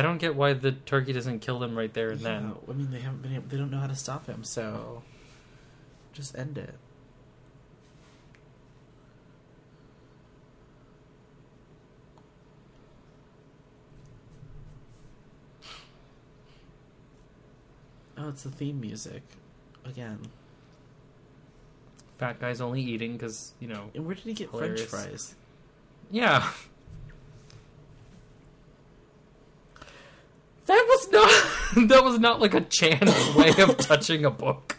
I 0.00 0.02
don't 0.02 0.16
get 0.16 0.34
why 0.34 0.54
the 0.54 0.72
turkey 0.72 1.12
doesn't 1.12 1.40
kill 1.40 1.58
them 1.58 1.76
right 1.76 1.92
there 1.92 2.08
and 2.08 2.20
then. 2.20 2.54
I 2.66 2.72
mean, 2.72 2.90
they 2.90 3.00
haven't 3.00 3.20
been 3.20 3.34
able, 3.34 3.44
they 3.48 3.58
don't 3.58 3.70
know 3.70 3.80
how 3.80 3.86
to 3.86 3.94
stop 3.94 4.24
him, 4.24 4.42
so 4.44 5.02
just 6.14 6.38
end 6.38 6.56
it. 6.56 6.74
Oh, 18.16 18.30
it's 18.30 18.44
the 18.44 18.50
theme 18.50 18.80
music 18.80 19.22
again. 19.84 20.20
Fat 22.16 22.40
guy's 22.40 22.62
only 22.62 22.80
eating 22.80 23.18
because, 23.18 23.52
you 23.60 23.68
know. 23.68 23.90
And 23.94 24.06
where 24.06 24.14
did 24.14 24.24
he 24.24 24.32
get 24.32 24.48
Hilarious. 24.48 24.86
French 24.86 25.08
fries? 25.08 25.34
Yeah. 26.10 26.50
That 30.70 30.86
was 30.88 31.10
not. 31.10 31.59
that 31.76 32.02
was 32.02 32.18
not 32.18 32.40
like 32.40 32.54
a 32.54 32.62
chance 32.62 33.34
way 33.34 33.52
of 33.58 33.76
touching 33.76 34.24
a 34.24 34.30
book. 34.30 34.76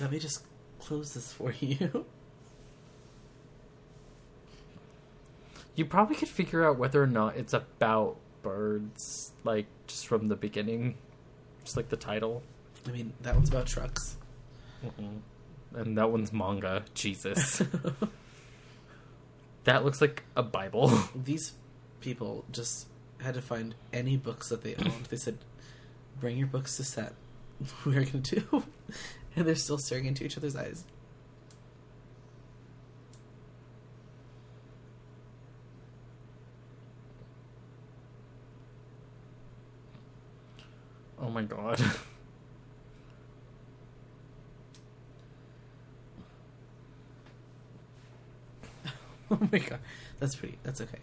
Let 0.00 0.10
me 0.10 0.18
just 0.18 0.44
close 0.78 1.14
this 1.14 1.32
for 1.32 1.52
you. 1.52 2.04
You 5.74 5.84
probably 5.86 6.16
could 6.16 6.28
figure 6.28 6.68
out 6.68 6.78
whether 6.78 7.02
or 7.02 7.06
not 7.06 7.36
it's 7.36 7.54
about 7.54 8.16
birds, 8.42 9.32
like 9.44 9.66
just 9.86 10.06
from 10.06 10.28
the 10.28 10.36
beginning, 10.36 10.96
just 11.64 11.76
like 11.76 11.88
the 11.88 11.96
title. 11.96 12.42
I 12.86 12.90
mean, 12.90 13.12
that 13.22 13.34
one's 13.34 13.48
about 13.48 13.66
trucks. 13.66 14.16
Mm-hmm. 14.84 15.78
And 15.78 15.96
that 15.96 16.10
one's 16.10 16.32
manga. 16.32 16.84
Jesus, 16.94 17.62
that 19.64 19.84
looks 19.84 20.00
like 20.00 20.24
a 20.36 20.42
Bible. 20.42 20.92
These 21.14 21.52
people 22.00 22.44
just 22.50 22.86
had 23.22 23.34
to 23.34 23.42
find 23.42 23.74
any 23.92 24.16
books 24.16 24.48
that 24.48 24.62
they 24.62 24.74
owned. 24.74 25.04
They 25.08 25.16
said, 25.16 25.38
"Bring 26.20 26.36
your 26.36 26.46
books 26.46 26.76
to 26.76 26.84
set. 26.84 27.14
We 27.84 27.96
are 27.96 28.04
going 28.04 28.22
to 28.22 28.40
do," 28.40 28.64
and 29.36 29.46
they're 29.46 29.54
still 29.54 29.78
staring 29.78 30.06
into 30.06 30.24
each 30.24 30.36
other's 30.36 30.56
eyes. 30.56 30.84
Oh 41.18 41.28
my 41.30 41.42
god. 41.42 41.80
Oh 49.32 49.38
my 49.52 49.58
god, 49.58 49.78
that's 50.18 50.34
pretty. 50.34 50.58
That's 50.64 50.80
okay. 50.80 50.98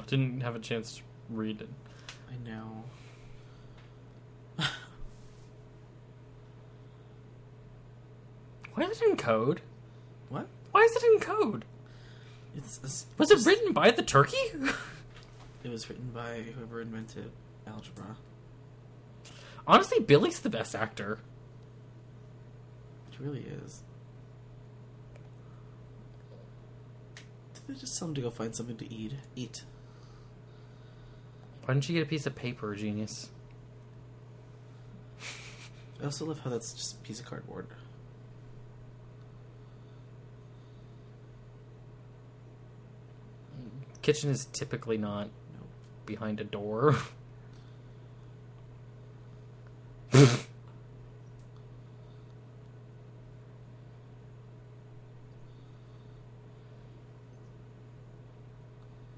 I 0.00 0.04
didn't 0.06 0.40
have 0.40 0.56
a 0.56 0.58
chance 0.60 0.96
to 0.96 1.02
read 1.30 1.60
it. 1.60 1.68
I 2.30 2.48
know. 2.48 2.84
Why 8.74 8.84
is 8.84 9.00
it 9.02 9.08
in 9.10 9.16
code? 9.16 9.60
What? 10.28 10.46
Why 10.70 10.82
is 10.82 10.96
it 10.96 11.02
in 11.12 11.20
code? 11.20 11.64
It's, 12.56 12.80
it's 12.82 13.06
Was 13.18 13.30
it 13.30 13.34
just- 13.36 13.46
written 13.46 13.72
by 13.72 13.90
the 13.90 14.02
turkey? 14.02 14.36
It 15.62 15.70
was 15.70 15.90
written 15.90 16.08
by 16.14 16.40
whoever 16.56 16.80
invented 16.80 17.30
algebra. 17.66 18.16
Honestly, 19.66 20.00
Billy's 20.00 20.40
the 20.40 20.48
best 20.48 20.74
actor. 20.74 21.18
It 23.12 23.20
really 23.20 23.40
is. 23.42 23.82
Did 27.52 27.62
they 27.68 27.74
just 27.78 27.98
tell 27.98 28.08
him 28.08 28.14
to 28.14 28.22
go 28.22 28.30
find 28.30 28.56
something 28.56 28.78
to 28.78 28.90
eat? 28.90 29.12
Eat. 29.36 29.64
Why 31.70 31.74
don't 31.74 31.88
you 31.88 31.94
get 31.94 32.02
a 32.02 32.10
piece 32.10 32.26
of 32.26 32.34
paper, 32.34 32.74
genius? 32.74 33.30
I 36.00 36.04
also 36.04 36.24
love 36.24 36.40
how 36.40 36.50
that's 36.50 36.72
just 36.72 36.96
a 36.96 36.98
piece 36.98 37.20
of 37.20 37.26
cardboard. 37.26 37.68
Kitchen 44.02 44.30
is 44.30 44.46
typically 44.46 44.98
not 44.98 45.28
behind 46.06 46.40
a 46.40 46.44
door. 46.44 46.96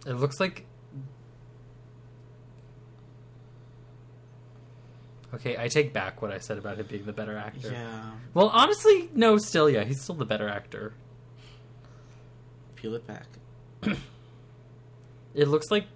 It 0.04 0.16
looks 0.16 0.40
like 0.40 0.66
Okay, 5.34 5.56
I 5.58 5.68
take 5.68 5.92
back 5.92 6.20
what 6.20 6.30
I 6.30 6.38
said 6.38 6.58
about 6.58 6.78
him 6.78 6.86
being 6.86 7.04
the 7.06 7.12
better 7.12 7.36
actor. 7.38 7.70
Yeah. 7.72 8.10
Well, 8.34 8.48
honestly, 8.48 9.08
no, 9.14 9.38
still, 9.38 9.70
yeah, 9.70 9.82
he's 9.84 10.00
still 10.00 10.14
the 10.14 10.26
better 10.26 10.48
actor. 10.48 10.92
Peel 12.76 12.94
it 12.94 13.06
back. 13.06 13.26
It 15.34 15.48
looks 15.48 15.70
like 15.70 15.86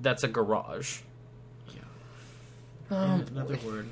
that's 0.00 0.22
a 0.22 0.28
garage. 0.28 1.00
Yeah. 1.74 2.96
Um, 2.96 3.20
and 3.20 3.30
another 3.30 3.58
word. 3.66 3.88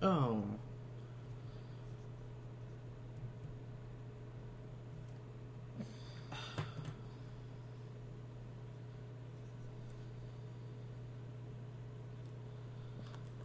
Oh. 0.00 0.42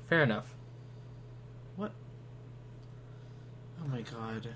Fair 0.07 0.23
enough. 0.23 0.53
What? 1.75 1.91
Oh 3.83 3.87
my 3.87 4.01
god. 4.01 4.49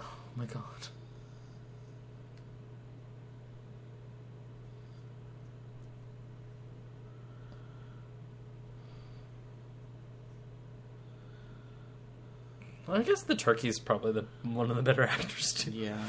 Oh 0.00 0.04
my 0.36 0.46
god. 0.46 0.62
Well, 12.86 12.98
I 12.98 13.02
guess 13.02 13.22
the 13.22 13.34
turkey's 13.34 13.78
probably 13.78 14.12
the 14.12 14.24
one 14.42 14.70
of 14.70 14.76
the 14.76 14.82
better 14.82 15.02
actors 15.06 15.52
too. 15.52 15.70
Yeah. 15.70 16.02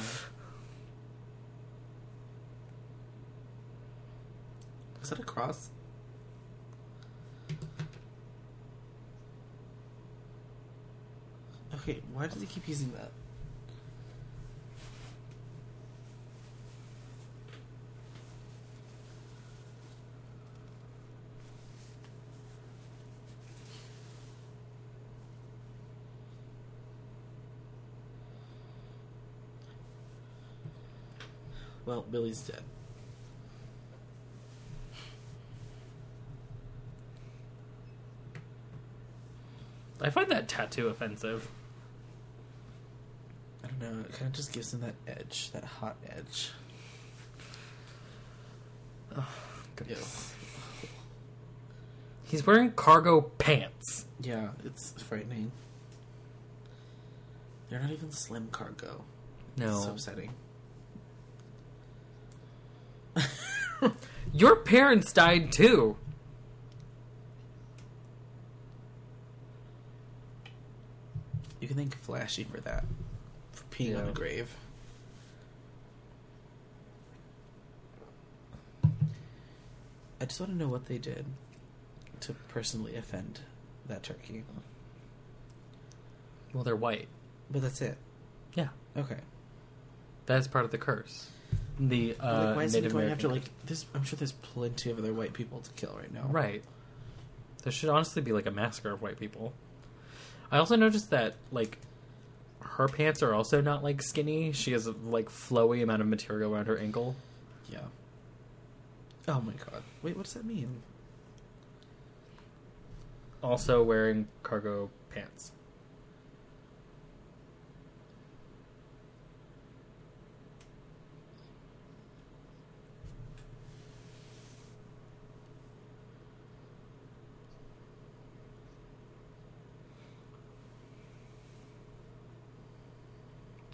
Is 5.01 5.09
that 5.09 5.19
a 5.19 5.23
cross? 5.23 5.69
Okay, 11.87 12.01
why 12.13 12.25
does 12.25 12.41
he 12.41 12.47
keep 12.47 12.67
using 12.67 12.91
that? 12.93 13.11
Well, 31.85 32.03
Billy's 32.09 32.41
dead. 32.41 32.63
I 40.01 40.09
find 40.09 40.31
that 40.31 40.47
tattoo 40.47 40.87
offensive. 40.87 41.47
Don't 43.79 43.93
know. 43.93 43.99
It 44.01 44.11
kind 44.13 44.27
of 44.27 44.33
just 44.33 44.53
gives 44.53 44.73
him 44.73 44.81
that 44.81 44.95
edge, 45.07 45.51
that 45.51 45.63
hot 45.63 45.95
edge. 46.09 46.51
Goodness. 49.75 50.33
He's 52.23 52.45
wearing 52.45 52.71
cargo 52.71 53.21
pants. 53.37 54.05
Yeah, 54.21 54.49
it's 54.63 54.93
frightening. 55.01 55.51
They're 57.69 57.79
not 57.79 57.91
even 57.91 58.11
slim 58.11 58.47
cargo. 58.51 59.03
No. 59.57 59.75
It's 59.75 59.83
so 59.83 59.91
upsetting. 59.91 60.33
Your 64.33 64.55
parents 64.57 65.11
died 65.13 65.51
too. 65.51 65.97
You 71.59 71.67
can 71.67 71.77
thank 71.77 71.99
Flashy 72.01 72.43
for 72.43 72.59
that. 72.61 72.85
Peeing 73.75 73.97
on 73.97 74.05
Yeah. 74.05 74.11
a 74.11 74.13
grave. 74.13 74.55
I 80.21 80.25
just 80.25 80.39
want 80.39 80.51
to 80.53 80.57
know 80.57 80.67
what 80.67 80.85
they 80.85 80.97
did 80.97 81.25
to 82.21 82.33
personally 82.47 82.95
offend 82.95 83.41
that 83.87 84.03
turkey. 84.03 84.43
Well, 86.53 86.63
they're 86.63 86.75
white. 86.75 87.07
But 87.51 87.61
that's 87.61 87.81
it. 87.81 87.97
Yeah. 88.53 88.69
Okay. 88.95 89.17
That's 90.25 90.47
part 90.47 90.65
of 90.65 90.71
the 90.71 90.77
curse. 90.77 91.29
The 91.79 92.15
uh, 92.19 92.45
like, 92.47 92.55
why 92.55 92.63
is 92.63 92.73
he 92.73 92.79
Native 92.79 92.93
going 92.93 93.05
American 93.05 93.31
after 93.31 93.35
like 93.41 93.65
this? 93.65 93.85
I'm 93.93 94.03
sure 94.03 94.17
there's 94.17 94.31
plenty 94.31 94.89
of 94.89 94.97
other 94.97 95.13
white 95.13 95.33
people 95.33 95.59
to 95.59 95.69
kill 95.71 95.93
right 95.99 96.11
now. 96.13 96.25
Right. 96.29 96.63
There 97.63 97.71
should 97.71 97.89
honestly 97.89 98.21
be 98.21 98.31
like 98.31 98.45
a 98.45 98.51
massacre 98.51 98.91
of 98.91 99.01
white 99.01 99.19
people. 99.19 99.53
I 100.51 100.57
also 100.57 100.77
noticed 100.77 101.09
that 101.09 101.35
like 101.51 101.77
her 102.65 102.87
pants 102.87 103.23
are 103.23 103.33
also 103.33 103.61
not 103.61 103.83
like 103.83 104.01
skinny. 104.01 104.51
She 104.51 104.71
has 104.73 104.87
a 104.87 104.91
like 104.91 105.29
flowy 105.29 105.81
amount 105.81 106.01
of 106.01 106.07
material 106.07 106.53
around 106.53 106.67
her 106.67 106.77
ankle. 106.77 107.15
Yeah. 107.69 107.79
Oh 109.27 109.41
my 109.41 109.53
god. 109.53 109.83
Wait, 110.01 110.15
what 110.15 110.25
does 110.25 110.33
that 110.33 110.45
mean? 110.45 110.81
Also 113.41 113.83
wearing 113.83 114.27
cargo 114.43 114.89
pants. 115.13 115.51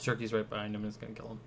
Turkey's 0.04 0.34
right 0.34 0.50
behind 0.50 0.76
him 0.76 0.84
and 0.84 0.90
is 0.90 0.98
gonna 0.98 1.14
kill 1.14 1.28
him. 1.28 1.40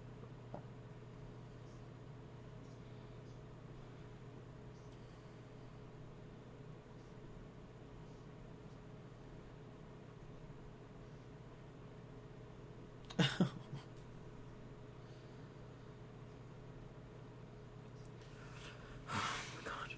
God. 19.64 19.94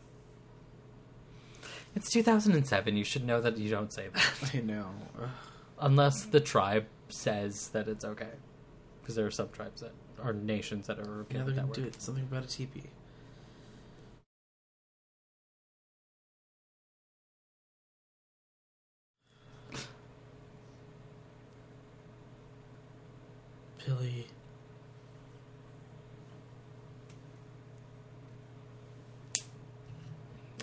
It's 1.95 2.11
2007. 2.11 2.97
You 2.97 3.05
should 3.05 3.25
know 3.25 3.41
that 3.41 3.57
you 3.59 3.71
don't 3.71 3.93
say 3.93 4.09
that. 4.13 4.51
I 4.55 4.61
know. 4.61 4.87
Ugh. 5.21 5.29
Unless 5.79 6.27
the 6.27 6.41
tribe 6.41 6.87
says 7.09 7.69
that 7.69 7.89
it's 7.89 8.05
okay. 8.05 8.31
Because 9.01 9.15
there 9.15 9.27
are 9.27 9.31
some 9.31 9.49
tribes 9.51 9.83
that 9.83 9.93
are 10.23 10.33
nations 10.33 10.87
that 10.87 10.99
are 10.99 11.21
okay 11.21 11.39
with 11.39 11.55
they're 11.55 11.65
gonna 11.65 11.73
do 11.75 11.85
it. 11.85 12.01
Something 12.01 12.25
about 12.25 12.45
a 12.45 12.49
teepee. 12.49 12.85
Billy. 23.85 24.27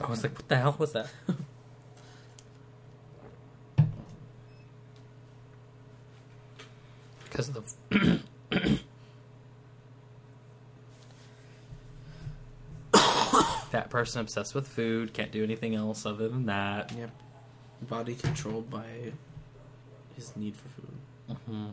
I 0.02 0.10
was 0.10 0.24
like, 0.24 0.36
what 0.36 0.50
the 0.50 0.58
hell 0.58 0.76
was 0.78 0.92
that? 0.94 1.08
because 7.48 7.74
of 7.90 7.90
the. 7.90 8.20
Fat 13.72 13.90
person 13.90 14.22
obsessed 14.22 14.54
with 14.54 14.68
food, 14.68 15.14
can't 15.14 15.32
do 15.32 15.44
anything 15.44 15.74
else 15.76 16.06
other 16.06 16.30
than 16.30 16.46
that. 16.46 16.92
Yep. 16.96 17.10
Body 17.90 18.16
controlled 18.16 18.70
by 18.70 18.86
his 20.16 20.36
need 20.36 20.56
for 20.56 20.70
food. 20.70 21.38
hmm 21.48 21.70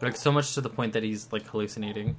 Like 0.00 0.16
so 0.16 0.32
much 0.32 0.54
to 0.54 0.60
the 0.60 0.68
point 0.68 0.94
that 0.94 1.04
he's 1.04 1.32
like 1.32 1.46
hallucinating. 1.46 2.16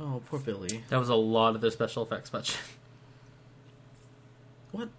Oh, 0.00 0.22
poor 0.26 0.38
Billy. 0.38 0.84
That 0.88 0.98
was 0.98 1.08
a 1.08 1.14
lot 1.14 1.54
of 1.54 1.60
their 1.60 1.70
special 1.70 2.02
effects 2.04 2.30
budget. 2.30 2.56
What? 4.70 4.90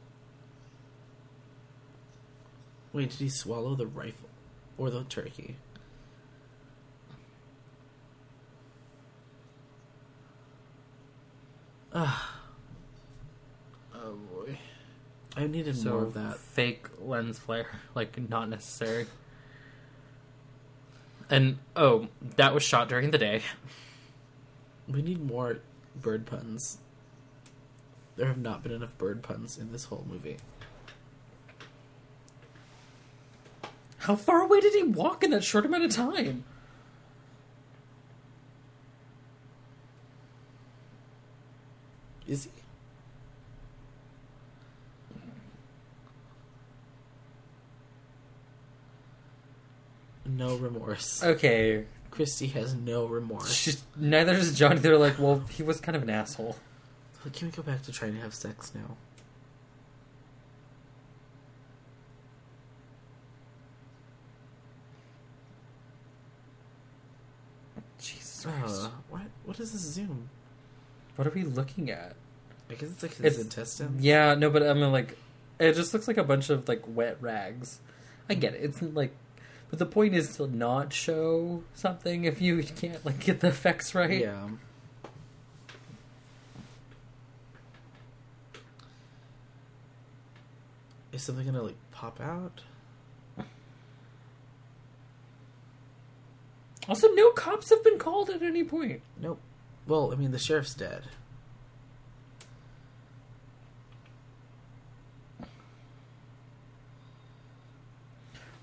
Wait, 2.91 3.11
did 3.11 3.19
he 3.19 3.29
swallow 3.29 3.75
the 3.75 3.85
rifle 3.85 4.27
or 4.79 4.89
the 4.89 5.03
turkey? 5.03 5.57
Ah, 11.93 12.35
Oh 13.93 14.13
boy. 14.33 14.57
I 15.35 15.47
needed 15.47 15.75
So 15.75 15.91
more 15.91 16.03
of 16.03 16.13
that. 16.13 16.37
fake 16.37 16.87
lens 17.01 17.37
flare, 17.39 17.67
like 17.95 18.17
not 18.29 18.49
necessary. 18.49 19.07
And 21.29 21.59
oh, 21.75 22.07
that 22.37 22.53
was 22.53 22.63
shot 22.63 22.89
during 22.89 23.11
the 23.11 23.17
day. 23.17 23.41
We 24.89 25.01
need 25.03 25.23
more 25.23 25.59
bird 25.95 26.25
puns. 26.25 26.79
There 28.15 28.27
have 28.27 28.37
not 28.37 28.63
been 28.63 28.71
enough 28.71 28.97
bird 28.97 29.21
puns 29.21 29.57
in 29.57 29.71
this 29.71 29.85
whole 29.85 30.05
movie. 30.09 30.37
How 33.99 34.15
far 34.15 34.41
away 34.41 34.59
did 34.59 34.73
he 34.73 34.83
walk 34.83 35.23
in 35.23 35.29
that 35.31 35.43
short 35.43 35.65
amount 35.65 35.83
of 35.83 35.91
time? 35.91 36.43
Is 42.27 42.45
he? 42.45 42.51
No 50.25 50.55
remorse. 50.55 51.23
Okay, 51.23 51.85
Christy 52.11 52.47
has 52.47 52.73
no 52.73 53.05
remorse. 53.05 53.51
she's, 53.53 53.83
neither 53.95 54.33
does 54.35 54.57
Johnny. 54.57 54.79
They're 54.79 54.97
like, 54.97 55.19
well, 55.19 55.39
he 55.51 55.63
was 55.63 55.79
kind 55.79 55.95
of 55.95 56.03
an 56.03 56.09
asshole. 56.09 56.55
Like, 57.23 57.33
Can 57.33 57.47
we 57.47 57.51
go 57.51 57.61
back 57.63 57.81
to 57.83 57.91
trying 57.91 58.13
to 58.15 58.21
have 58.21 58.33
sex 58.33 58.73
now? 58.73 58.95
Jesus 67.99 68.45
Uh, 68.45 68.89
what? 69.09 69.21
What 69.45 69.59
is 69.59 69.71
this 69.73 69.81
zoom? 69.81 70.29
What 71.15 71.27
are 71.27 71.31
we 71.31 71.43
looking 71.43 71.91
at? 71.91 72.15
I 72.69 72.75
guess 72.75 72.89
it's 72.91 73.03
like 73.03 73.15
his 73.15 73.25
It's- 73.25 73.41
intestine. 73.41 73.97
Yeah, 73.99 74.35
no, 74.35 74.49
but 74.49 74.63
I 74.63 74.73
mean, 74.73 74.91
like, 74.91 75.17
it 75.59 75.73
just 75.73 75.93
looks 75.93 76.07
like 76.07 76.17
a 76.17 76.23
bunch 76.23 76.49
of 76.49 76.67
like 76.67 76.83
wet 76.87 77.17
rags. 77.21 77.79
I 78.29 78.35
get 78.35 78.53
it. 78.53 78.63
It's 78.63 78.81
like, 78.81 79.13
but 79.69 79.79
the 79.79 79.85
point 79.85 80.15
is 80.15 80.35
to 80.37 80.47
not 80.47 80.93
show 80.93 81.63
something 81.73 82.23
if 82.23 82.41
you 82.41 82.63
can't 82.63 83.05
like 83.05 83.19
get 83.19 83.39
the 83.39 83.47
effects 83.47 83.93
right. 83.93 84.21
Yeah. 84.21 84.49
Is 91.11 91.23
something 91.23 91.45
gonna 91.45 91.63
like 91.63 91.75
pop 91.91 92.19
out? 92.19 92.61
Also, 96.87 97.07
no 97.09 97.29
cops 97.31 97.69
have 97.69 97.83
been 97.83 97.99
called 97.99 98.31
at 98.31 98.41
any 98.41 98.63
point. 98.63 99.01
Nope. 99.21 99.39
Well, 99.85 100.11
I 100.11 100.15
mean, 100.15 100.31
the 100.31 100.39
sheriff's 100.39 100.73
dead. 100.73 101.03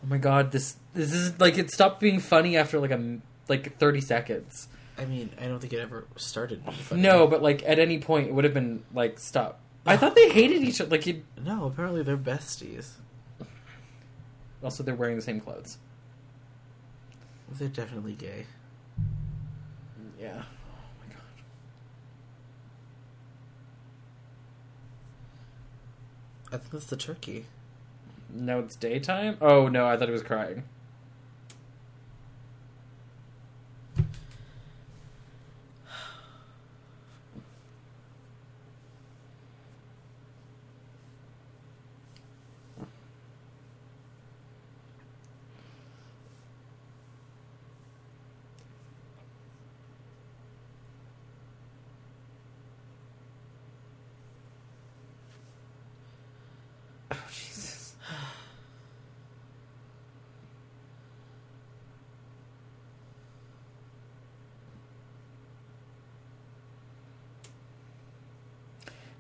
Oh 0.06 0.08
my 0.08 0.18
god, 0.18 0.50
this 0.50 0.76
this 0.96 1.12
is 1.12 1.38
like 1.38 1.58
it 1.58 1.70
stopped 1.70 2.00
being 2.00 2.18
funny 2.18 2.56
after 2.56 2.80
like 2.80 2.90
a 2.90 3.18
like 3.48 3.78
thirty 3.78 4.00
seconds. 4.00 4.68
I 4.98 5.04
mean, 5.04 5.30
I 5.38 5.46
don't 5.46 5.60
think 5.60 5.74
it 5.74 5.78
ever 5.78 6.06
started. 6.16 6.64
being 6.64 6.76
funny. 6.76 7.02
No, 7.02 7.26
but 7.26 7.42
like 7.42 7.62
at 7.64 7.78
any 7.78 7.98
point 7.98 8.28
it 8.28 8.34
would 8.34 8.44
have 8.44 8.54
been 8.54 8.82
like 8.94 9.18
stop. 9.18 9.60
I 9.88 9.96
thought 9.96 10.16
they 10.16 10.30
hated 10.30 10.62
each 10.62 10.80
other. 10.80 10.90
Like, 10.90 11.06
no. 11.44 11.66
Apparently, 11.66 12.02
they're 12.02 12.16
besties. 12.16 12.92
also 14.64 14.82
they're 14.82 14.96
wearing 14.96 15.16
the 15.16 15.22
same 15.22 15.38
clothes. 15.40 15.78
They're 17.52 17.68
definitely 17.68 18.14
gay. 18.14 18.46
Yeah. 20.18 20.42
Oh 20.42 20.88
my 21.00 21.14
god. 21.14 21.22
I 26.52 26.56
think 26.56 26.72
that's 26.72 26.86
the 26.86 26.96
turkey. 26.96 27.44
No, 28.32 28.58
it's 28.60 28.74
daytime. 28.76 29.36
Oh 29.40 29.68
no, 29.68 29.86
I 29.86 29.96
thought 29.96 30.08
he 30.08 30.12
was 30.12 30.22
crying. 30.22 30.64
Oh 57.12 57.16
Jesus. 57.30 57.94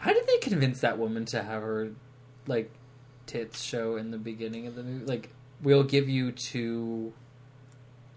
How 0.06 0.12
did 0.12 0.24
they 0.28 0.38
convince 0.38 0.80
that 0.82 0.98
woman 0.98 1.24
to 1.26 1.42
have 1.42 1.62
her 1.62 1.90
like 2.46 2.70
tits 3.26 3.60
show 3.60 3.96
in 3.96 4.12
the 4.12 4.18
beginning 4.18 4.68
of 4.68 4.76
the 4.76 4.84
movie? 4.84 5.04
Like, 5.04 5.30
we'll 5.60 5.82
give 5.82 6.08
you 6.08 6.30
two 6.30 7.12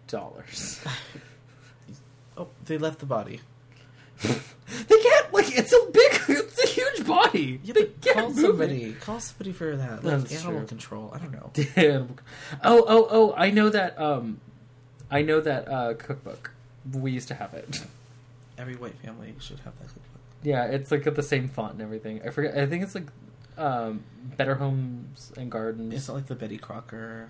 dollars. 0.07 0.79
Oh, 2.37 2.47
they 2.65 2.77
left 2.77 2.99
the 2.99 3.05
body. 3.05 3.41
they 4.21 4.29
can't 4.87 5.33
like 5.33 5.57
it's 5.57 5.73
a 5.73 5.91
big, 5.91 6.21
it's 6.29 6.63
a 6.63 6.67
huge 6.67 7.05
body. 7.05 7.59
Yeah, 7.65 7.73
they 7.73 7.85
can't 7.99 8.15
call 8.15 8.29
move 8.29 8.37
it. 8.37 8.41
somebody. 8.43 8.93
Call 8.93 9.19
somebody 9.19 9.51
for 9.51 9.75
that. 9.75 10.05
Like 10.05 10.19
That's 10.19 10.35
animal 10.35 10.59
true. 10.61 10.67
control. 10.67 11.11
I 11.13 11.17
don't 11.17 11.33
know. 11.33 11.51
Damn. 11.75 12.15
Oh, 12.63 12.85
oh, 12.87 13.07
oh! 13.09 13.33
I 13.35 13.51
know 13.51 13.67
that. 13.67 13.99
Um, 13.99 14.39
I 15.11 15.21
know 15.21 15.41
that 15.41 15.67
uh, 15.67 15.95
cookbook. 15.95 16.51
We 16.93 17.11
used 17.11 17.27
to 17.27 17.33
have 17.33 17.53
it. 17.53 17.83
Every 18.57 18.77
white 18.77 18.95
family 18.99 19.35
should 19.41 19.59
have 19.59 19.77
that 19.79 19.87
cookbook. 19.87 20.03
Yeah, 20.41 20.65
it's 20.65 20.91
like 20.91 21.03
got 21.03 21.15
the 21.15 21.23
same 21.23 21.47
font 21.47 21.73
and 21.73 21.81
everything. 21.81 22.21
I 22.25 22.29
forget. 22.29 22.57
I 22.57 22.65
think 22.65 22.83
it's 22.83 22.95
like 22.95 23.07
um, 23.57 24.03
Better 24.37 24.55
Homes 24.55 25.33
and 25.37 25.51
Gardens. 25.51 25.93
It's 25.93 26.07
not 26.07 26.15
like 26.15 26.27
the 26.27 26.35
Betty 26.35 26.57
Crocker. 26.57 27.29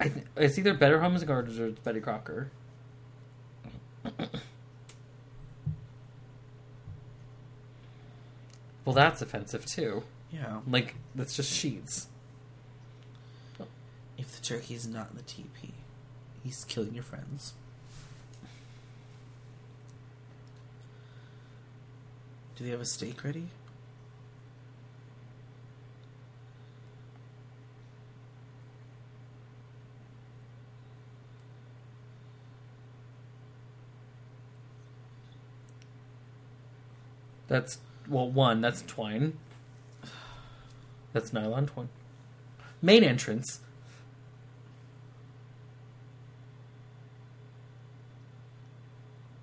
I 0.00 0.08
th- 0.08 0.26
it's 0.36 0.58
either 0.58 0.74
Better 0.74 1.00
Homes 1.00 1.20
and 1.22 1.28
Gardens 1.28 1.58
or 1.58 1.66
it's 1.66 1.80
Betty 1.80 2.00
Crocker. 2.00 2.50
well, 8.84 8.94
that's 8.94 9.22
offensive 9.22 9.64
too. 9.66 10.02
Yeah. 10.32 10.60
Like 10.66 10.96
that's 11.14 11.36
just 11.36 11.52
sheets. 11.52 12.08
If 14.16 14.34
the 14.34 14.42
turkey's 14.44 14.86
not 14.86 15.10
in 15.10 15.16
the 15.16 15.22
TP, 15.22 15.70
he's 16.42 16.64
killing 16.64 16.94
your 16.94 17.04
friends. 17.04 17.54
Do 22.58 22.64
they 22.64 22.70
have 22.70 22.80
a 22.80 22.84
steak 22.84 23.22
ready? 23.22 23.46
That's 37.46 37.78
well, 38.08 38.28
one. 38.28 38.60
That's 38.60 38.82
twine. 38.82 39.38
That's 41.12 41.32
nylon 41.32 41.68
twine. 41.68 41.88
Main 42.82 43.04
entrance. 43.04 43.60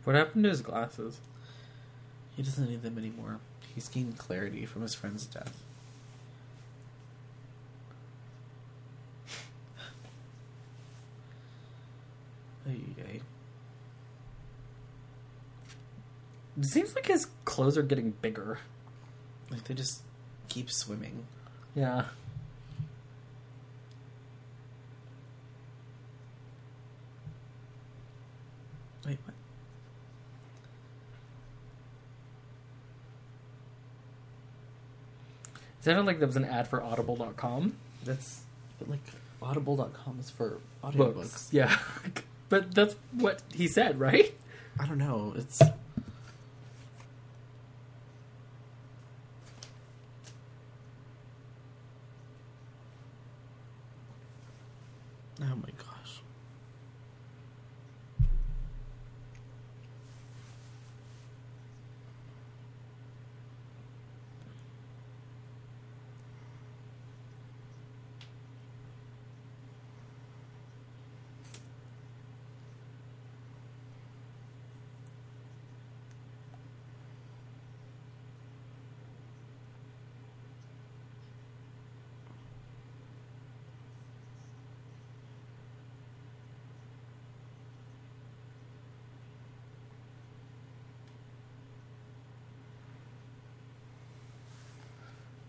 What 0.04 0.18
happened 0.18 0.44
to 0.44 0.50
his 0.50 0.62
glasses? 0.62 1.22
He 2.36 2.44
doesn't 2.44 2.70
need 2.70 2.82
them 2.84 2.98
anymore. 2.98 3.40
He's 3.74 3.88
gained 3.88 4.18
clarity 4.18 4.66
from 4.66 4.82
his 4.82 4.94
friend's 4.94 5.26
death. 5.26 5.54
It 16.58 16.66
seems 16.66 16.96
like 16.96 17.06
his 17.08 17.28
clothes 17.44 17.78
are 17.78 17.84
getting 17.84 18.12
bigger. 18.12 18.60
Like 19.52 19.66
they 19.66 19.74
just 19.74 20.02
keep 20.48 20.72
swimming. 20.72 21.26
Yeah. 21.76 22.06
Wait, 29.06 29.20
what? 29.26 29.35
Sounded 35.86 36.06
like 36.08 36.18
there 36.18 36.28
was 36.28 36.36
an 36.36 36.46
ad 36.46 36.68
for 36.68 36.82
Audible.com. 36.82 37.76
That's 38.04 38.42
but 38.80 38.90
like 38.90 39.02
Audible.com 39.42 40.18
is 40.20 40.32
for 40.32 40.58
audiobooks. 40.84 41.14
Books. 41.14 41.50
Yeah. 41.52 41.78
but 42.50 42.74
that's 42.74 42.96
what 43.12 43.44
he 43.54 43.68
said, 43.68 44.00
right? 44.00 44.34
I 44.80 44.88
don't 44.88 44.98
know. 44.98 45.34
It's 45.38 45.62
Oh 55.42 55.56
my 55.56 55.70
gosh. 55.78 56.22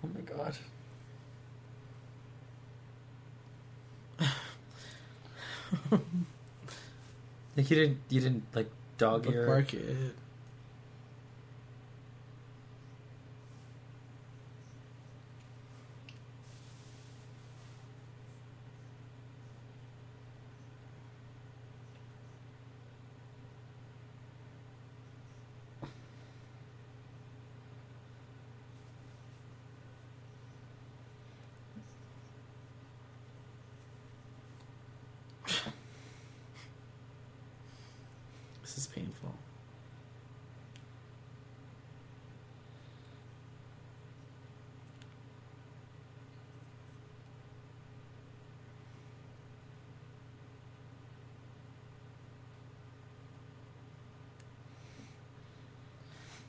Oh 0.04 0.05
my 0.16 0.22
god. 0.22 0.56
like 7.56 7.70
you 7.70 7.76
didn't 7.76 7.98
you 8.08 8.20
didn't 8.20 8.44
like 8.54 8.70
dog 8.98 9.26
ear 9.26 9.46
Bookmark 9.46 9.74
it. 9.74 10.14
This 38.66 38.78
is 38.78 38.86
painful. 38.88 39.32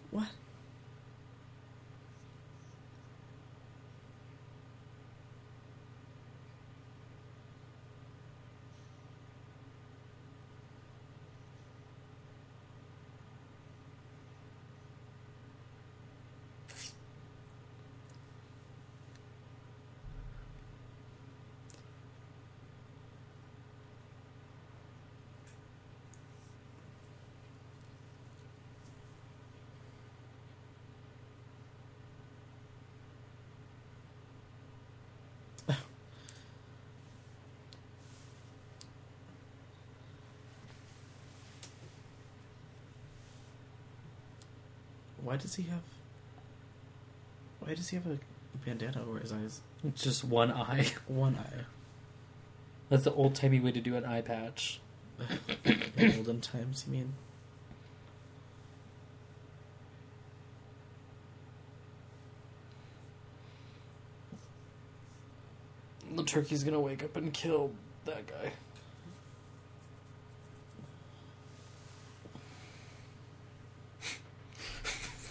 What? 0.10 0.26
Why 45.28 45.36
does 45.36 45.56
he 45.56 45.64
have? 45.64 45.82
Why 47.60 47.74
does 47.74 47.90
he 47.90 47.98
have 47.98 48.08
a 48.08 48.18
bandana 48.64 49.02
over 49.06 49.20
his 49.20 49.34
eyes? 49.34 49.60
It's 49.86 50.02
just 50.02 50.24
one 50.24 50.50
eye. 50.54 50.86
One 51.08 51.36
eye. 51.36 51.66
That's 52.88 53.04
the 53.04 53.12
old 53.12 53.36
timey 53.36 53.60
way 53.60 53.74
to 53.74 53.82
do 53.82 53.98
an 53.98 54.06
eye 54.06 54.22
patch. 54.22 54.80
In 55.66 56.14
olden 56.18 56.40
times, 56.40 56.86
you 56.88 56.94
mean? 56.94 57.14
The 66.16 66.24
turkey's 66.24 66.64
gonna 66.64 66.80
wake 66.80 67.04
up 67.04 67.18
and 67.18 67.34
kill 67.34 67.72
that 68.06 68.28
guy. 68.28 68.54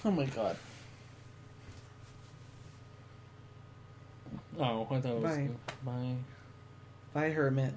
Oh 0.06 0.10
my 0.12 0.24
god. 0.26 0.56
Oh, 4.56 4.86
I 4.88 5.00
thought 5.00 5.04
it 5.04 5.20
was 5.20 5.36
Bye. 5.36 5.48
Bye. 5.84 6.14
Bye, 7.12 7.30
hermit. 7.30 7.74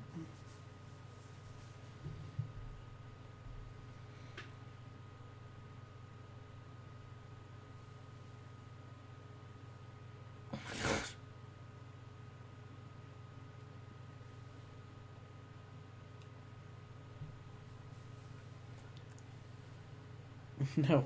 No. 20.78 21.04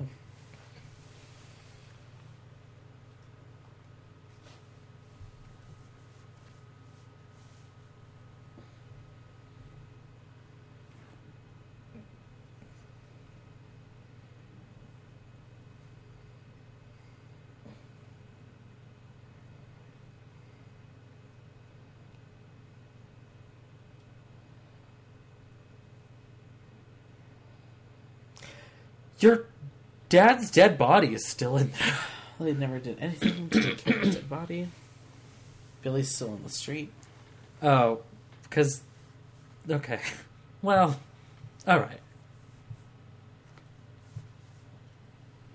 Your 29.23 29.45
dad's 30.09 30.51
dead 30.51 30.77
body 30.77 31.13
is 31.13 31.25
still 31.25 31.57
in 31.57 31.71
there. 31.71 31.97
Well, 32.39 32.51
they 32.51 32.59
never 32.59 32.79
did 32.79 32.97
anything 32.99 33.47
to 33.51 33.61
take 33.61 33.77
care 33.77 33.95
of 33.95 34.01
his 34.01 34.15
dead 34.15 34.27
body. 34.27 34.67
Billy's 35.83 36.09
still 36.09 36.31
on 36.31 36.41
the 36.41 36.49
street. 36.49 36.91
Oh, 37.61 38.01
because. 38.43 38.81
Okay. 39.69 39.99
Well, 40.63 40.97
alright. 41.67 41.99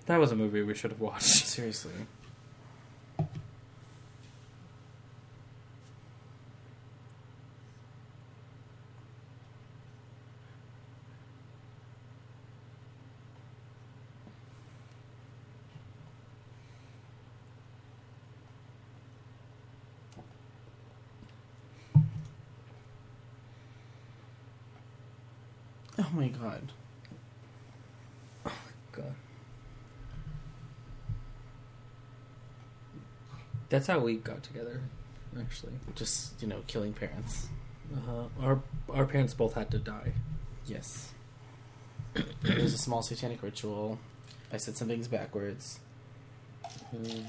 That 0.05 0.19
was 0.19 0.31
a 0.31 0.35
movie 0.35 0.61
we 0.61 0.75
should 0.75 0.91
have 0.91 1.01
watched. 1.01 1.47
Seriously. 1.47 1.91
Oh 28.45 28.49
my 28.49 28.53
god. 28.91 29.03
God. 29.03 29.15
That's 33.69 33.87
how 33.87 33.99
we 33.99 34.15
got 34.15 34.41
together, 34.43 34.81
actually. 35.39 35.73
Just 35.95 36.41
you 36.41 36.47
know, 36.47 36.63
killing 36.67 36.93
parents. 36.93 37.49
Uh-huh. 37.95 38.23
Our 38.41 38.61
our 38.91 39.05
parents 39.05 39.33
both 39.33 39.53
had 39.53 39.69
to 39.71 39.77
die. 39.79 40.13
Yes. 40.65 41.13
it 42.15 42.61
was 42.61 42.73
a 42.73 42.77
small 42.77 43.01
satanic 43.01 43.43
ritual. 43.43 43.99
I 44.51 44.57
said 44.57 44.75
some 44.75 44.87
things 44.87 45.07
backwards. 45.07 45.79
Mm. 46.95 47.25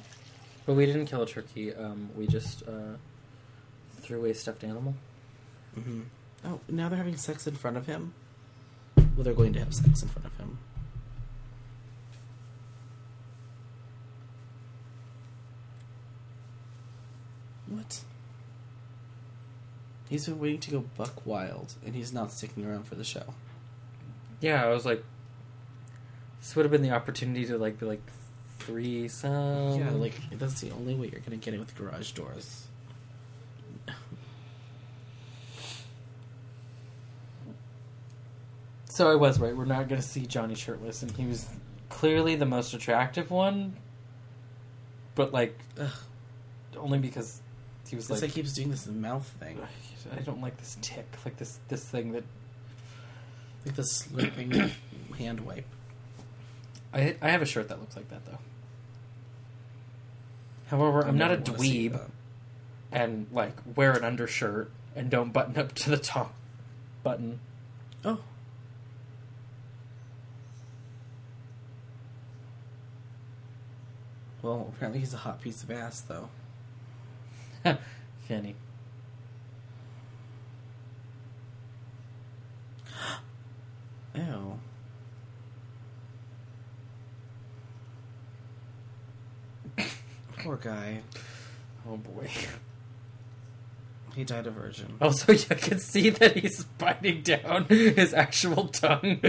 But 0.66 0.74
we 0.74 0.86
didn't 0.86 1.06
kill 1.06 1.22
a 1.22 1.26
turkey. 1.26 1.74
Um, 1.74 2.10
we 2.16 2.26
just 2.26 2.62
uh, 2.66 2.96
threw 4.00 4.18
away 4.20 4.30
a 4.30 4.34
stuffed 4.34 4.64
animal. 4.64 4.94
hmm 5.74 6.02
Oh, 6.42 6.60
now 6.68 6.88
they're 6.88 6.96
having 6.96 7.16
sex 7.18 7.46
in 7.46 7.54
front 7.54 7.76
of 7.76 7.86
him. 7.86 8.14
Well, 9.20 9.26
they're 9.26 9.34
going 9.34 9.52
to 9.52 9.58
have 9.58 9.74
sex 9.74 10.02
in 10.02 10.08
front 10.08 10.24
of 10.24 10.34
him. 10.38 10.56
What? 17.66 18.00
He's 20.08 20.24
been 20.24 20.38
waiting 20.40 20.60
to 20.60 20.70
go 20.70 20.84
buck 20.96 21.26
wild, 21.26 21.74
and 21.84 21.94
he's 21.94 22.14
not 22.14 22.32
sticking 22.32 22.64
around 22.64 22.84
for 22.84 22.94
the 22.94 23.04
show. 23.04 23.34
Yeah, 24.40 24.64
I 24.64 24.70
was 24.70 24.86
like, 24.86 25.04
this 26.40 26.56
would 26.56 26.64
have 26.64 26.72
been 26.72 26.80
the 26.80 26.92
opportunity 26.92 27.44
to 27.44 27.58
like 27.58 27.78
be 27.78 27.84
like 27.84 28.00
threesome. 28.58 29.80
yeah, 29.80 29.90
like 29.90 30.14
that's 30.32 30.62
the 30.62 30.70
only 30.70 30.94
way 30.94 31.10
you're 31.12 31.20
gonna 31.20 31.36
get 31.36 31.52
it 31.52 31.60
with 31.60 31.76
garage 31.76 32.12
doors. 32.12 32.68
So 39.00 39.10
I 39.10 39.14
was 39.14 39.40
right. 39.40 39.56
We're 39.56 39.64
not 39.64 39.88
going 39.88 39.98
to 39.98 40.06
see 40.06 40.26
Johnny 40.26 40.54
shirtless, 40.54 41.02
and 41.02 41.10
he 41.12 41.24
was 41.24 41.48
clearly 41.88 42.34
the 42.34 42.44
most 42.44 42.74
attractive 42.74 43.30
one. 43.30 43.74
But 45.14 45.32
like, 45.32 45.58
Ugh. 45.80 45.88
only 46.76 46.98
because 46.98 47.40
he 47.88 47.96
was 47.96 48.08
This 48.08 48.20
like, 48.20 48.30
he 48.30 48.42
keeps 48.42 48.52
doing 48.52 48.70
this 48.70 48.86
mouth 48.86 49.26
thing, 49.40 49.58
I 50.12 50.20
don't 50.20 50.42
like 50.42 50.58
this 50.58 50.76
tick, 50.82 51.06
like 51.24 51.38
this 51.38 51.60
this 51.68 51.82
thing 51.82 52.12
that 52.12 52.24
like 53.64 53.74
the 53.74 53.80
slurping 53.80 54.70
hand 55.16 55.46
wipe. 55.46 55.64
I 56.92 57.16
I 57.22 57.30
have 57.30 57.40
a 57.40 57.46
shirt 57.46 57.70
that 57.70 57.80
looks 57.80 57.96
like 57.96 58.10
that 58.10 58.26
though. 58.26 58.40
However, 60.66 61.06
I'm 61.06 61.14
I 61.14 61.18
not 61.18 61.30
a 61.30 61.36
never 61.38 61.52
wanna 61.52 61.64
see 61.64 61.88
dweeb 61.88 62.00
and 62.92 63.28
like 63.32 63.56
wear 63.74 63.92
an 63.92 64.04
undershirt 64.04 64.70
and 64.94 65.08
don't 65.08 65.32
button 65.32 65.56
up 65.56 65.72
to 65.76 65.88
the 65.88 65.96
top 65.96 66.34
button. 67.02 67.40
Oh. 68.04 68.18
Well, 74.42 74.72
apparently 74.74 75.00
he's 75.00 75.14
a 75.14 75.18
hot 75.18 75.40
piece 75.40 75.62
of 75.62 75.70
ass, 75.70 76.00
though. 76.02 76.28
Fanny. 78.28 78.54
Ew. 84.14 84.58
Poor 90.38 90.56
guy. 90.56 91.02
Oh 91.86 91.96
boy. 91.96 92.30
He 94.14 94.24
died 94.24 94.46
a 94.46 94.50
virgin. 94.50 94.96
Oh, 95.00 95.06
also, 95.06 95.32
you 95.32 95.56
can 95.56 95.78
see 95.78 96.10
that 96.10 96.36
he's 96.36 96.64
biting 96.64 97.22
down 97.22 97.66
his 97.66 98.12
actual 98.12 98.68
tongue. 98.68 99.20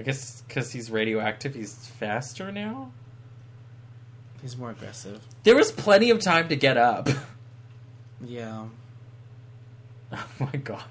I 0.00 0.02
guess 0.02 0.40
because 0.48 0.72
he's 0.72 0.90
radioactive, 0.90 1.54
he's 1.54 1.74
faster 1.74 2.50
now. 2.50 2.90
He's 4.40 4.56
more 4.56 4.70
aggressive. 4.70 5.20
There 5.42 5.54
was 5.54 5.70
plenty 5.72 6.08
of 6.08 6.20
time 6.20 6.48
to 6.48 6.56
get 6.56 6.78
up. 6.78 7.08
Yeah. 8.24 8.66
Oh 10.12 10.26
my 10.40 10.56
god. 10.58 10.82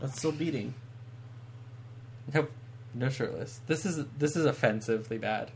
That's 0.00 0.18
still 0.18 0.32
beating. 0.32 0.74
No, 2.34 2.48
no 2.92 3.08
shirtless. 3.08 3.60
This 3.68 3.86
is 3.86 4.04
this 4.18 4.34
is 4.34 4.46
offensively 4.46 5.18
bad. 5.18 5.52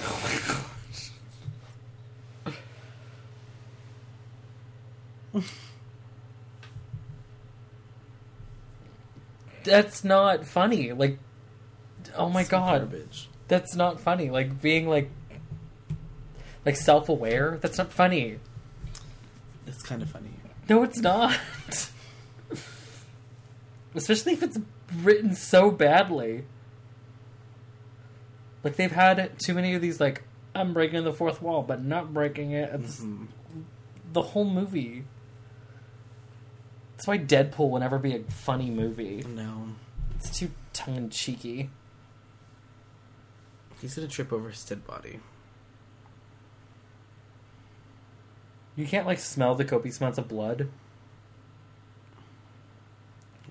Oh 0.00 0.20
my 0.22 0.30
gosh. 0.46 1.10
That's 9.64 10.04
not 10.04 10.44
funny. 10.46 10.92
Like, 10.92 11.18
oh 12.16 12.28
my 12.28 12.44
god, 12.44 12.90
Garbage. 12.90 13.28
that's 13.48 13.74
not 13.74 14.00
funny. 14.00 14.30
Like 14.30 14.60
being 14.62 14.88
like, 14.88 15.10
like 16.64 16.76
self-aware. 16.76 17.58
That's 17.60 17.78
not 17.78 17.92
funny. 17.92 18.38
It's 19.66 19.82
kind 19.82 20.02
of 20.02 20.10
funny. 20.10 20.30
No, 20.68 20.82
it's 20.82 21.00
not. 21.00 21.38
Especially 23.94 24.32
if 24.32 24.42
it's 24.42 24.58
written 24.96 25.34
so 25.34 25.70
badly. 25.70 26.44
Like 28.62 28.76
they've 28.76 28.90
had 28.92 29.38
too 29.38 29.54
many 29.54 29.74
of 29.74 29.82
these 29.82 30.00
like 30.00 30.22
I'm 30.54 30.72
breaking 30.72 31.04
the 31.04 31.12
fourth 31.12 31.42
wall, 31.42 31.62
but 31.62 31.82
not 31.84 32.12
breaking 32.14 32.52
it. 32.52 32.70
It's 32.74 33.00
Mhm. 33.00 33.26
the 34.12 34.22
whole 34.22 34.44
movie. 34.48 35.04
That's 36.94 37.08
why 37.08 37.18
Deadpool 37.18 37.70
will 37.70 37.80
never 37.80 37.98
be 37.98 38.14
a 38.14 38.22
funny 38.22 38.70
movie. 38.70 39.24
No. 39.28 39.68
It's 40.14 40.38
too 40.38 40.50
tongue 40.72 40.96
in 40.96 41.10
cheeky. 41.10 41.70
He's 43.80 43.94
gonna 43.96 44.08
trip 44.08 44.32
over 44.32 44.48
his 44.48 44.64
dead 44.64 44.86
body. 44.86 45.18
You 48.76 48.86
can't 48.86 49.06
like 49.06 49.18
smell 49.18 49.54
the 49.54 49.64
copious 49.64 50.00
amounts 50.00 50.18
of 50.18 50.28
blood. 50.28 50.68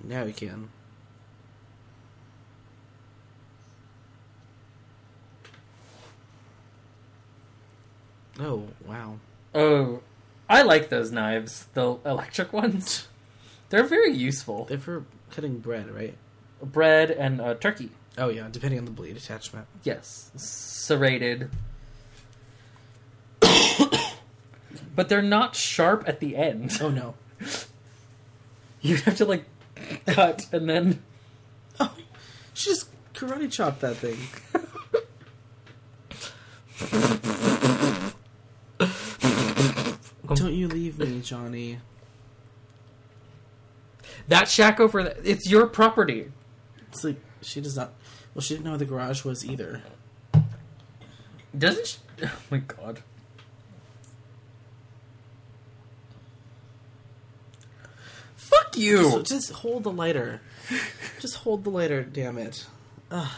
Now 0.03 0.25
he 0.25 0.33
can. 0.33 0.69
Oh, 8.39 8.67
wow. 8.85 9.19
Oh, 9.53 10.01
I 10.49 10.63
like 10.63 10.89
those 10.89 11.11
knives, 11.11 11.67
the 11.73 11.97
electric 12.05 12.51
ones. 12.53 13.07
They're 13.73 13.83
very 13.83 14.13
useful. 14.13 14.65
They're 14.65 14.77
for 14.77 15.03
cutting 15.31 15.57
bread, 15.57 15.89
right? 15.89 16.13
Bread 16.61 17.09
and 17.09 17.41
uh, 17.41 17.55
turkey. 17.55 17.89
Oh, 18.19 18.29
yeah, 18.29 18.47
depending 18.51 18.77
on 18.77 18.85
the 18.85 18.91
blade 18.91 19.17
attachment. 19.17 19.65
Yes, 19.81 20.29
serrated. 20.35 21.49
but 24.95 25.09
they're 25.09 25.23
not 25.23 25.55
sharp 25.55 26.03
at 26.05 26.19
the 26.19 26.35
end. 26.35 26.77
Oh, 26.79 26.89
no. 26.89 27.15
You 28.81 28.97
have 28.97 29.15
to 29.15 29.25
like 29.25 29.45
cut 30.05 30.45
and 30.51 30.69
then. 30.69 31.01
Oh, 31.79 31.95
she 32.53 32.71
just 32.71 32.89
karate 33.13 33.49
chopped 33.49 33.79
that 33.79 33.95
thing. 33.95 34.17
Don't 40.35 40.53
you 40.53 40.67
leave 40.67 40.99
me, 40.99 41.21
Johnny. 41.21 41.79
That 44.27 44.47
shack 44.47 44.79
over 44.79 45.03
there, 45.03 45.17
it's 45.23 45.49
your 45.49 45.67
property. 45.67 46.31
It's 46.91 47.03
like, 47.03 47.17
she 47.41 47.59
does 47.61 47.75
not. 47.75 47.93
Well, 48.33 48.41
she 48.41 48.53
didn't 48.53 48.65
know 48.65 48.71
where 48.71 48.77
the 48.79 48.85
garage 48.85 49.23
was 49.23 49.45
either. 49.45 49.81
Doesn't 51.57 51.87
she? 51.87 51.97
Oh 52.25 52.31
my 52.51 52.59
god. 52.59 53.01
Fuck 58.35 58.77
you! 58.77 58.97
Just, 59.19 59.25
just 59.27 59.51
hold 59.51 59.83
the 59.83 59.91
lighter. 59.91 60.41
just 61.19 61.35
hold 61.37 61.63
the 61.63 61.69
lighter, 61.69 62.03
damn 62.03 62.37
it. 62.37 62.65
Ugh. 63.11 63.29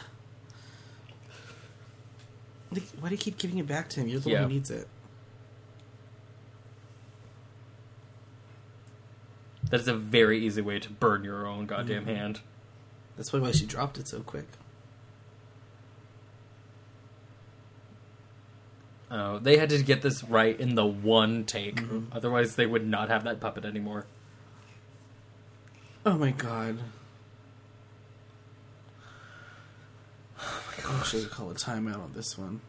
Like, 2.72 2.84
why 3.00 3.10
do 3.10 3.16
you 3.16 3.20
keep 3.20 3.38
giving 3.38 3.58
it 3.60 3.68
back 3.68 3.90
to 3.90 4.02
him? 4.02 4.08
You're 4.08 4.20
the 4.20 4.32
Yeah. 4.32 4.42
one 4.42 4.50
who 4.50 4.56
needs 4.56 4.72
it. 4.72 4.88
That 9.70 9.80
is 9.80 9.88
a 9.88 9.96
very 9.96 10.40
easy 10.46 10.62
way 10.62 10.80
to 10.80 10.90
burn 10.90 11.24
your 11.24 11.48
own 11.48 11.66
goddamn 11.66 12.06
Mhm. 12.06 12.16
hand. 12.16 12.42
That's 13.18 13.30
probably 13.32 13.48
why 13.50 13.52
she 13.54 13.66
dropped 13.66 13.98
it 13.98 14.08
so 14.08 14.22
quick. 14.22 14.48
Oh, 19.10 19.40
they 19.40 19.58
had 19.58 19.70
to 19.70 19.82
get 19.84 20.02
this 20.02 20.24
right 20.24 20.60
in 20.60 20.76
the 20.76 20.86
one 20.86 21.46
take. 21.46 21.76
Mhm. 21.78 22.08
Otherwise, 22.12 22.56
they 22.56 22.66
would 22.66 22.86
not 22.86 23.10
have 23.10 23.24
that 23.24 23.40
puppet 23.40 23.64
anymore. 23.66 24.06
Oh 26.06 26.18
my 26.18 26.32
god. 26.32 26.80
I 30.40 31.00
wish 31.00 31.16
I 31.16 31.20
could 31.22 31.32
call 31.32 31.50
a 31.50 31.56
timeout 31.56 32.00
on 32.04 32.14
this 32.14 32.38
one. 32.38 32.62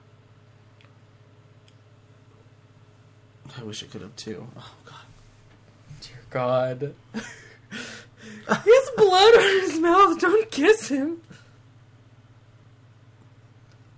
I 3.59 3.63
wish 3.63 3.83
I 3.83 3.87
could 3.87 4.01
have 4.03 4.17
too. 4.17 4.49
Oh 4.57 4.75
god. 4.85 5.06
Dear 6.37 6.45
God. 6.45 6.95
he 7.15 7.21
has 8.49 8.91
blood 8.97 9.35
on 9.35 9.61
his 9.63 9.81
mouth. 9.81 10.21
Don't 10.21 10.51
kiss 10.51 10.89
him. 10.89 11.23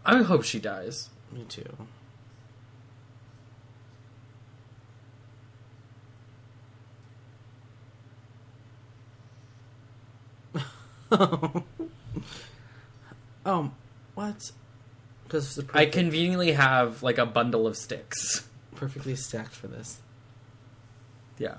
I 0.05 0.23
hope 0.23 0.45
she 0.45 0.61
dies. 0.61 1.11
Me 1.33 1.45
too. 1.49 1.65
um, 13.45 13.75
what? 14.15 14.53
Because 15.25 15.61
I 15.75 15.87
conveniently 15.87 16.53
have 16.53 17.03
like 17.03 17.19
a 17.19 17.27
bundle 17.27 17.67
of 17.67 17.77
sticks. 17.77 18.49
perfectly 18.77 19.17
stacked 19.17 19.57
for 19.57 19.67
this. 19.67 20.01
Yeah. 21.39 21.57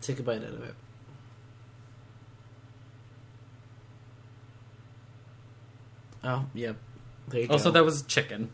Take 0.00 0.18
a 0.18 0.22
bite 0.22 0.38
out 0.42 0.48
of 0.54 0.62
it. 0.64 0.74
Oh, 6.22 6.46
yep. 6.54 6.76
There 7.28 7.40
you 7.40 7.46
go. 7.48 7.54
Also, 7.54 7.70
that 7.70 7.84
was 7.84 8.02
chicken. 8.02 8.50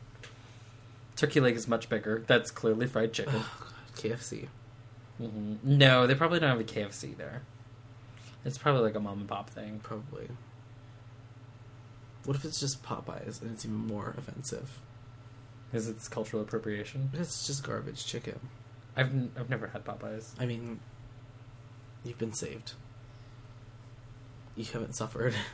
Turkey 1.16 1.40
leg 1.40 1.56
is 1.56 1.66
much 1.66 1.88
bigger. 1.88 2.22
That's 2.26 2.50
clearly 2.50 2.86
fried 2.86 3.12
chicken. 3.12 3.34
Oh, 3.36 3.56
God, 3.60 3.72
KFC. 3.96 4.48
hmm 5.18 5.54
No, 5.62 6.06
they 6.06 6.14
probably 6.14 6.38
don't 6.40 6.50
have 6.50 6.60
a 6.60 6.64
KFC 6.64 7.16
there. 7.16 7.42
It's 8.44 8.58
probably 8.58 8.82
like 8.82 8.94
a 8.94 9.00
mom 9.00 9.20
and 9.20 9.28
pop 9.28 9.50
thing. 9.50 9.80
Probably. 9.82 10.28
What 12.24 12.36
if 12.36 12.44
it's 12.44 12.60
just 12.60 12.82
Popeyes 12.82 13.40
and 13.42 13.50
it's 13.52 13.64
even 13.64 13.76
more 13.78 14.14
offensive? 14.16 14.78
Because 15.70 15.88
it's 15.88 16.06
cultural 16.06 16.42
appropriation. 16.42 17.10
It's 17.14 17.46
just 17.46 17.64
garbage 17.64 18.04
chicken. 18.06 18.38
I've 18.96 19.08
n- 19.08 19.32
I've 19.38 19.50
never 19.50 19.66
had 19.68 19.84
Popeyes. 19.84 20.30
I 20.38 20.46
mean, 20.46 20.78
you've 22.06 22.18
been 22.18 22.32
saved. 22.32 22.74
You 24.54 24.64
haven't 24.64 24.94
suffered. 24.94 25.34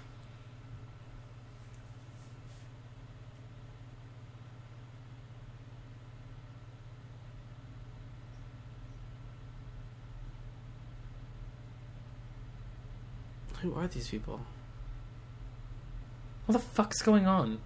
Who 13.63 13.75
are 13.75 13.87
these 13.87 14.09
people? 14.09 14.41
What 16.47 16.53
the 16.55 16.59
fuck's 16.59 17.01
going 17.01 17.27
on? 17.27 17.61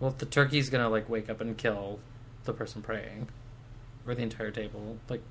Well, 0.00 0.14
the 0.16 0.26
turkey's 0.26 0.70
gonna 0.70 0.88
like 0.88 1.08
wake 1.08 1.30
up 1.30 1.40
and 1.40 1.56
kill 1.56 2.00
the 2.44 2.52
person 2.52 2.82
praying, 2.82 3.28
or 4.06 4.14
the 4.14 4.22
entire 4.22 4.50
table, 4.50 4.98
like. 5.08 5.22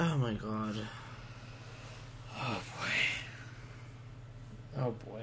Oh 0.00 0.16
my 0.16 0.34
god. 0.34 0.76
Oh 2.40 2.60
boy. 2.76 2.92
Oh 4.80 4.92
boy. 4.92 5.22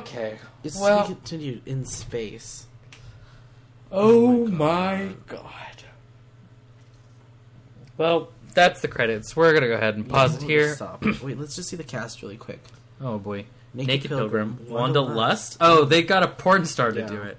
Okay. 0.00 0.38
It's 0.64 0.76
to 0.76 0.82
well. 0.82 1.08
be 1.08 1.14
continued 1.14 1.62
in 1.66 1.84
space. 1.84 2.66
Oh 3.92 4.44
Oh 4.44 4.46
my 4.46 4.96
my 5.06 5.12
god. 5.26 5.44
Well, 7.96 8.28
that's 8.54 8.80
the 8.80 8.88
credits. 8.88 9.36
We're 9.36 9.52
gonna 9.52 9.68
go 9.68 9.74
ahead 9.74 9.96
and 9.96 10.08
pause 10.08 10.42
it 10.42 10.46
here. 10.46 10.74
Stop. 10.74 11.04
Wait, 11.22 11.38
let's 11.38 11.56
just 11.56 11.68
see 11.68 11.76
the 11.76 11.84
cast 11.84 12.22
really 12.22 12.36
quick. 12.36 12.60
Oh 13.00 13.18
boy. 13.18 13.46
Naked 13.72 13.88
Naked, 13.88 14.08
Pilgrim. 14.10 14.56
Pilgrim, 14.56 14.72
Wanda, 14.74 15.00
Lust. 15.00 15.56
Oh, 15.60 15.84
they 15.84 16.02
got 16.02 16.22
a 16.22 16.28
porn 16.28 16.64
star 16.64 16.90
to 16.92 17.00
Yeah. 17.00 17.06
do 17.06 17.22
it. 17.22 17.38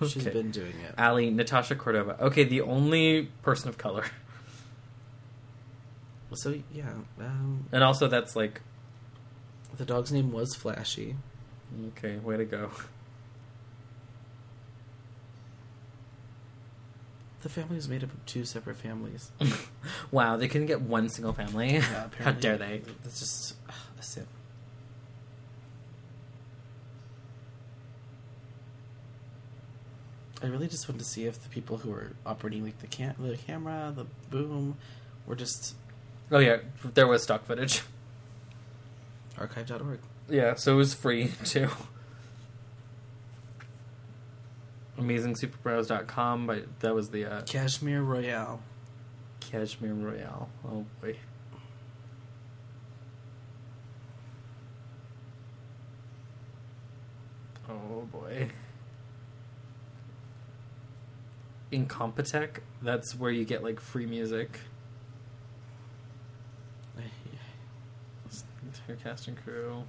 She's 0.08 0.24
been 0.24 0.50
doing 0.50 0.74
it. 0.86 0.94
Ali, 0.98 1.30
Natasha 1.30 1.74
Cordova. 1.76 2.16
Okay, 2.26 2.44
the 2.44 2.60
only 2.60 3.30
person 3.42 3.68
of 3.68 3.78
color. 3.78 4.04
So 6.34 6.58
yeah, 6.72 6.90
um, 7.20 7.66
And 7.70 7.84
also 7.84 8.08
that's 8.08 8.34
like 8.34 8.60
the 9.76 9.84
dog's 9.84 10.10
name 10.12 10.32
was 10.32 10.54
Flashy. 10.54 11.14
Okay, 11.88 12.16
way 12.18 12.36
to 12.36 12.44
go. 12.44 12.70
The 17.42 17.48
family 17.50 17.76
was 17.76 17.88
made 17.88 18.02
up 18.02 18.12
of 18.12 18.24
two 18.24 18.44
separate 18.46 18.76
families. 18.76 19.30
wow, 20.10 20.36
they 20.36 20.48
couldn't 20.48 20.66
get 20.66 20.80
one 20.80 21.10
single 21.10 21.34
family. 21.34 21.78
How 21.78 22.32
dare 22.32 22.56
they? 22.56 22.80
That's 23.02 23.20
just 23.20 23.54
ugh, 23.68 23.74
a 23.98 24.02
sin. 24.02 24.26
I 30.42 30.46
really 30.46 30.68
just 30.68 30.88
wanted 30.88 30.98
to 30.98 31.04
see 31.04 31.26
if 31.26 31.42
the 31.42 31.48
people 31.48 31.78
who 31.78 31.90
were 31.90 32.12
operating 32.26 32.64
like 32.64 32.78
the 32.80 32.86
cam- 32.86 33.14
the 33.18 33.36
camera, 33.36 33.92
the 33.94 34.04
boom, 34.30 34.76
were 35.26 35.36
just 35.36 35.74
Oh 36.30 36.38
yeah, 36.38 36.58
there 36.94 37.06
was 37.06 37.22
stock 37.22 37.46
footage. 37.46 37.82
archive.org. 39.38 40.00
Yeah, 40.28 40.54
so 40.54 40.74
it 40.74 40.76
was 40.76 40.94
free 40.94 41.30
too. 41.44 41.68
AmazingSuperheroes.com, 44.98 46.46
but 46.46 46.80
that 46.80 46.94
was 46.94 47.10
the 47.10 47.24
uh, 47.26 47.42
Cashmere 47.42 48.02
Royale. 48.02 48.60
Cashmere 49.40 49.92
Royale. 49.92 50.48
Oh 50.66 50.84
boy. 51.00 51.16
Oh 57.68 58.08
boy. 58.12 58.48
Incompetech, 61.72 62.58
that's 62.82 63.16
where 63.16 63.32
you 63.32 63.44
get 63.44 63.64
like 63.64 63.80
free 63.80 64.06
music. 64.06 64.60
Your 68.86 68.96
cast 68.98 69.28
and 69.28 69.36
crew. 69.42 69.82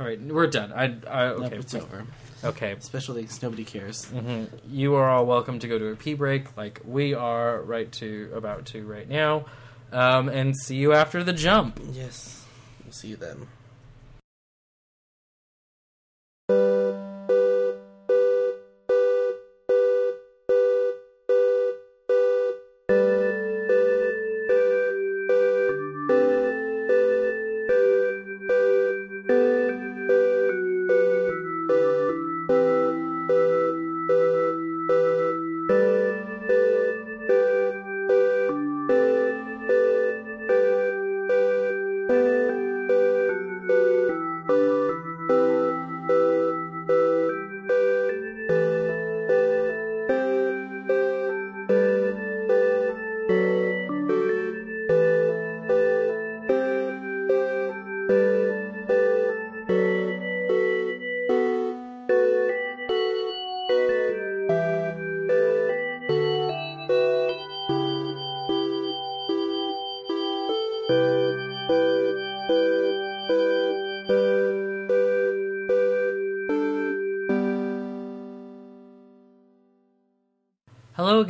All 0.00 0.06
right, 0.06 0.20
we're 0.20 0.46
done. 0.46 0.72
I, 0.72 0.84
I 0.84 1.28
Nope, 1.28 1.40
okay. 1.46 1.56
it's 1.56 1.74
over. 1.74 2.06
Okay. 2.44 2.74
Special 2.80 3.14
thanks. 3.14 3.40
Nobody 3.42 3.64
cares. 3.64 4.04
hmm 4.06 4.44
You 4.68 4.94
are 4.96 5.08
all 5.08 5.26
welcome 5.26 5.58
to 5.60 5.68
go 5.68 5.78
to 5.78 5.88
a 5.88 5.96
pee 5.96 6.14
break, 6.14 6.56
like 6.56 6.80
we 6.84 7.14
are 7.14 7.60
right 7.62 7.90
to 7.92 8.30
about 8.34 8.66
to 8.66 8.84
right 8.84 9.08
now, 9.08 9.46
um, 9.92 10.28
and 10.28 10.56
see 10.56 10.76
you 10.76 10.92
after 10.92 11.22
the 11.22 11.32
jump. 11.32 11.78
Yes. 11.92 12.44
We'll 12.84 12.92
see 12.92 13.08
you 13.08 13.16
then. 13.16 13.46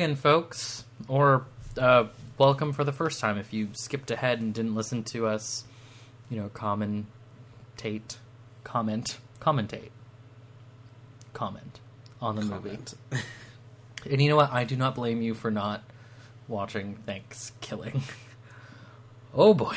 Again, 0.02 0.16
folks, 0.16 0.84
or 1.06 1.46
uh, 1.78 2.06
welcome 2.36 2.72
for 2.72 2.82
the 2.82 2.90
first 2.90 3.20
time 3.20 3.38
if 3.38 3.52
you 3.52 3.68
skipped 3.72 4.10
ahead 4.10 4.40
and 4.40 4.52
didn't 4.52 4.74
listen 4.74 5.04
to 5.04 5.28
us, 5.28 5.62
you 6.28 6.40
know, 6.40 6.48
commentate, 6.48 8.16
comment, 8.64 9.18
commentate, 9.40 9.90
comment 11.34 11.78
on 12.20 12.34
the 12.34 12.42
movie. 12.42 12.80
And 14.10 14.20
you 14.20 14.28
know 14.28 14.34
what? 14.34 14.52
I 14.52 14.64
do 14.64 14.74
not 14.74 14.96
blame 14.96 15.22
you 15.22 15.34
for 15.34 15.52
not 15.52 15.84
watching 16.48 16.98
Thankskilling. 17.06 18.02
oh 19.34 19.54
boy, 19.54 19.76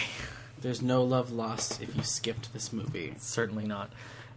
There's 0.59 0.81
no 0.81 1.03
love 1.03 1.31
lost 1.31 1.83
if 1.83 1.95
you 1.95 2.01
skipped 2.01 2.51
this 2.51 2.73
movie. 2.73 3.13
certainly 3.19 3.67
not. 3.67 3.91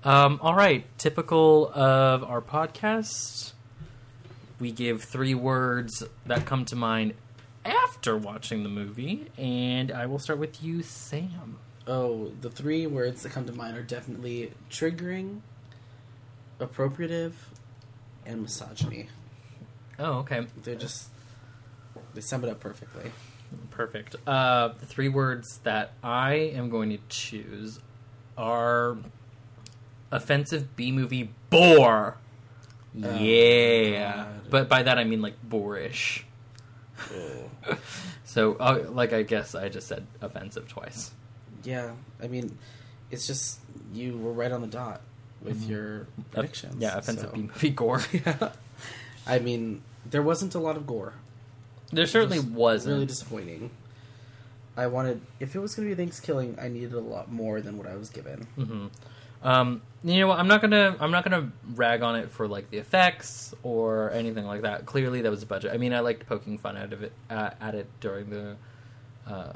Um, 0.04 0.38
all 0.42 0.54
right, 0.54 0.84
typical 0.98 1.72
of 1.72 2.22
our 2.24 2.42
podcast, 2.42 3.52
we 4.58 4.72
give 4.72 5.02
three 5.04 5.34
words 5.34 6.02
that 6.26 6.44
come 6.46 6.64
to 6.66 6.76
mind 6.76 7.14
after 7.64 8.16
watching 8.16 8.62
the 8.62 8.68
movie, 8.68 9.26
and 9.36 9.90
I 9.92 10.06
will 10.06 10.18
start 10.18 10.38
with 10.38 10.62
you, 10.62 10.82
Sam. 10.82 11.58
Oh, 11.86 12.32
the 12.40 12.50
three 12.50 12.86
words 12.86 13.22
that 13.22 13.32
come 13.32 13.46
to 13.46 13.52
mind 13.52 13.76
are 13.76 13.82
definitely 13.82 14.52
triggering, 14.70 15.40
appropriative, 16.60 17.32
and 18.26 18.42
misogyny. 18.42 19.08
Oh, 19.98 20.18
okay, 20.18 20.46
They're 20.62 20.74
just 20.76 21.08
they 22.14 22.20
sum 22.20 22.44
it 22.44 22.50
up 22.50 22.60
perfectly. 22.60 23.10
perfect. 23.70 24.16
Uh, 24.26 24.68
the 24.78 24.86
three 24.86 25.08
words 25.08 25.58
that 25.64 25.92
I 26.02 26.34
am 26.34 26.68
going 26.70 26.90
to 26.90 26.98
choose 27.08 27.80
are 28.36 28.96
offensive 30.10 30.76
B 30.76 30.92
movie 30.92 31.30
bore. 31.50 32.16
Oh, 33.04 33.16
yeah, 33.18 34.14
God. 34.16 34.50
but 34.50 34.68
by 34.68 34.82
that 34.82 34.98
I 34.98 35.04
mean 35.04 35.22
like 35.22 35.34
boorish. 35.42 36.24
So, 38.24 38.56
uh, 38.56 38.84
like, 38.90 39.14
I 39.14 39.22
guess 39.22 39.54
I 39.54 39.70
just 39.70 39.88
said 39.88 40.06
offensive 40.20 40.68
twice. 40.68 41.12
Yeah, 41.64 41.92
I 42.22 42.28
mean, 42.28 42.58
it's 43.10 43.26
just 43.26 43.58
you 43.94 44.18
were 44.18 44.32
right 44.32 44.52
on 44.52 44.60
the 44.60 44.66
dot 44.66 45.00
with 45.40 45.66
your 45.66 46.06
predictions. 46.32 46.74
Mm-hmm. 46.74 46.82
yeah, 46.82 46.98
offensive 46.98 47.30
so- 47.30 47.34
B 47.34 47.42
movie 47.42 47.70
gore. 47.70 48.02
Yeah. 48.12 48.50
I 49.26 49.38
mean, 49.38 49.80
there 50.04 50.22
wasn't 50.22 50.54
a 50.54 50.58
lot 50.58 50.76
of 50.76 50.86
gore. 50.86 51.14
there 51.92 52.06
certainly 52.06 52.38
was 52.38 52.46
wasn't. 52.48 52.94
Really 52.94 53.06
disappointing. 53.06 53.70
I 54.76 54.86
wanted 54.88 55.22
if 55.40 55.54
it 55.56 55.58
was 55.60 55.74
going 55.74 55.88
to 55.88 55.96
be 55.96 56.02
Thankskilling, 56.04 56.62
I 56.62 56.68
needed 56.68 56.92
a 56.92 57.00
lot 57.00 57.32
more 57.32 57.60
than 57.62 57.78
what 57.78 57.86
I 57.86 57.96
was 57.96 58.10
given. 58.10 58.46
hmm 58.56 58.86
Um, 59.42 59.80
you 60.04 60.20
know 60.20 60.28
what? 60.28 60.38
I'm 60.38 60.48
not 60.48 60.60
gonna 60.60 60.96
I'm 61.00 61.10
not 61.10 61.24
gonna 61.24 61.50
rag 61.74 62.02
on 62.02 62.16
it 62.16 62.30
for 62.30 62.46
like 62.46 62.70
the 62.70 62.78
effects 62.78 63.54
or 63.62 64.10
anything 64.12 64.44
like 64.44 64.62
that. 64.62 64.86
Clearly, 64.86 65.22
that 65.22 65.30
was 65.30 65.42
a 65.42 65.46
budget. 65.46 65.72
I 65.72 65.76
mean, 65.76 65.92
I 65.92 66.00
liked 66.00 66.26
poking 66.26 66.58
fun 66.58 66.76
out 66.76 66.92
of 66.92 67.02
it 67.02 67.12
uh, 67.30 67.50
at 67.60 67.74
it 67.74 67.88
during 68.00 68.30
the 68.30 68.56
uh, 69.26 69.54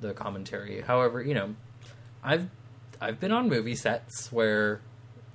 the 0.00 0.14
commentary. 0.14 0.80
However, 0.80 1.22
you 1.22 1.34
know, 1.34 1.54
I've 2.24 2.48
I've 3.00 3.20
been 3.20 3.32
on 3.32 3.48
movie 3.48 3.76
sets 3.76 4.32
where 4.32 4.80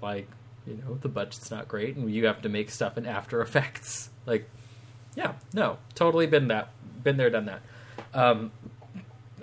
like 0.02 0.28
you 0.68 0.76
know 0.76 0.96
the 0.96 1.10
budget's 1.10 1.50
not 1.50 1.68
great 1.68 1.96
and 1.96 2.12
you 2.14 2.26
have 2.26 2.42
to 2.42 2.50
make 2.50 2.70
stuff 2.70 2.98
in 2.98 3.06
After 3.06 3.42
Effects. 3.42 4.10
Like, 4.28 4.50
yeah, 5.16 5.34
no, 5.54 5.78
totally 5.94 6.26
been 6.26 6.48
that 6.48 6.72
been 7.04 7.16
there, 7.16 7.30
done 7.30 7.46
that. 7.46 7.62
Um, 8.12 8.52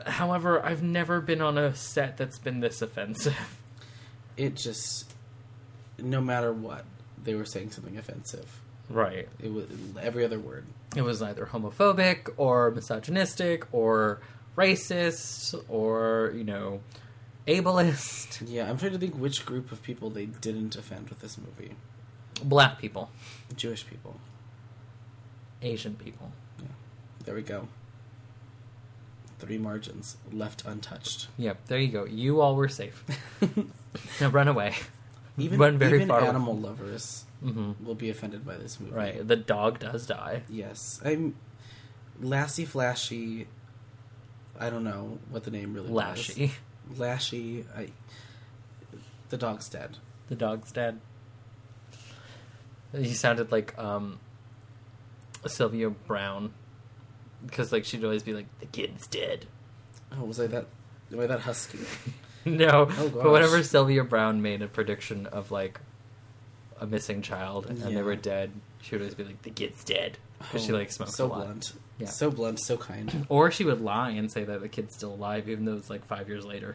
however, 0.05 0.61
I've 0.61 0.83
never 0.83 1.20
been 1.20 1.41
on 1.41 1.57
a 1.57 1.73
set 1.74 2.16
that's 2.16 2.41
been 2.41 2.59
this 2.59 2.83
offensive. 2.83 3.59
It 4.37 4.55
just, 4.55 5.13
no 5.99 6.21
matter 6.21 6.53
what, 6.53 6.85
they 7.23 7.35
were 7.35 7.45
saying 7.45 7.71
something 7.71 7.97
offensive. 7.99 8.61
Right. 8.89 9.29
It 9.41 9.53
was 9.53 9.67
every 10.01 10.25
other 10.25 10.39
word. 10.39 10.67
It 10.97 11.03
was 11.03 11.23
either 11.23 11.47
homophobic 11.47 12.29
or 12.37 12.71
misogynistic 12.71 13.67
or 13.73 14.21
racist 14.57 15.55
or, 15.69 16.33
you 16.35 16.45
know, 16.45 16.81
ableist. 17.47 18.43
Yeah, 18.47 18.69
I'm 18.69 18.77
trying 18.77 18.93
to 18.93 18.99
think 18.99 19.15
which 19.15 19.47
group 19.47 19.73
of 19.73 19.83
people 19.83 20.11
they 20.11 20.27
didn't 20.27 20.77
offend 20.77 21.09
with 21.09 21.21
this 21.21 21.39
movie. 21.39 21.75
Black 22.43 22.79
people, 22.79 23.11
Jewish 23.57 23.87
people. 23.87 24.21
Asian 25.63 25.95
people. 25.95 26.33
Yeah. 26.59 26.69
There 27.25 27.35
we 27.35 27.43
go. 27.43 27.69
Three 29.43 29.59
margins 29.59 30.16
left 30.31 30.64
untouched. 30.64 31.27
Yep, 31.36 31.66
there 31.66 31.78
you 31.81 31.89
go. 31.89 32.05
You 32.05 32.40
all 32.40 32.55
were 32.55 32.69
safe. 32.69 33.05
now 34.20 34.28
run 34.28 34.47
away. 34.47 34.77
Even 35.36 35.59
Run 35.59 35.78
very 35.78 35.97
even 35.97 36.06
far 36.06 36.20
away. 36.20 36.28
animal 36.28 36.56
lovers 36.56 37.24
hmm 37.43 37.73
will 37.85 37.97
be 37.97 38.09
offended 38.09 38.47
by 38.47 38.56
this 38.56 38.78
movie. 38.78 38.93
Right. 38.94 39.27
The 39.27 39.35
dog 39.35 39.81
does 39.81 40.06
die. 40.06 40.43
Yes, 40.48 41.01
I'm 41.05 41.35
Lassie 42.20 42.64
Flashy. 42.64 43.48
I 44.60 44.70
don't 44.70 44.85
know 44.85 45.19
what 45.31 45.43
the 45.43 45.51
name 45.51 45.74
really 45.74 45.89
Lashy. 45.90 46.52
was. 46.89 46.98
Lashy. 47.01 47.64
I. 47.77 47.89
The 49.31 49.39
dog's 49.39 49.69
dead. 49.69 49.97
The 50.28 50.36
dog's 50.36 50.70
dead. 50.70 51.01
He 52.97 53.12
sounded 53.12 53.51
like 53.51 53.77
um 53.77 54.20
Sylvia 55.47 55.90
Browne. 55.90 56.52
Because 57.47 57.73
like 57.73 57.85
she'd 57.85 58.05
always 58.05 58.23
be 58.23 58.32
like, 58.35 58.47
the 58.60 58.66
kid's 58.66 59.06
dead. 59.06 59.47
Oh, 60.19 60.24
was 60.24 60.39
I 60.40 60.47
that? 60.48 60.66
Am 61.12 61.20
I 61.20 61.27
that 61.27 61.40
husky? 61.40 61.78
No, 62.44 62.89
Oh, 62.98 63.09
but 63.09 63.31
whenever 63.31 63.62
Sylvia 63.62 64.02
Browne 64.02 64.43
made 64.43 64.62
a 64.62 64.66
prediction 64.66 65.27
of 65.27 65.52
like 65.52 65.78
a 66.81 66.86
missing 66.89 67.23
child 67.23 67.66
and 67.66 67.97
they 67.97 68.02
were 68.02 68.16
dead, 68.16 68.51
she 68.81 68.97
would 68.97 69.02
always 69.02 69.14
be 69.14 69.23
like, 69.23 69.40
"The 69.43 69.51
kid's 69.51 69.85
dead," 69.85 70.19
because 70.40 70.64
she 70.64 70.73
Oh, 70.73 70.77
like 70.77 70.90
smokes 70.90 71.14
so 71.14 71.27
a 71.27 71.28
lot. 71.28 71.44
blunt. 71.44 71.73
Yeah. 71.98 72.09
So 72.09 72.32
blunt, 72.32 72.59
so 72.59 72.77
kind. 72.77 73.27
Or 73.28 73.52
she 73.52 73.62
would 73.62 73.81
lie 73.81 74.10
and 74.10 74.28
say 74.28 74.43
that 74.43 74.60
the 74.60 74.69
kid's 74.69 74.93
still 74.97 75.14
alive, 75.14 75.48
even 75.48 75.66
though 75.66 75.77
it's 75.77 75.89
like 75.89 76.05
five 76.06 76.28
years 76.28 76.44
later, 76.44 76.74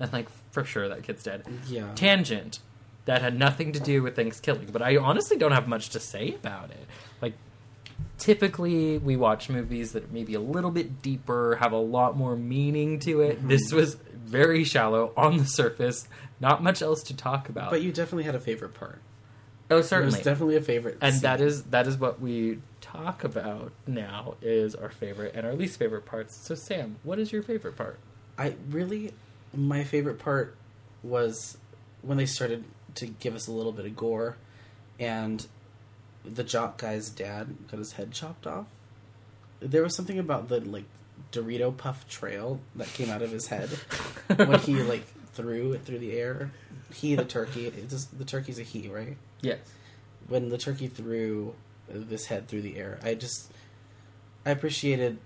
and 0.00 0.12
like 0.12 0.26
for 0.50 0.64
sure 0.64 0.88
that 0.88 1.04
kid's 1.04 1.22
dead. 1.22 1.44
Yeah. 1.68 1.92
Tangent 1.94 2.58
that 3.04 3.22
had 3.22 3.38
nothing 3.38 3.70
to 3.74 3.78
do 3.78 4.02
with 4.02 4.16
Thankskilling, 4.16 4.72
but 4.72 4.82
I 4.82 4.96
honestly 4.96 5.36
don't 5.36 5.52
have 5.52 5.68
much 5.68 5.90
to 5.90 6.00
say 6.00 6.34
about 6.34 6.70
it. 6.70 6.84
Like. 7.22 7.34
Typically, 8.18 8.98
we 8.98 9.16
watch 9.16 9.48
movies 9.50 9.92
that 9.92 10.04
are 10.04 10.12
maybe 10.12 10.34
a 10.34 10.40
little 10.40 10.70
bit 10.70 11.02
deeper, 11.02 11.56
have 11.60 11.72
a 11.72 11.78
lot 11.78 12.16
more 12.16 12.34
meaning 12.34 12.98
to 13.00 13.20
it. 13.20 13.38
Mm-hmm. 13.38 13.48
This 13.48 13.72
was 13.72 13.96
very 14.14 14.64
shallow 14.64 15.12
on 15.16 15.36
the 15.36 15.44
surface, 15.44 16.08
not 16.40 16.62
much 16.62 16.80
else 16.82 17.02
to 17.04 17.16
talk 17.16 17.48
about. 17.48 17.70
But 17.70 17.82
you 17.82 17.92
definitely 17.92 18.24
had 18.24 18.34
a 18.34 18.40
favorite 18.40 18.74
part. 18.74 19.00
oh, 19.70 19.76
It 19.78 20.04
was 20.04 20.20
definitely 20.20 20.56
a 20.56 20.62
favorite. 20.62 20.98
and 21.00 21.14
scene. 21.14 21.22
that 21.22 21.40
is 21.40 21.64
that 21.64 21.86
is 21.86 21.98
what 21.98 22.20
we 22.20 22.58
talk 22.80 23.22
about 23.24 23.72
now 23.86 24.34
is 24.40 24.74
our 24.74 24.88
favorite 24.90 25.34
and 25.34 25.46
our 25.46 25.54
least 25.54 25.78
favorite 25.78 26.06
parts. 26.06 26.36
So, 26.36 26.54
Sam, 26.54 26.96
what 27.02 27.18
is 27.18 27.32
your 27.32 27.42
favorite 27.42 27.76
part? 27.76 27.98
I 28.38 28.54
really, 28.70 29.12
my 29.54 29.84
favorite 29.84 30.18
part 30.18 30.56
was 31.02 31.58
when 32.02 32.16
they 32.16 32.26
started 32.26 32.64
to 32.94 33.06
give 33.06 33.34
us 33.34 33.46
a 33.46 33.52
little 33.52 33.72
bit 33.72 33.84
of 33.86 33.94
gore, 33.96 34.36
and 34.98 35.46
the 36.34 36.44
jock 36.44 36.78
guy's 36.78 37.08
dad 37.10 37.54
got 37.70 37.78
his 37.78 37.92
head 37.92 38.12
chopped 38.12 38.46
off. 38.46 38.66
There 39.60 39.82
was 39.82 39.94
something 39.94 40.18
about 40.18 40.48
the 40.48 40.60
like 40.60 40.84
Dorito 41.32 41.74
puff 41.76 42.08
trail 42.08 42.60
that 42.76 42.88
came 42.88 43.10
out 43.10 43.22
of 43.22 43.30
his 43.30 43.46
head 43.48 43.68
when 44.36 44.58
he 44.60 44.74
like 44.82 45.06
threw 45.32 45.72
it 45.72 45.84
through 45.84 45.98
the 46.00 46.12
air. 46.12 46.50
He, 46.92 47.14
the 47.14 47.24
turkey, 47.24 47.66
it 47.66 47.88
just, 47.90 48.16
the 48.16 48.24
turkey's 48.24 48.58
a 48.58 48.62
he, 48.62 48.88
right? 48.88 49.16
Yes. 49.40 49.58
when 50.28 50.48
the 50.50 50.56
turkey 50.58 50.86
threw 50.88 51.54
this 51.88 52.26
head 52.26 52.48
through 52.48 52.62
the 52.62 52.76
air, 52.76 52.98
I 53.02 53.14
just 53.14 53.50
I 54.44 54.50
appreciated 54.50 55.18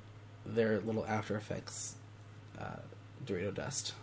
their 0.47 0.81
little 0.81 1.05
After 1.07 1.37
Effects 1.37 1.95
uh, 2.59 2.65
Dorito 3.27 3.55
dust. 3.55 3.95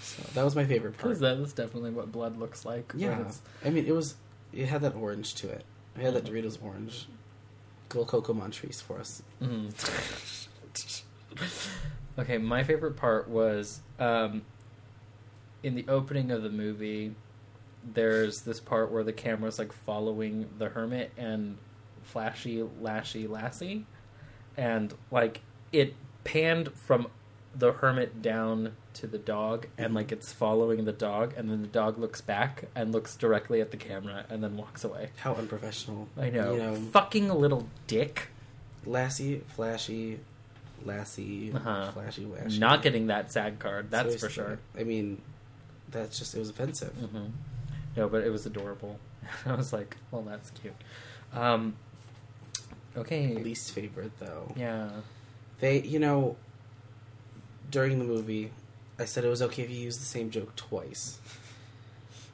So 0.00 0.22
that 0.34 0.44
was 0.44 0.54
my 0.54 0.64
favorite 0.64 0.92
part. 0.98 1.04
Because 1.04 1.20
that 1.20 1.38
is 1.38 1.52
definitely 1.52 1.90
what 1.90 2.12
blood 2.12 2.38
looks 2.38 2.64
like. 2.64 2.92
Yeah, 2.94 3.12
it's- 3.20 3.40
I 3.64 3.70
mean 3.70 3.86
it 3.86 3.92
was 3.92 4.14
it 4.52 4.66
had 4.66 4.82
that 4.82 4.94
orange 4.94 5.34
to 5.36 5.48
it. 5.48 5.64
It 5.98 6.02
had 6.02 6.14
that. 6.14 6.24
Doritos 6.24 6.58
orange. 6.62 7.06
Go 7.88 8.04
Coco 8.04 8.34
Montrese 8.34 8.80
for 8.80 8.98
us. 8.98 9.22
Mhm. 9.40 9.72
okay, 12.18 12.38
my 12.38 12.64
favorite 12.64 12.96
part 12.96 13.28
was 13.28 13.80
um, 13.98 14.42
in 15.62 15.74
the 15.74 15.84
opening 15.88 16.30
of 16.30 16.42
the 16.42 16.50
movie. 16.50 17.14
There's 17.94 18.40
this 18.40 18.58
part 18.58 18.90
where 18.90 19.04
the 19.04 19.12
camera's 19.12 19.58
like 19.58 19.72
following 19.72 20.48
the 20.58 20.68
hermit 20.68 21.12
and 21.16 21.56
flashy 22.02 22.62
lashy 22.82 23.28
lassie, 23.28 23.86
and 24.56 24.92
like 25.10 25.40
it 25.72 25.94
panned 26.24 26.72
from 26.72 27.06
the 27.58 27.72
hermit 27.72 28.20
down 28.22 28.72
to 28.94 29.06
the 29.06 29.18
dog, 29.18 29.66
and 29.78 29.94
like 29.94 30.12
it's 30.12 30.32
following 30.32 30.84
the 30.84 30.92
dog, 30.92 31.34
and 31.36 31.50
then 31.50 31.62
the 31.62 31.68
dog 31.68 31.98
looks 31.98 32.20
back 32.20 32.64
and 32.74 32.92
looks 32.92 33.16
directly 33.16 33.60
at 33.60 33.70
the 33.70 33.76
camera, 33.76 34.24
and 34.30 34.42
then 34.42 34.56
walks 34.56 34.84
away. 34.84 35.10
How 35.16 35.34
unprofessional. 35.34 36.08
I 36.18 36.30
know, 36.30 36.52
You 36.54 36.58
know, 36.62 36.74
fucking 36.92 37.28
little 37.28 37.66
dick. 37.86 38.28
Lassie, 38.84 39.42
Flashy, 39.56 40.18
Lassie, 40.84 41.52
Uh-huh. 41.52 41.90
flashy, 41.92 42.24
washy. 42.24 42.58
Not 42.58 42.82
getting 42.82 43.08
that 43.08 43.32
SAG 43.32 43.58
card, 43.58 43.90
that's 43.90 44.16
for 44.16 44.28
sure. 44.28 44.58
I 44.78 44.84
mean, 44.84 45.20
that's 45.90 46.18
just 46.18 46.34
it 46.34 46.38
was 46.38 46.50
offensive. 46.50 46.92
hmm 46.92 47.26
No, 47.96 48.08
but 48.08 48.22
it 48.24 48.30
was 48.30 48.46
adorable. 48.46 48.98
I 49.46 49.54
was 49.54 49.72
like, 49.72 49.96
well, 50.10 50.22
that's 50.22 50.50
cute. 50.50 50.74
Um, 51.32 51.74
okay. 52.96 53.34
Least 53.34 53.72
favorite 53.72 54.12
though. 54.20 54.52
Yeah. 54.56 54.90
They, 55.60 55.80
you 55.80 55.98
know, 55.98 56.36
during 57.70 57.98
the 57.98 58.04
movie, 58.04 58.52
I 58.98 59.04
said 59.04 59.24
it 59.24 59.28
was 59.28 59.42
okay 59.42 59.62
if 59.62 59.70
you 59.70 59.76
used 59.78 60.00
the 60.00 60.06
same 60.06 60.30
joke 60.30 60.56
twice, 60.56 61.18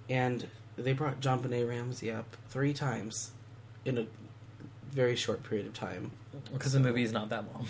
and 0.09 0.47
they 0.77 0.93
brought 0.93 1.21
JonBenét 1.21 1.69
Ramsey 1.69 2.11
up 2.11 2.37
three 2.49 2.73
times 2.73 3.33
in 3.85 3.99
a 3.99 4.07
very 4.91 5.17
short 5.17 5.43
period 5.43 5.67
of 5.67 5.75
time. 5.75 6.13
Because 6.53 6.73
the 6.73 6.81
movie 6.81 7.03
is 7.03 7.13
not 7.13 7.29
that 7.31 7.45
long. 7.53 7.69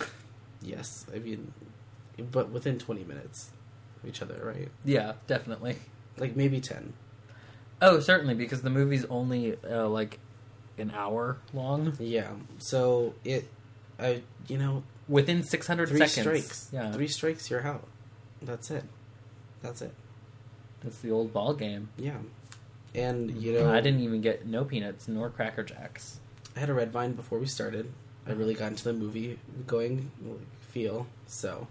Yes, 0.61 1.07
I 1.13 1.19
mean, 1.19 1.53
but 2.31 2.51
within 2.51 2.79
twenty 2.79 3.03
minutes 3.03 3.51
of 4.01 4.09
each 4.09 4.23
other, 4.23 4.41
right? 4.45 4.69
yeah, 4.85 5.15
definitely. 5.27 5.77
Like 6.17 6.37
maybe 6.37 6.61
ten. 6.61 6.93
Oh, 7.81 7.99
certainly, 7.99 8.35
because 8.35 8.63
the 8.63 8.71
movie's 8.71 9.05
only 9.07 9.57
uh, 9.69 9.89
like 9.89 10.21
an 10.79 10.93
hour 10.95 11.39
long. 11.53 11.95
Yeah. 11.99 12.31
So 12.59 13.15
it, 13.25 13.49
I, 13.99 14.23
you 14.47 14.59
know, 14.59 14.85
Within 15.13 15.43
600 15.43 15.91
three 15.91 15.99
seconds. 15.99 16.21
strikes. 16.23 16.69
Yeah. 16.73 16.91
Three 16.93 17.07
strikes, 17.07 17.51
you're 17.51 17.67
out. 17.67 17.87
That's 18.41 18.71
it. 18.71 18.85
That's 19.61 19.83
it. 19.83 19.93
That's 20.81 20.99
the 21.01 21.11
old 21.11 21.35
ball 21.35 21.53
game. 21.53 21.91
Yeah. 21.99 22.17
And 22.95 23.31
you 23.43 23.53
know, 23.53 23.71
I 23.71 23.81
didn't 23.81 24.01
even 24.01 24.23
get 24.23 24.47
no 24.47 24.65
peanuts 24.65 25.09
nor 25.09 25.29
Cracker 25.29 25.63
Jacks. 25.63 26.19
I 26.57 26.61
had 26.61 26.71
a 26.71 26.75
red 26.75 26.93
vine 26.93 27.13
before 27.13 27.39
we 27.39 27.47
started. 27.47 27.93
I 28.27 28.33
really 28.33 28.55
got 28.55 28.69
into 28.69 28.85
the 28.85 28.93
movie 28.95 29.39
going 29.67 30.11
feel, 30.71 31.07
so 31.27 31.67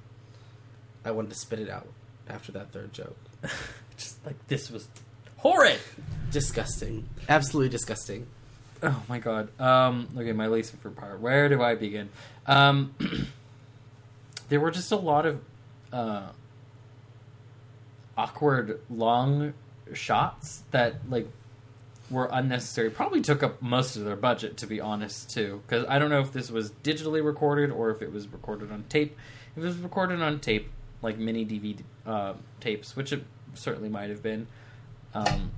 I 1.03 1.09
wanted 1.11 1.29
to 1.31 1.35
spit 1.35 1.59
it 1.59 1.69
out 1.69 1.87
after 2.29 2.51
that 2.51 2.71
third 2.71 2.93
joke. 2.93 3.17
Just 3.97 4.23
like 4.25 4.47
this 4.47 4.69
was 4.69 4.87
horrid. 5.37 5.79
Disgusting. 6.29 7.09
Absolutely 7.27 7.69
disgusting. 7.69 8.27
Oh 8.83 9.03
my 9.07 9.19
god. 9.19 9.49
Um, 9.59 10.07
okay, 10.17 10.31
my 10.31 10.47
least 10.47 10.73
favorite 10.73 10.95
part. 10.95 11.19
Where 11.19 11.49
do 11.49 11.61
I 11.61 11.75
begin? 11.75 12.09
Um, 12.47 12.95
there 14.49 14.59
were 14.59 14.71
just 14.71 14.91
a 14.91 14.95
lot 14.95 15.25
of 15.25 15.41
uh, 15.93 16.29
awkward 18.17 18.81
long 18.89 19.53
shots 19.93 20.63
that 20.71 20.95
like 21.09 21.27
were 22.09 22.29
unnecessary. 22.31 22.89
Probably 22.89 23.21
took 23.21 23.43
up 23.43 23.61
most 23.61 23.95
of 23.95 24.03
their 24.03 24.15
budget, 24.15 24.57
to 24.57 24.67
be 24.67 24.81
honest, 24.81 25.29
too. 25.29 25.61
Because 25.65 25.85
I 25.87 25.99
don't 25.99 26.09
know 26.09 26.19
if 26.19 26.33
this 26.33 26.51
was 26.51 26.71
digitally 26.83 27.23
recorded 27.23 27.71
or 27.71 27.89
if 27.91 28.01
it 28.01 28.11
was 28.11 28.27
recorded 28.27 28.71
on 28.71 28.83
tape. 28.89 29.17
If 29.55 29.63
it 29.63 29.65
was 29.65 29.77
recorded 29.77 30.21
on 30.21 30.39
tape, 30.39 30.69
like 31.01 31.17
mini 31.17 31.45
DVD 31.45 31.77
uh, 32.05 32.33
tapes, 32.59 32.95
which 32.95 33.13
it 33.13 33.23
certainly 33.53 33.89
might 33.89 34.09
have 34.09 34.21
been. 34.21 34.47
Um, 35.13 35.51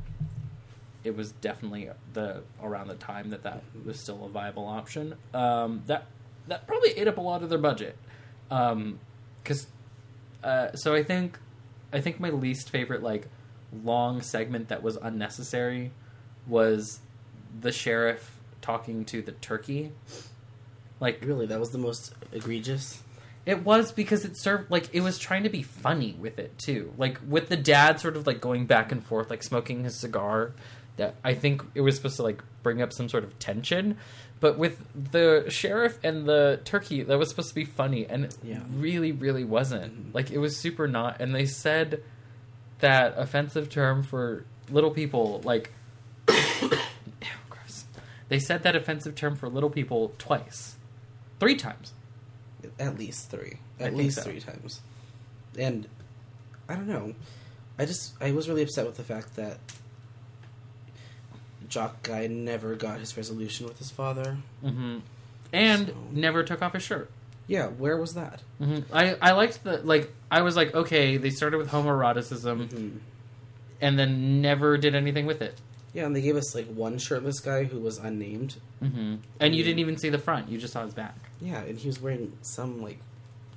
it 1.04 1.16
was 1.16 1.32
definitely 1.34 1.90
the 2.14 2.44
around 2.62 2.88
the 2.88 2.96
time 2.96 3.30
that 3.32 3.44
that 3.44 3.64
was 3.86 4.00
still 4.00 4.26
a 4.26 4.30
viable 4.30 4.66
option. 4.66 5.16
Um, 5.34 5.84
that 5.88 6.06
that 6.48 6.68
probably 6.68 6.92
ate 6.92 7.08
up 7.08 7.18
a 7.18 7.22
lot 7.22 7.44
of 7.44 7.50
their 7.50 7.58
budget. 7.58 7.98
Because 8.50 9.68
uh, 10.44 10.74
so 10.74 10.94
I 10.94 11.04
think 11.04 11.40
I 11.92 12.02
think 12.02 12.20
my 12.20 12.30
least 12.30 12.70
favorite 12.70 13.04
like 13.04 13.28
long 13.84 14.22
segment 14.22 14.70
that 14.70 14.84
was 14.84 14.98
unnecessary 14.98 15.92
was 16.48 17.00
the 17.60 17.72
sheriff 17.72 18.40
talking 18.62 19.06
to 19.06 19.22
the 19.22 19.32
turkey. 19.34 19.92
Like 21.00 21.20
Really, 21.24 21.46
that 21.48 21.60
was 21.60 21.72
the 21.72 21.78
most 21.78 22.14
egregious. 22.32 23.02
it 23.46 23.64
was 23.66 23.92
because 23.92 24.24
it 24.24 24.38
served 24.38 24.72
like 24.72 24.90
it 24.94 25.02
was 25.02 25.18
trying 25.20 25.44
to 25.44 25.50
be 25.50 25.64
funny 25.64 26.16
with 26.20 26.40
it 26.40 26.58
too. 26.58 26.94
Like 26.98 27.20
with 27.28 27.50
the 27.50 27.58
dad 27.58 28.00
sort 28.00 28.16
of 28.16 28.26
like 28.28 28.40
going 28.40 28.66
back 28.66 28.92
and 28.92 29.04
forth, 29.04 29.30
like 29.30 29.44
smoking 29.44 29.84
his 29.84 30.00
cigar. 30.00 30.54
That 30.98 31.16
I 31.24 31.34
think 31.34 31.64
it 31.76 31.82
was 31.82 31.96
supposed 31.96 32.18
to 32.18 32.24
like 32.24 32.44
bring 32.62 32.82
up 32.82 32.94
some 32.94 33.10
sort 33.10 33.24
of 33.24 33.38
tension. 33.40 33.98
But 34.40 34.58
with 34.58 34.80
the 35.12 35.46
sheriff 35.50 35.98
and 36.04 36.26
the 36.28 36.60
turkey, 36.66 37.02
that 37.04 37.18
was 37.18 37.30
supposed 37.30 37.50
to 37.50 37.56
be 37.56 37.66
funny, 37.66 38.06
and 38.06 38.26
it 38.26 38.38
Yeah. 38.44 38.62
really, 38.70 39.12
really 39.12 39.44
wasn't. 39.46 40.12
Mhm. 40.12 40.14
Like 40.14 40.32
it 40.32 40.38
was 40.38 40.58
super 40.58 40.88
not. 40.88 41.20
And 41.22 41.34
they 41.34 41.46
said 41.46 42.04
that 42.80 43.14
offensive 43.18 43.70
term 43.70 44.04
for 44.04 44.44
little 44.70 44.92
people, 44.92 45.42
like 45.46 45.72
gross. 47.50 47.86
They 48.30 48.40
said 48.40 48.64
that 48.64 48.76
offensive 48.76 49.16
term 49.16 49.36
for 49.36 49.48
little 49.50 49.70
people 49.70 50.14
twice, 50.18 50.76
three 51.40 51.56
times. 51.56 51.94
At 52.80 52.98
least 52.98 53.30
three. 53.30 53.60
At 53.80 53.96
least 53.96 54.18
so. 54.18 54.24
three 54.24 54.40
times. 54.40 54.82
And 55.58 55.88
I 56.70 56.76
don't 56.76 56.88
know. 56.88 57.14
I 57.78 57.86
just 57.86 58.14
I 58.22 58.32
was 58.32 58.48
really 58.48 58.62
upset 58.64 58.86
with 58.86 58.96
the 58.98 59.04
fact 59.04 59.36
that 59.36 59.58
Jock 61.74 62.04
guy 62.04 62.28
never 62.28 62.76
got 62.76 63.00
his 63.00 63.16
resolution 63.18 63.66
with 63.68 63.80
his 63.80 63.90
father. 63.90 64.38
hmm 64.62 65.00
And 65.52 65.88
So- 65.88 65.96
never 66.12 66.44
took 66.44 66.62
off 66.62 66.74
his 66.74 66.84
shirt. 66.84 67.10
Yeah, 67.48 67.68
where 67.68 67.98
was 67.98 68.14
that? 68.14 68.42
hmm 68.60 68.80
I 68.94 69.16
I 69.22 69.32
liked 69.32 69.64
the 69.64 69.78
like. 69.84 70.12
I 70.32 70.42
was 70.44 70.56
like, 70.56 70.74
okay, 70.76 71.18
they 71.18 71.30
started 71.30 71.58
with 71.58 71.70
homoeroticism 71.72 72.68
Mhm. 72.70 72.92
and 73.82 73.98
then 74.00 74.42
never 74.42 74.78
did 74.78 74.94
anything 74.96 75.26
with 75.26 75.42
it. 75.42 75.56
Yeah, 75.94 76.06
and 76.06 76.16
they 76.16 76.22
gave 76.22 76.36
us 76.36 76.56
like 76.56 76.68
one 76.68 76.98
shirtless 77.00 77.40
guy 77.40 77.66
who 77.66 77.80
was 77.80 77.98
unnamed. 77.98 78.56
hmm 78.80 79.16
And 79.40 79.56
you 79.56 79.64
didn't 79.64 79.80
even 79.80 79.98
see 79.98 80.10
the 80.10 80.18
front; 80.20 80.50
you 80.50 80.58
just 80.58 80.74
saw 80.74 80.84
his 80.86 80.94
back. 80.94 81.16
Yeah, 81.42 81.60
and 81.64 81.78
he 81.78 81.88
was 81.88 82.00
wearing 82.02 82.32
some 82.42 82.82
like 82.82 83.00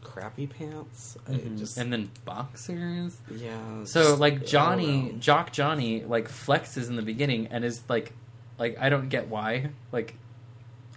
crappy 0.06 0.46
pants. 0.46 1.16
I 1.28 1.32
Mhm. 1.32 1.58
just 1.58 1.76
And 1.76 1.92
then 1.92 2.10
boxers. 2.24 3.16
yeah. 3.30 3.84
So 3.84 4.14
like 4.14 4.46
Johnny. 4.46 5.16
Jock 5.18 5.52
Johnny, 5.52 6.04
like 6.04 6.28
flexes 6.28 6.88
in 6.88 6.96
the 6.96 7.02
beginning 7.02 7.48
and 7.48 7.64
is 7.64 7.82
like, 7.88 8.12
like 8.58 8.78
I 8.80 8.88
don't 8.88 9.08
get 9.08 9.28
why. 9.28 9.70
Like, 9.92 10.14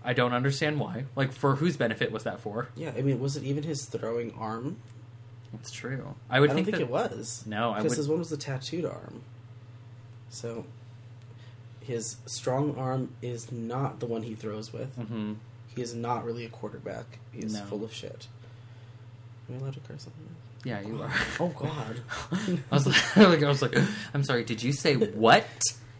I 0.03 0.13
don't 0.13 0.33
understand 0.33 0.79
why. 0.79 1.05
Like, 1.15 1.33
for 1.33 1.55
whose 1.55 1.75
benefit 1.75 2.11
was 2.11 2.23
that 2.23 2.39
for? 2.39 2.69
Yeah, 2.75 2.93
I 2.97 3.01
mean, 3.01 3.19
was 3.19 3.35
it 3.35 3.43
even 3.43 3.63
his 3.63 3.85
throwing 3.85 4.31
arm? 4.33 4.77
It's 5.55 5.71
true. 5.71 6.15
I 6.29 6.39
would 6.39 6.51
I 6.51 6.53
don't 6.53 6.63
think, 6.63 6.77
think, 6.77 6.77
that, 6.77 6.83
it 6.83 6.89
was. 7.17 7.43
No, 7.47 7.71
I 7.71 7.77
because 7.77 7.91
would. 7.91 7.97
his 7.97 8.07
one 8.07 8.19
was 8.19 8.29
the 8.29 8.37
tattooed 8.37 8.85
arm. 8.85 9.23
So 10.29 10.65
his 11.81 12.17
strong 12.27 12.75
arm 12.75 13.09
is 13.21 13.51
not 13.51 13.99
the 13.99 14.05
one 14.05 14.21
he 14.23 14.35
throws 14.35 14.71
with. 14.71 14.93
hmm 14.95 15.33
He 15.75 15.81
is 15.81 15.93
not 15.95 16.23
really 16.23 16.45
a 16.45 16.49
quarterback. 16.49 17.19
He 17.31 17.39
is 17.39 17.53
No. 17.55 17.65
full 17.65 17.83
of 17.83 17.91
shit. 17.93 18.27
Am 19.49 19.55
I 19.55 19.57
allowed 19.59 19.73
to 19.73 19.79
curse 19.81 20.05
on 20.07 20.13
Yeah, 20.63 20.81
you 20.81 21.01
are. 21.01 21.11
Oh 21.39 21.47
God! 21.49 22.01
I 22.71 22.75
was 22.75 22.85
like, 23.17 23.43
I 23.43 23.47
was 23.47 23.61
like, 23.61 23.75
I'm 24.13 24.23
sorry. 24.23 24.43
Did 24.43 24.61
you 24.63 24.71
say 24.73 24.95
what? 24.95 25.45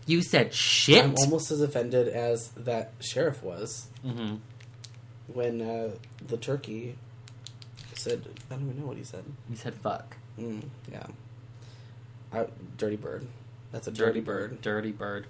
You 0.05 0.21
said 0.21 0.53
shit. 0.53 1.03
I'm 1.03 1.15
almost 1.17 1.51
as 1.51 1.61
offended 1.61 2.07
as 2.07 2.49
that 2.57 2.93
sheriff 2.99 3.43
was 3.43 3.88
hmm 4.03 4.35
when 5.27 5.61
uh, 5.61 5.91
the 6.27 6.38
turkey 6.38 6.95
said, 7.93 8.27
"I 8.49 8.55
don't 8.55 8.63
even 8.69 8.80
know 8.81 8.88
what 8.88 8.97
he 8.97 9.03
said." 9.03 9.23
He 9.49 9.55
said 9.55 9.76
fuck. 9.76 10.17
Mm, 10.39 10.63
yeah, 10.91 11.05
I, 12.34 12.47
dirty 12.77 12.95
bird. 12.95 13.27
That's 13.71 13.88
a 13.88 13.91
dirty, 13.91 14.19
bird. 14.21 14.61
Dirty 14.63 14.91
bird. 14.91 15.27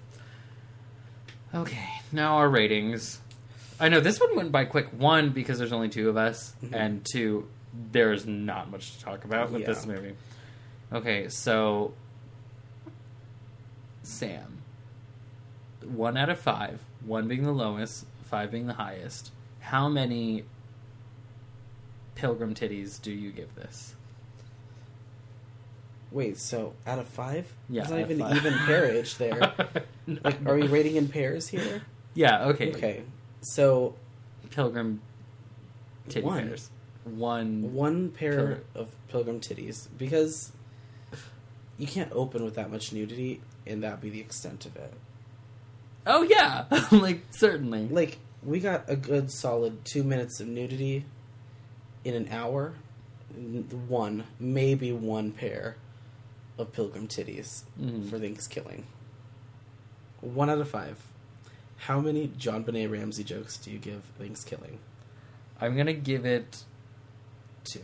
Okay, 1.54 1.88
now 2.12 2.36
our 2.36 2.48
ratings. 2.48 3.20
I 3.78 3.88
know 3.88 4.00
this 4.00 4.20
one 4.20 4.36
went 4.36 4.52
by 4.52 4.64
quick. 4.64 4.88
One 4.92 5.30
because 5.30 5.58
there's 5.58 5.72
only 5.72 5.88
two 5.88 6.08
of 6.08 6.16
us, 6.16 6.54
Mhm. 6.62 6.74
and 6.74 7.06
two, 7.10 7.48
there's 7.92 8.26
not 8.26 8.70
much 8.70 8.96
to 8.96 9.04
talk 9.04 9.24
about 9.24 9.50
with 9.50 9.64
this 9.66 9.86
movie. 9.86 10.14
Okay, 10.92 11.28
so 11.28 11.92
Sam, 14.02 14.58
one 15.84 16.16
out 16.16 16.28
of 16.28 16.38
five. 16.38 16.80
One 17.04 17.28
being 17.28 17.44
the 17.44 17.52
lowest, 17.52 18.06
five 18.24 18.50
being 18.50 18.66
the 18.66 18.74
highest. 18.74 19.32
How 19.60 19.88
many 19.88 20.44
pilgrim 22.14 22.54
titties 22.54 23.00
do 23.00 23.12
you 23.12 23.30
give 23.30 23.54
this? 23.54 23.94
Wait, 26.10 26.38
so 26.38 26.74
out 26.86 26.98
of 26.98 27.06
five? 27.06 27.46
Yeah, 27.68 27.82
There's 27.82 27.90
not 27.92 28.00
even 28.00 28.18
five. 28.18 28.36
even 28.36 28.54
pairage 28.66 29.16
there. 29.16 29.38
like, 30.24 30.44
are 30.44 30.56
we 30.56 30.66
rating 30.66 30.96
in 30.96 31.08
pairs 31.08 31.46
here? 31.48 31.82
Yeah. 32.14 32.46
Okay. 32.46 32.70
Okay, 32.72 33.02
so 33.42 33.94
Pilgrim 34.50 35.00
titty 36.08 36.26
One. 36.26 36.48
pairs. 36.48 36.70
One. 37.04 37.72
one 37.72 38.10
pair 38.10 38.32
Pilgrim. 38.32 38.64
of 38.74 38.94
pilgrim 39.08 39.40
titties 39.40 39.88
because 39.96 40.52
you 41.78 41.86
can't 41.86 42.12
open 42.12 42.44
with 42.44 42.54
that 42.56 42.70
much 42.70 42.92
nudity 42.92 43.40
and 43.66 43.82
that 43.82 44.00
be 44.00 44.10
the 44.10 44.20
extent 44.20 44.66
of 44.66 44.76
it. 44.76 44.92
Oh 46.06 46.22
yeah, 46.22 46.64
like 46.92 47.22
certainly. 47.30 47.86
Like 47.88 48.18
we 48.42 48.60
got 48.60 48.84
a 48.88 48.96
good 48.96 49.30
solid 49.30 49.84
two 49.84 50.02
minutes 50.02 50.40
of 50.40 50.46
nudity 50.48 51.04
in 52.04 52.14
an 52.14 52.28
hour. 52.30 52.74
One, 53.88 54.24
maybe 54.38 54.92
one 54.92 55.30
pair 55.32 55.76
of 56.58 56.72
pilgrim 56.72 57.06
titties 57.08 57.62
Mhm. 57.80 58.08
for 58.10 58.18
Thankskilling. 58.18 58.82
One 60.20 60.50
out 60.50 60.58
of 60.58 60.68
five. 60.68 61.02
How 61.76 62.00
many 62.00 62.28
JonBenét 62.28 62.90
Ramsey 62.90 63.24
jokes 63.24 63.56
do 63.56 63.70
you 63.70 63.78
give 63.78 64.02
Thankskilling? 64.20 64.76
I'm 65.60 65.76
gonna 65.76 65.92
give 65.94 66.26
it 66.26 66.64
two. 67.64 67.80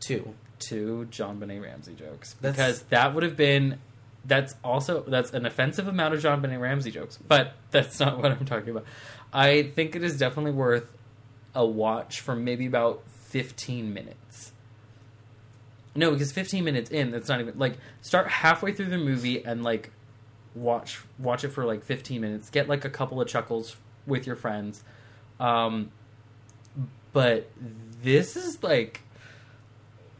Two. 0.00 0.34
Two 0.58 1.06
JonBenét 1.10 1.62
Ramsey 1.62 1.94
jokes. 1.94 2.34
That's- 2.40 2.56
because 2.56 2.82
that 2.84 3.14
would 3.14 3.22
have 3.22 3.36
been 3.36 3.78
that's 4.24 4.56
also 4.64 5.04
that's 5.06 5.32
an 5.32 5.46
offensive 5.46 5.86
amount 5.86 6.14
of 6.14 6.20
JonBenét 6.20 6.60
Ramsey 6.60 6.90
jokes, 6.90 7.18
but 7.28 7.54
that's 7.70 8.00
not 8.00 8.18
what 8.20 8.32
I'm 8.32 8.44
talking 8.44 8.70
about. 8.70 8.84
I 9.32 9.64
think 9.64 9.94
it 9.94 10.02
is 10.02 10.18
definitely 10.18 10.52
worth 10.52 10.90
a 11.54 11.64
watch 11.64 12.20
for 12.20 12.34
maybe 12.34 12.66
about 12.66 13.02
15 13.06 13.92
minutes. 13.92 14.52
No, 15.94 16.10
because 16.10 16.32
15 16.32 16.64
minutes 16.64 16.90
in, 16.90 17.10
that's 17.10 17.28
not 17.28 17.40
even 17.40 17.58
like 17.58 17.78
start 18.02 18.28
halfway 18.28 18.72
through 18.72 18.86
the 18.86 18.98
movie 18.98 19.44
and 19.44 19.62
like 19.62 19.90
watch 20.54 21.00
watch 21.18 21.44
it 21.44 21.48
for 21.50 21.64
like 21.64 21.84
15 21.84 22.20
minutes. 22.20 22.50
Get 22.50 22.68
like 22.68 22.84
a 22.84 22.90
couple 22.90 23.20
of 23.20 23.28
chuckles 23.28 23.76
with 24.06 24.26
your 24.26 24.36
friends. 24.36 24.82
Um 25.38 25.90
but 27.12 27.50
this 28.02 28.36
is 28.36 28.62
like 28.62 29.00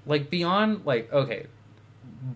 like 0.07 0.31
beyond 0.31 0.85
like 0.87 1.13
okay, 1.13 1.47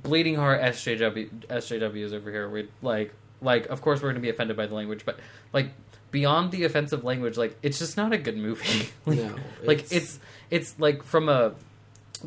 bleeding 0.02 0.34
heart 0.36 0.60
SJW 0.60 1.30
sjw 1.48 1.96
is 1.96 2.12
over 2.12 2.30
here. 2.30 2.48
We 2.48 2.68
like 2.82 3.12
like 3.40 3.66
of 3.66 3.80
course 3.82 4.00
we're 4.00 4.08
going 4.10 4.16
to 4.16 4.20
be 4.20 4.30
offended 4.30 4.56
by 4.56 4.66
the 4.66 4.74
language, 4.74 5.04
but 5.04 5.18
like 5.52 5.70
beyond 6.10 6.50
the 6.52 6.64
offensive 6.64 7.04
language, 7.04 7.36
like 7.36 7.56
it's 7.62 7.78
just 7.78 7.96
not 7.96 8.12
a 8.12 8.18
good 8.18 8.36
movie. 8.36 8.88
like, 9.06 9.18
No, 9.18 9.36
like 9.64 9.78
it's- 9.80 9.92
it's 9.92 10.18
it's 10.50 10.78
like 10.78 11.02
from 11.02 11.28
a 11.28 11.54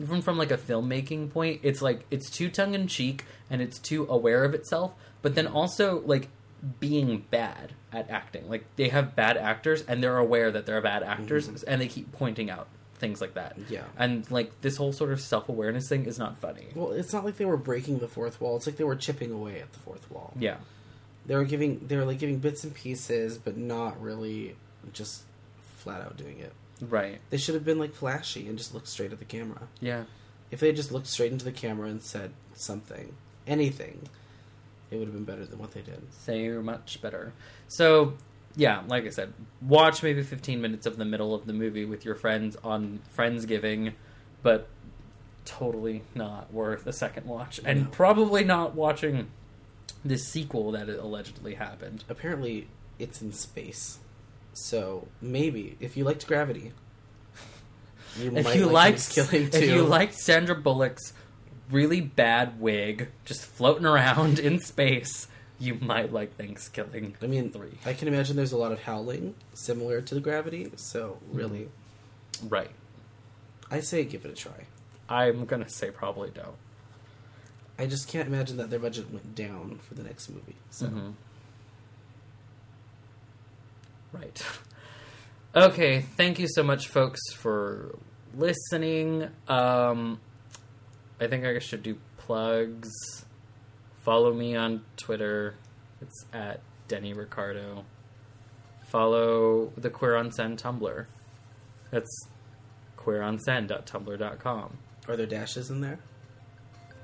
from 0.07 0.21
from 0.21 0.37
like 0.37 0.51
a 0.51 0.57
filmmaking 0.57 1.31
point, 1.31 1.59
it's 1.63 1.81
like 1.81 2.05
it's 2.09 2.29
too 2.29 2.49
tongue 2.49 2.73
in 2.73 2.87
cheek 2.87 3.25
and 3.49 3.61
it's 3.61 3.77
too 3.79 4.07
aware 4.09 4.43
of 4.43 4.53
itself, 4.53 4.93
but 5.21 5.35
then 5.35 5.45
also 5.47 6.01
like 6.05 6.29
being 6.79 7.25
bad 7.29 7.73
at 7.91 8.09
acting. 8.09 8.49
Like 8.49 8.63
they 8.77 8.87
have 8.87 9.15
bad 9.15 9.35
actors 9.37 9.83
and 9.87 10.01
they're 10.01 10.17
aware 10.17 10.49
that 10.49 10.65
they're 10.65 10.81
bad 10.81 11.03
actors 11.03 11.47
Mhm. 11.49 11.63
and 11.67 11.81
they 11.81 11.87
keep 11.89 12.11
pointing 12.13 12.49
out 12.49 12.67
things 13.03 13.19
like 13.19 13.33
that. 13.33 13.57
Yeah. 13.67 13.83
And 13.97 14.29
like 14.31 14.61
this 14.61 14.77
whole 14.77 14.93
sort 14.93 15.11
of 15.11 15.19
self 15.19 15.49
awareness 15.49 15.89
thing 15.89 16.05
is 16.05 16.17
not 16.17 16.37
funny. 16.37 16.67
Well, 16.73 16.93
it's 16.93 17.11
not 17.11 17.25
like 17.25 17.35
they 17.35 17.43
were 17.43 17.57
breaking 17.57 17.99
the 17.99 18.07
fourth 18.07 18.39
wall. 18.39 18.55
It's 18.55 18.65
like 18.65 18.77
they 18.77 18.85
were 18.85 18.95
chipping 18.95 19.29
away 19.29 19.59
at 19.59 19.73
the 19.73 19.79
fourth 19.79 20.09
wall. 20.09 20.33
Yeah. 20.39 20.55
They 21.25 21.35
were 21.35 21.43
giving 21.43 21.85
they 21.85 21.97
were 21.97 22.05
like 22.05 22.19
giving 22.19 22.39
bits 22.39 22.63
and 22.63 22.73
pieces, 22.73 23.37
but 23.37 23.57
not 23.57 24.01
really 24.01 24.55
just 24.93 25.23
flat 25.75 25.99
out 25.99 26.15
doing 26.15 26.39
it. 26.39 26.53
Right. 26.79 27.19
They 27.29 27.35
should 27.35 27.55
have 27.55 27.65
been 27.65 27.77
like 27.77 27.93
flashy 27.93 28.47
and 28.47 28.57
just 28.57 28.73
looked 28.73 28.87
straight 28.87 29.11
at 29.11 29.19
the 29.19 29.25
camera. 29.25 29.67
Yeah. 29.81 30.03
If 30.49 30.61
they 30.61 30.71
just 30.71 30.93
looked 30.93 31.07
straight 31.07 31.33
into 31.33 31.43
the 31.43 31.51
camera 31.51 31.89
and 31.89 32.01
said 32.01 32.31
something, 32.53 33.15
anything, 33.45 34.07
it 34.91 34.95
would 34.95 35.07
have 35.07 35.13
been 35.13 35.25
better 35.25 35.45
than 35.45 35.59
what 35.59 35.73
they 35.73 35.81
did. 35.81 36.13
Say 36.13 36.47
much 36.47 37.01
better. 37.01 37.33
So 37.67 38.13
yeah, 38.55 38.83
like 38.87 39.05
I 39.05 39.09
said, 39.09 39.33
watch 39.61 40.03
maybe 40.03 40.21
15 40.23 40.61
minutes 40.61 40.85
of 40.85 40.97
the 40.97 41.05
middle 41.05 41.33
of 41.33 41.45
the 41.45 41.53
movie 41.53 41.85
with 41.85 42.05
your 42.05 42.15
friends 42.15 42.55
on 42.63 42.99
Friendsgiving, 43.17 43.93
but 44.41 44.67
totally 45.45 46.03
not 46.15 46.53
worth 46.53 46.85
a 46.87 46.93
second 46.93 47.25
watch. 47.25 47.59
And 47.65 47.81
No. 47.83 47.87
probably 47.91 48.43
not 48.43 48.75
watching 48.75 49.27
the 50.05 50.17
sequel 50.17 50.71
that 50.71 50.89
allegedly 50.89 51.55
happened. 51.55 52.03
Apparently, 52.09 52.67
it's 52.99 53.21
in 53.21 53.31
space, 53.33 53.97
so 54.53 55.07
maybe 55.21 55.75
if 55.79 55.97
you 55.97 56.03
liked 56.03 56.27
Gravity, 56.27 56.71
you 58.19 58.35
If 58.35 58.55
you 58.55 58.65
like 58.65 58.73
liked 58.73 58.97
Thankskilling 58.99 59.53
if 59.53 59.69
you 59.69 59.83
liked 59.83 60.13
Sandra 60.15 60.55
Bullock's 60.55 61.13
really 61.71 62.01
bad 62.01 62.59
wig 62.59 63.07
just 63.25 63.45
floating 63.45 63.85
around 63.85 64.37
in 64.47 64.59
space, 64.59 65.27
you 65.63 65.75
might 65.75 66.11
like 66.11 66.37
Thankskilling. 66.37 67.13
I 67.21 67.27
mean, 67.27 67.49
3. 67.49 67.69
I 67.85 67.93
can 67.93 68.07
imagine 68.07 68.35
there's 68.35 68.51
a 68.51 68.57
lot 68.57 68.71
of 68.71 68.81
howling 68.83 69.35
similar 69.53 70.01
to 70.01 70.15
the 70.15 70.21
Gravity. 70.21 70.71
So 70.75 71.19
really, 71.31 71.69
Right. 72.43 72.71
I 73.71 73.79
say 73.79 74.03
give 74.03 74.25
it 74.25 74.31
a 74.31 74.35
try. 74.35 74.65
I'm 75.07 75.45
to 75.63 75.69
say 75.69 75.89
probably 75.91 76.29
don't. 76.31 76.55
I 77.79 77.85
just 77.87 78.07
can't 78.07 78.27
imagine 78.27 78.57
that 78.57 78.69
their 78.69 78.79
budget 78.79 79.11
went 79.11 79.33
down 79.35 79.79
for 79.87 79.93
the 79.93 80.03
next 80.03 80.29
movie. 80.29 80.55
So 80.69 80.87
Mhm. 80.87 81.13
Right. 84.11 84.43
Okay, 85.55 86.01
thank 86.17 86.39
you 86.39 86.47
so 86.47 86.63
much, 86.63 86.87
folks, 86.87 87.19
for 87.35 87.93
listening. 88.35 89.29
Um, 89.47 90.19
I 91.21 91.27
think 91.27 91.45
I 91.45 91.59
should 91.59 91.83
do 91.83 91.95
plugs. 92.17 92.89
Follow 94.03 94.33
me 94.33 94.55
on 94.55 94.83
Twitter. 94.97 95.55
It's 96.01 96.25
at 96.33 96.59
Denny 96.87 97.13
Ricardo. 97.13 97.85
Follow 98.87 99.71
the 99.77 99.89
Queer 99.89 100.17
en 100.17 100.31
Scene 100.31 100.57
Tumblr. 100.57 101.05
That's 101.91 102.27
queeronsend.tumblr.com. 102.97 104.77
are 105.07 105.15
there 105.17 105.25
dashes 105.25 105.69
in 105.69 105.81
there? 105.81 105.99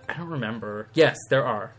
I 0.07 0.13
don't 0.13 0.29
remember. 0.29 0.87
Yes, 0.93 1.17
there 1.29 1.45
are. 1.45 1.73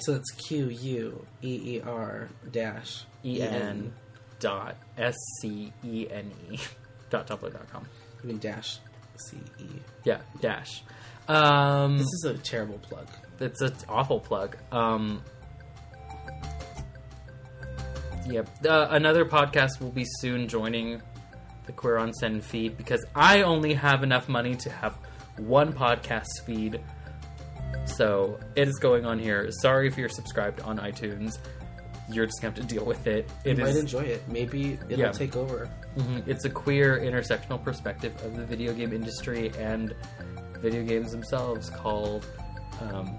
So 0.00 0.14
it's 0.14 0.30
Q 0.32 0.68
U 0.68 1.26
E 1.42 1.76
E 1.76 1.80
R 1.84 2.28
dash 2.52 3.04
E 3.24 3.42
N 3.42 3.92
dot 4.38 4.76
S 4.96 5.16
C 5.40 5.72
E 5.84 6.06
N 6.10 6.30
E 6.50 6.58
dot 7.10 7.26
tumblr 7.26 7.52
dot 7.52 7.68
com. 7.70 7.86
I 8.22 8.26
mean 8.26 8.38
dash 8.38 8.78
C 9.16 9.36
E. 9.58 9.64
Yeah, 10.04 10.20
dash. 10.40 10.82
Um, 11.26 11.98
This 11.98 12.06
is 12.06 12.24
a 12.24 12.38
terrible 12.38 12.78
plug. 12.78 13.08
It's 13.40 13.60
an 13.60 13.74
awful 13.88 14.20
plug. 14.20 14.56
Um, 14.72 15.22
yep. 18.26 18.48
Uh, 18.66 18.88
another 18.90 19.24
podcast 19.24 19.80
will 19.80 19.90
be 19.90 20.04
soon 20.18 20.48
joining 20.48 21.00
the 21.66 21.72
Queer 21.72 21.98
en 21.98 22.12
Scene 22.14 22.40
feed 22.40 22.76
because 22.76 23.04
I 23.14 23.42
only 23.42 23.74
have 23.74 24.02
enough 24.02 24.28
money 24.28 24.54
to 24.56 24.70
have 24.70 24.96
one 25.36 25.72
podcast 25.72 26.26
feed. 26.44 26.80
So 27.86 28.38
it 28.56 28.68
is 28.68 28.78
going 28.78 29.06
on 29.06 29.18
here. 29.18 29.50
Sorry 29.50 29.86
if 29.86 29.96
you're 29.96 30.08
subscribed 30.08 30.60
on 30.60 30.78
iTunes. 30.78 31.38
You're 32.10 32.26
just 32.26 32.40
gonna 32.40 32.54
have 32.54 32.66
to 32.66 32.74
deal 32.74 32.84
with 32.84 33.06
it. 33.06 33.28
You 33.44 33.52
It 33.52 33.58
might 33.58 33.76
enjoy 33.76 34.00
it. 34.00 34.26
Maybe 34.28 34.78
it'll 34.88 34.98
Yeah. 34.98 35.12
take 35.12 35.36
over. 35.36 35.68
Mhm. 35.96 36.26
It's 36.26 36.44
a 36.46 36.50
queer 36.50 36.98
intersectional 36.98 37.62
perspective 37.62 38.14
of 38.24 38.36
the 38.36 38.44
video 38.44 38.72
game 38.72 38.92
industry 38.92 39.52
and 39.58 39.94
video 40.60 40.82
games 40.84 41.12
themselves 41.12 41.68
called 41.70 42.26
um, 42.80 43.18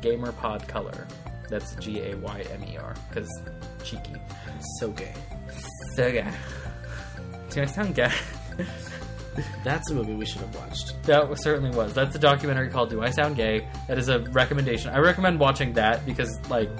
Gaymer 0.00 0.36
Pod 0.36 0.66
Color. 0.68 1.06
That's 1.48 1.74
G 1.76 2.00
A 2.00 2.16
Y 2.16 2.44
M 2.52 2.64
E 2.64 2.76
R 2.76 2.94
because 3.08 3.28
cheeky. 3.84 4.14
So 4.80 4.90
gay. 4.90 5.12
So 5.94 6.06
yeah. 6.08 6.34
Do 7.50 7.62
I 7.62 7.66
sound 7.66 7.94
gay? 7.94 8.10
That's 9.64 9.90
a 9.90 9.94
movie 9.94 10.14
we 10.14 10.24
should 10.24 10.40
have 10.40 10.54
watched. 10.56 10.94
that 11.04 11.28
certainly 11.40 11.70
was. 11.76 11.92
That's 11.92 12.16
a 12.16 12.18
documentary 12.18 12.70
called 12.70 12.90
"Do 12.90 13.02
I 13.02 13.10
Sound 13.10 13.36
Gay?" 13.36 13.68
That 13.86 13.98
is 13.98 14.08
a 14.08 14.20
recommendation. 14.20 14.90
I 14.90 14.98
recommend 14.98 15.38
watching 15.38 15.74
that 15.74 16.04
because, 16.06 16.38
like, 16.48 16.70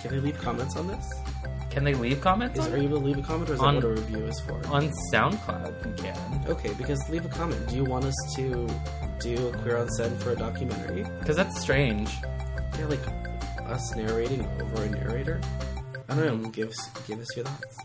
Can 0.00 0.10
they 0.12 0.20
leave 0.20 0.38
comments 0.38 0.76
on 0.76 0.86
this? 0.86 1.12
Can 1.70 1.84
they 1.84 1.94
leave 1.94 2.20
comments 2.20 2.58
Is, 2.58 2.66
on, 2.66 2.72
are 2.72 2.76
you 2.78 2.88
able 2.88 2.98
to 3.00 3.04
leave 3.06 3.18
a 3.18 3.22
comment, 3.22 3.48
or 3.48 3.54
is 3.54 3.60
On- 3.60 3.76
that 3.76 3.86
what 3.86 3.98
a 3.98 4.00
review 4.00 4.26
is 4.26 4.40
for? 4.40 4.54
on 4.68 4.90
SoundCloud? 5.12 5.86
You 5.86 6.02
can 6.02 6.44
Okay, 6.48 6.72
because 6.76 7.08
leave 7.08 7.24
a 7.24 7.28
comment. 7.28 7.66
Do 7.68 7.76
you 7.76 7.84
want 7.84 8.04
us 8.04 8.14
to 8.36 8.66
do 9.20 9.48
a 9.48 9.52
Queer 9.58 9.76
en 9.78 9.88
Scene 9.90 10.16
for 10.18 10.32
a 10.32 10.36
documentary? 10.36 11.04
because 11.20 11.36
that's 11.36 11.60
strange. 11.60 12.10
Yeah, 12.78 12.86
like 12.86 13.00
us 13.68 13.94
narrating 13.94 14.44
over 14.60 14.82
a 14.82 14.88
narrator. 14.90 15.40
I 16.08 16.16
don't 16.16 16.42
know. 16.42 16.48
Give 16.50 16.70
us 16.70 16.88
give 17.06 17.20
us 17.20 17.36
your 17.36 17.44
thoughts. 17.44 17.76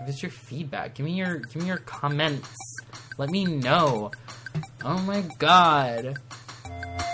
Give 0.00 0.08
us 0.10 0.22
your 0.22 0.30
feedback. 0.30 0.94
Give 0.94 1.06
me 1.06 1.12
your 1.14 1.38
give 1.38 1.62
me 1.62 1.68
your 1.68 1.78
comments. 1.78 2.54
Let 3.16 3.30
me 3.30 3.46
know. 3.46 4.10
Oh 4.84 4.98
my 5.02 5.22
god. 5.38 6.18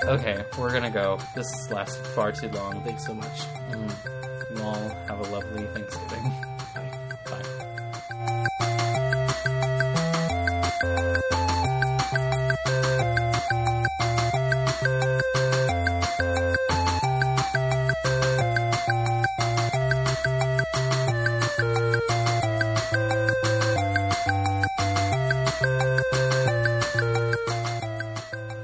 Okay, 0.04 0.44
we're 0.58 0.72
gonna 0.72 0.90
go. 0.90 1.20
This 1.36 1.70
lasts 1.70 1.96
far 2.16 2.32
too 2.32 2.48
long. 2.48 2.82
Thanks 2.82 3.06
so 3.06 3.14
much. 3.14 3.40
Mm. 3.70 4.21
All 4.62 4.88
have 5.08 5.20
a 5.20 5.30
lovely 5.30 5.64
Thanksgiving. 5.74 6.32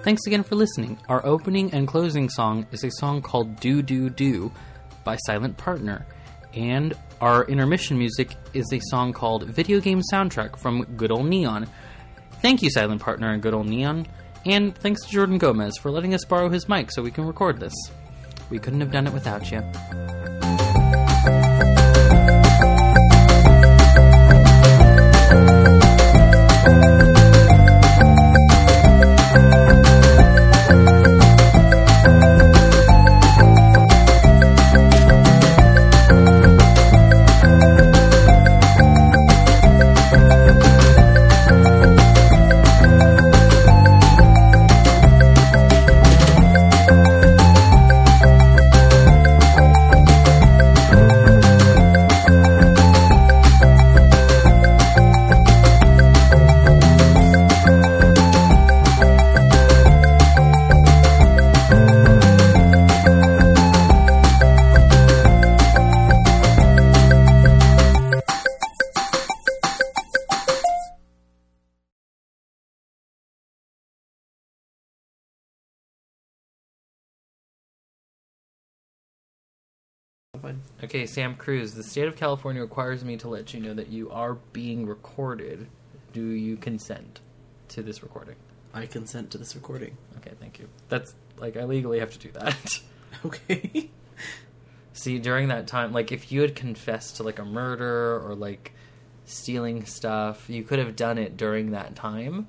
Thanks 0.08 0.26
again 0.26 0.42
for 0.42 0.54
listening. 0.54 0.98
Our 1.10 1.22
opening 1.26 1.70
and 1.74 1.86
closing 1.86 2.30
song 2.30 2.66
is 2.72 2.82
a 2.82 2.90
song 2.92 3.20
called 3.20 3.60
Do 3.60 3.82
Do 3.82 4.08
Do 4.08 4.50
by 5.08 5.16
Silent 5.24 5.56
Partner. 5.56 6.04
And 6.52 6.92
our 7.22 7.46
intermission 7.46 7.96
music 7.96 8.36
is 8.52 8.70
a 8.74 8.80
song 8.90 9.14
called 9.14 9.44
Video 9.44 9.80
Game 9.80 10.02
Soundtrack 10.12 10.58
from 10.58 10.82
Good 10.98 11.10
Old 11.10 11.24
Neon. 11.24 11.66
Thank 12.42 12.62
you, 12.62 12.68
Silent 12.68 13.00
Partner 13.00 13.30
and 13.32 13.40
Good 13.40 13.54
Old 13.54 13.68
Neon. 13.68 14.06
And 14.44 14.76
thanks 14.76 15.06
to 15.06 15.10
Jordan 15.10 15.38
Gomez 15.38 15.78
for 15.78 15.90
letting 15.90 16.12
us 16.12 16.26
borrow 16.26 16.50
his 16.50 16.68
mic 16.68 16.90
so 16.92 17.00
we 17.00 17.10
can 17.10 17.26
record 17.26 17.58
this. 17.58 17.72
We 18.50 18.58
couldn't 18.58 18.80
have 18.80 18.92
done 18.92 19.06
it 19.06 19.14
without 19.14 19.50
you. 19.50 19.62
Okay, 80.88 81.04
Sam 81.04 81.34
Cruz. 81.34 81.74
The 81.74 81.82
state 81.82 82.08
of 82.08 82.16
California 82.16 82.62
requires 82.62 83.04
me 83.04 83.18
to 83.18 83.28
let 83.28 83.52
you 83.52 83.60
know 83.60 83.74
that 83.74 83.88
you 83.88 84.08
are 84.08 84.38
being 84.54 84.86
recorded. 84.86 85.66
Do 86.14 86.30
you 86.30 86.56
consent 86.56 87.20
to 87.68 87.82
this 87.82 88.02
recording? 88.02 88.36
I 88.72 88.86
consent 88.86 89.30
to 89.32 89.38
this 89.38 89.54
recording. 89.54 89.98
Okay, 90.16 90.32
thank 90.40 90.58
you. 90.58 90.66
That's 90.88 91.14
like 91.36 91.58
I 91.58 91.64
legally 91.64 91.98
have 92.00 92.10
to 92.12 92.18
do 92.18 92.32
that. 92.32 92.80
Okay. 93.24 93.90
See, 94.92 95.18
during 95.18 95.48
that 95.48 95.66
time, 95.66 95.92
like 95.92 96.12
if 96.12 96.30
you 96.30 96.40
had 96.40 96.54
confessed 96.54 97.16
to 97.16 97.22
like 97.22 97.38
a 97.38 97.44
murder 97.44 98.20
or 98.20 98.34
like 98.34 98.72
stealing 99.24 99.84
stuff, 99.86 100.48
you 100.48 100.62
could 100.62 100.78
have 100.78 100.94
done 100.94 101.18
it 101.18 101.36
during 101.36 101.72
that 101.72 101.96
time 101.96 102.46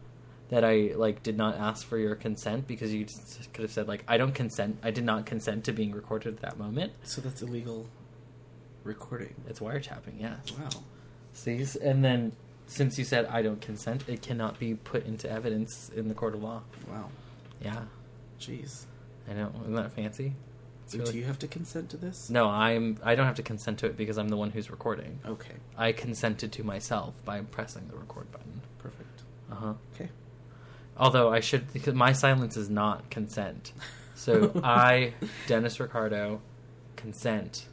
that 0.50 0.64
I 0.64 0.92
like 0.96 1.24
did 1.24 1.38
not 1.38 1.58
ask 1.58 1.88
for 1.88 1.98
your 1.98 2.14
consent 2.16 2.68
because 2.68 2.94
you 2.94 3.06
just 3.06 3.52
could 3.54 3.64
have 3.64 3.72
said 3.72 3.88
like 3.88 4.04
I 4.08 4.18
don't 4.18 4.36
consent. 4.36 4.78
I 4.84 4.92
did 4.92 5.06
not 5.06 5.26
consent 5.26 5.64
to 5.66 5.72
being 5.72 5.92
recorded 5.92 6.36
at 6.36 6.42
that 6.42 6.60
moment. 6.60 6.94
so 7.04 7.20
that's 7.20 7.42
illegal 7.42 7.88
recording. 8.90 9.36
It's 9.48 9.60
wiretapping, 9.60 10.20
yes. 10.20 10.40
Wow. 10.60 10.70
See, 11.34 11.64
and 11.82 12.04
then 12.04 12.34
since 12.66 12.98
you 12.98 13.06
said 13.06 13.26
I 13.28 13.42
don't 13.42 13.62
consent, 13.62 14.04
it 14.08 14.22
cannot 14.22 14.60
be 14.60 14.74
put 14.76 15.06
into 15.06 15.30
evidence 15.32 15.90
in 15.96 16.08
the 16.10 16.14
court 16.14 16.34
of 16.36 16.44
law. 16.44 16.64
Wow. 16.90 17.10
Yeah, 17.62 17.84
Jeez. 18.40 18.86
I 19.30 19.34
know. 19.34 19.52
Isn't 19.62 19.76
that 19.76 19.92
fancy? 19.94 20.34
Really- 20.92 21.12
Do 21.12 21.18
you 21.20 21.26
have 21.26 21.38
to 21.40 21.48
consent 21.48 21.90
to 21.92 21.98
this? 21.98 22.32
No, 22.32 22.48
I'm. 22.50 22.98
I 23.04 23.14
don't 23.14 23.28
have 23.28 23.36
to 23.36 23.44
consent 23.44 23.78
to 23.80 23.86
it 23.86 23.96
because 23.96 24.18
I'm 24.18 24.30
the 24.30 24.38
one 24.38 24.50
who's 24.50 24.72
recording. 24.72 25.20
Okay. 25.24 25.54
I 25.78 25.92
consented 25.92 26.52
to 26.54 26.64
myself 26.64 27.14
by 27.26 27.42
pressing 27.42 27.88
the 27.90 27.96
record 27.96 28.32
button. 28.32 28.62
Perfect. 28.80 29.22
Uh 29.52 29.56
huh. 29.56 29.74
Okay. 29.94 30.10
Although 30.98 31.32
I 31.32 31.42
should, 31.42 31.72
because 31.74 31.94
my 31.94 32.12
silence 32.12 32.58
is 32.58 32.70
not 32.72 33.10
consent. 33.12 33.72
So 34.16 34.52
I, 34.64 35.14
Denis 35.48 35.80
Ricardo, 35.80 36.42
consent 36.96 37.68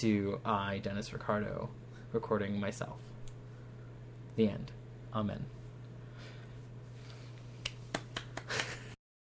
to 0.00 0.40
I, 0.44 0.78
Denis 0.78 1.12
Ricardo, 1.12 1.70
recording 2.12 2.58
myself. 2.58 2.98
The 4.36 4.48
end. 4.48 4.72
Amen. 5.12 5.46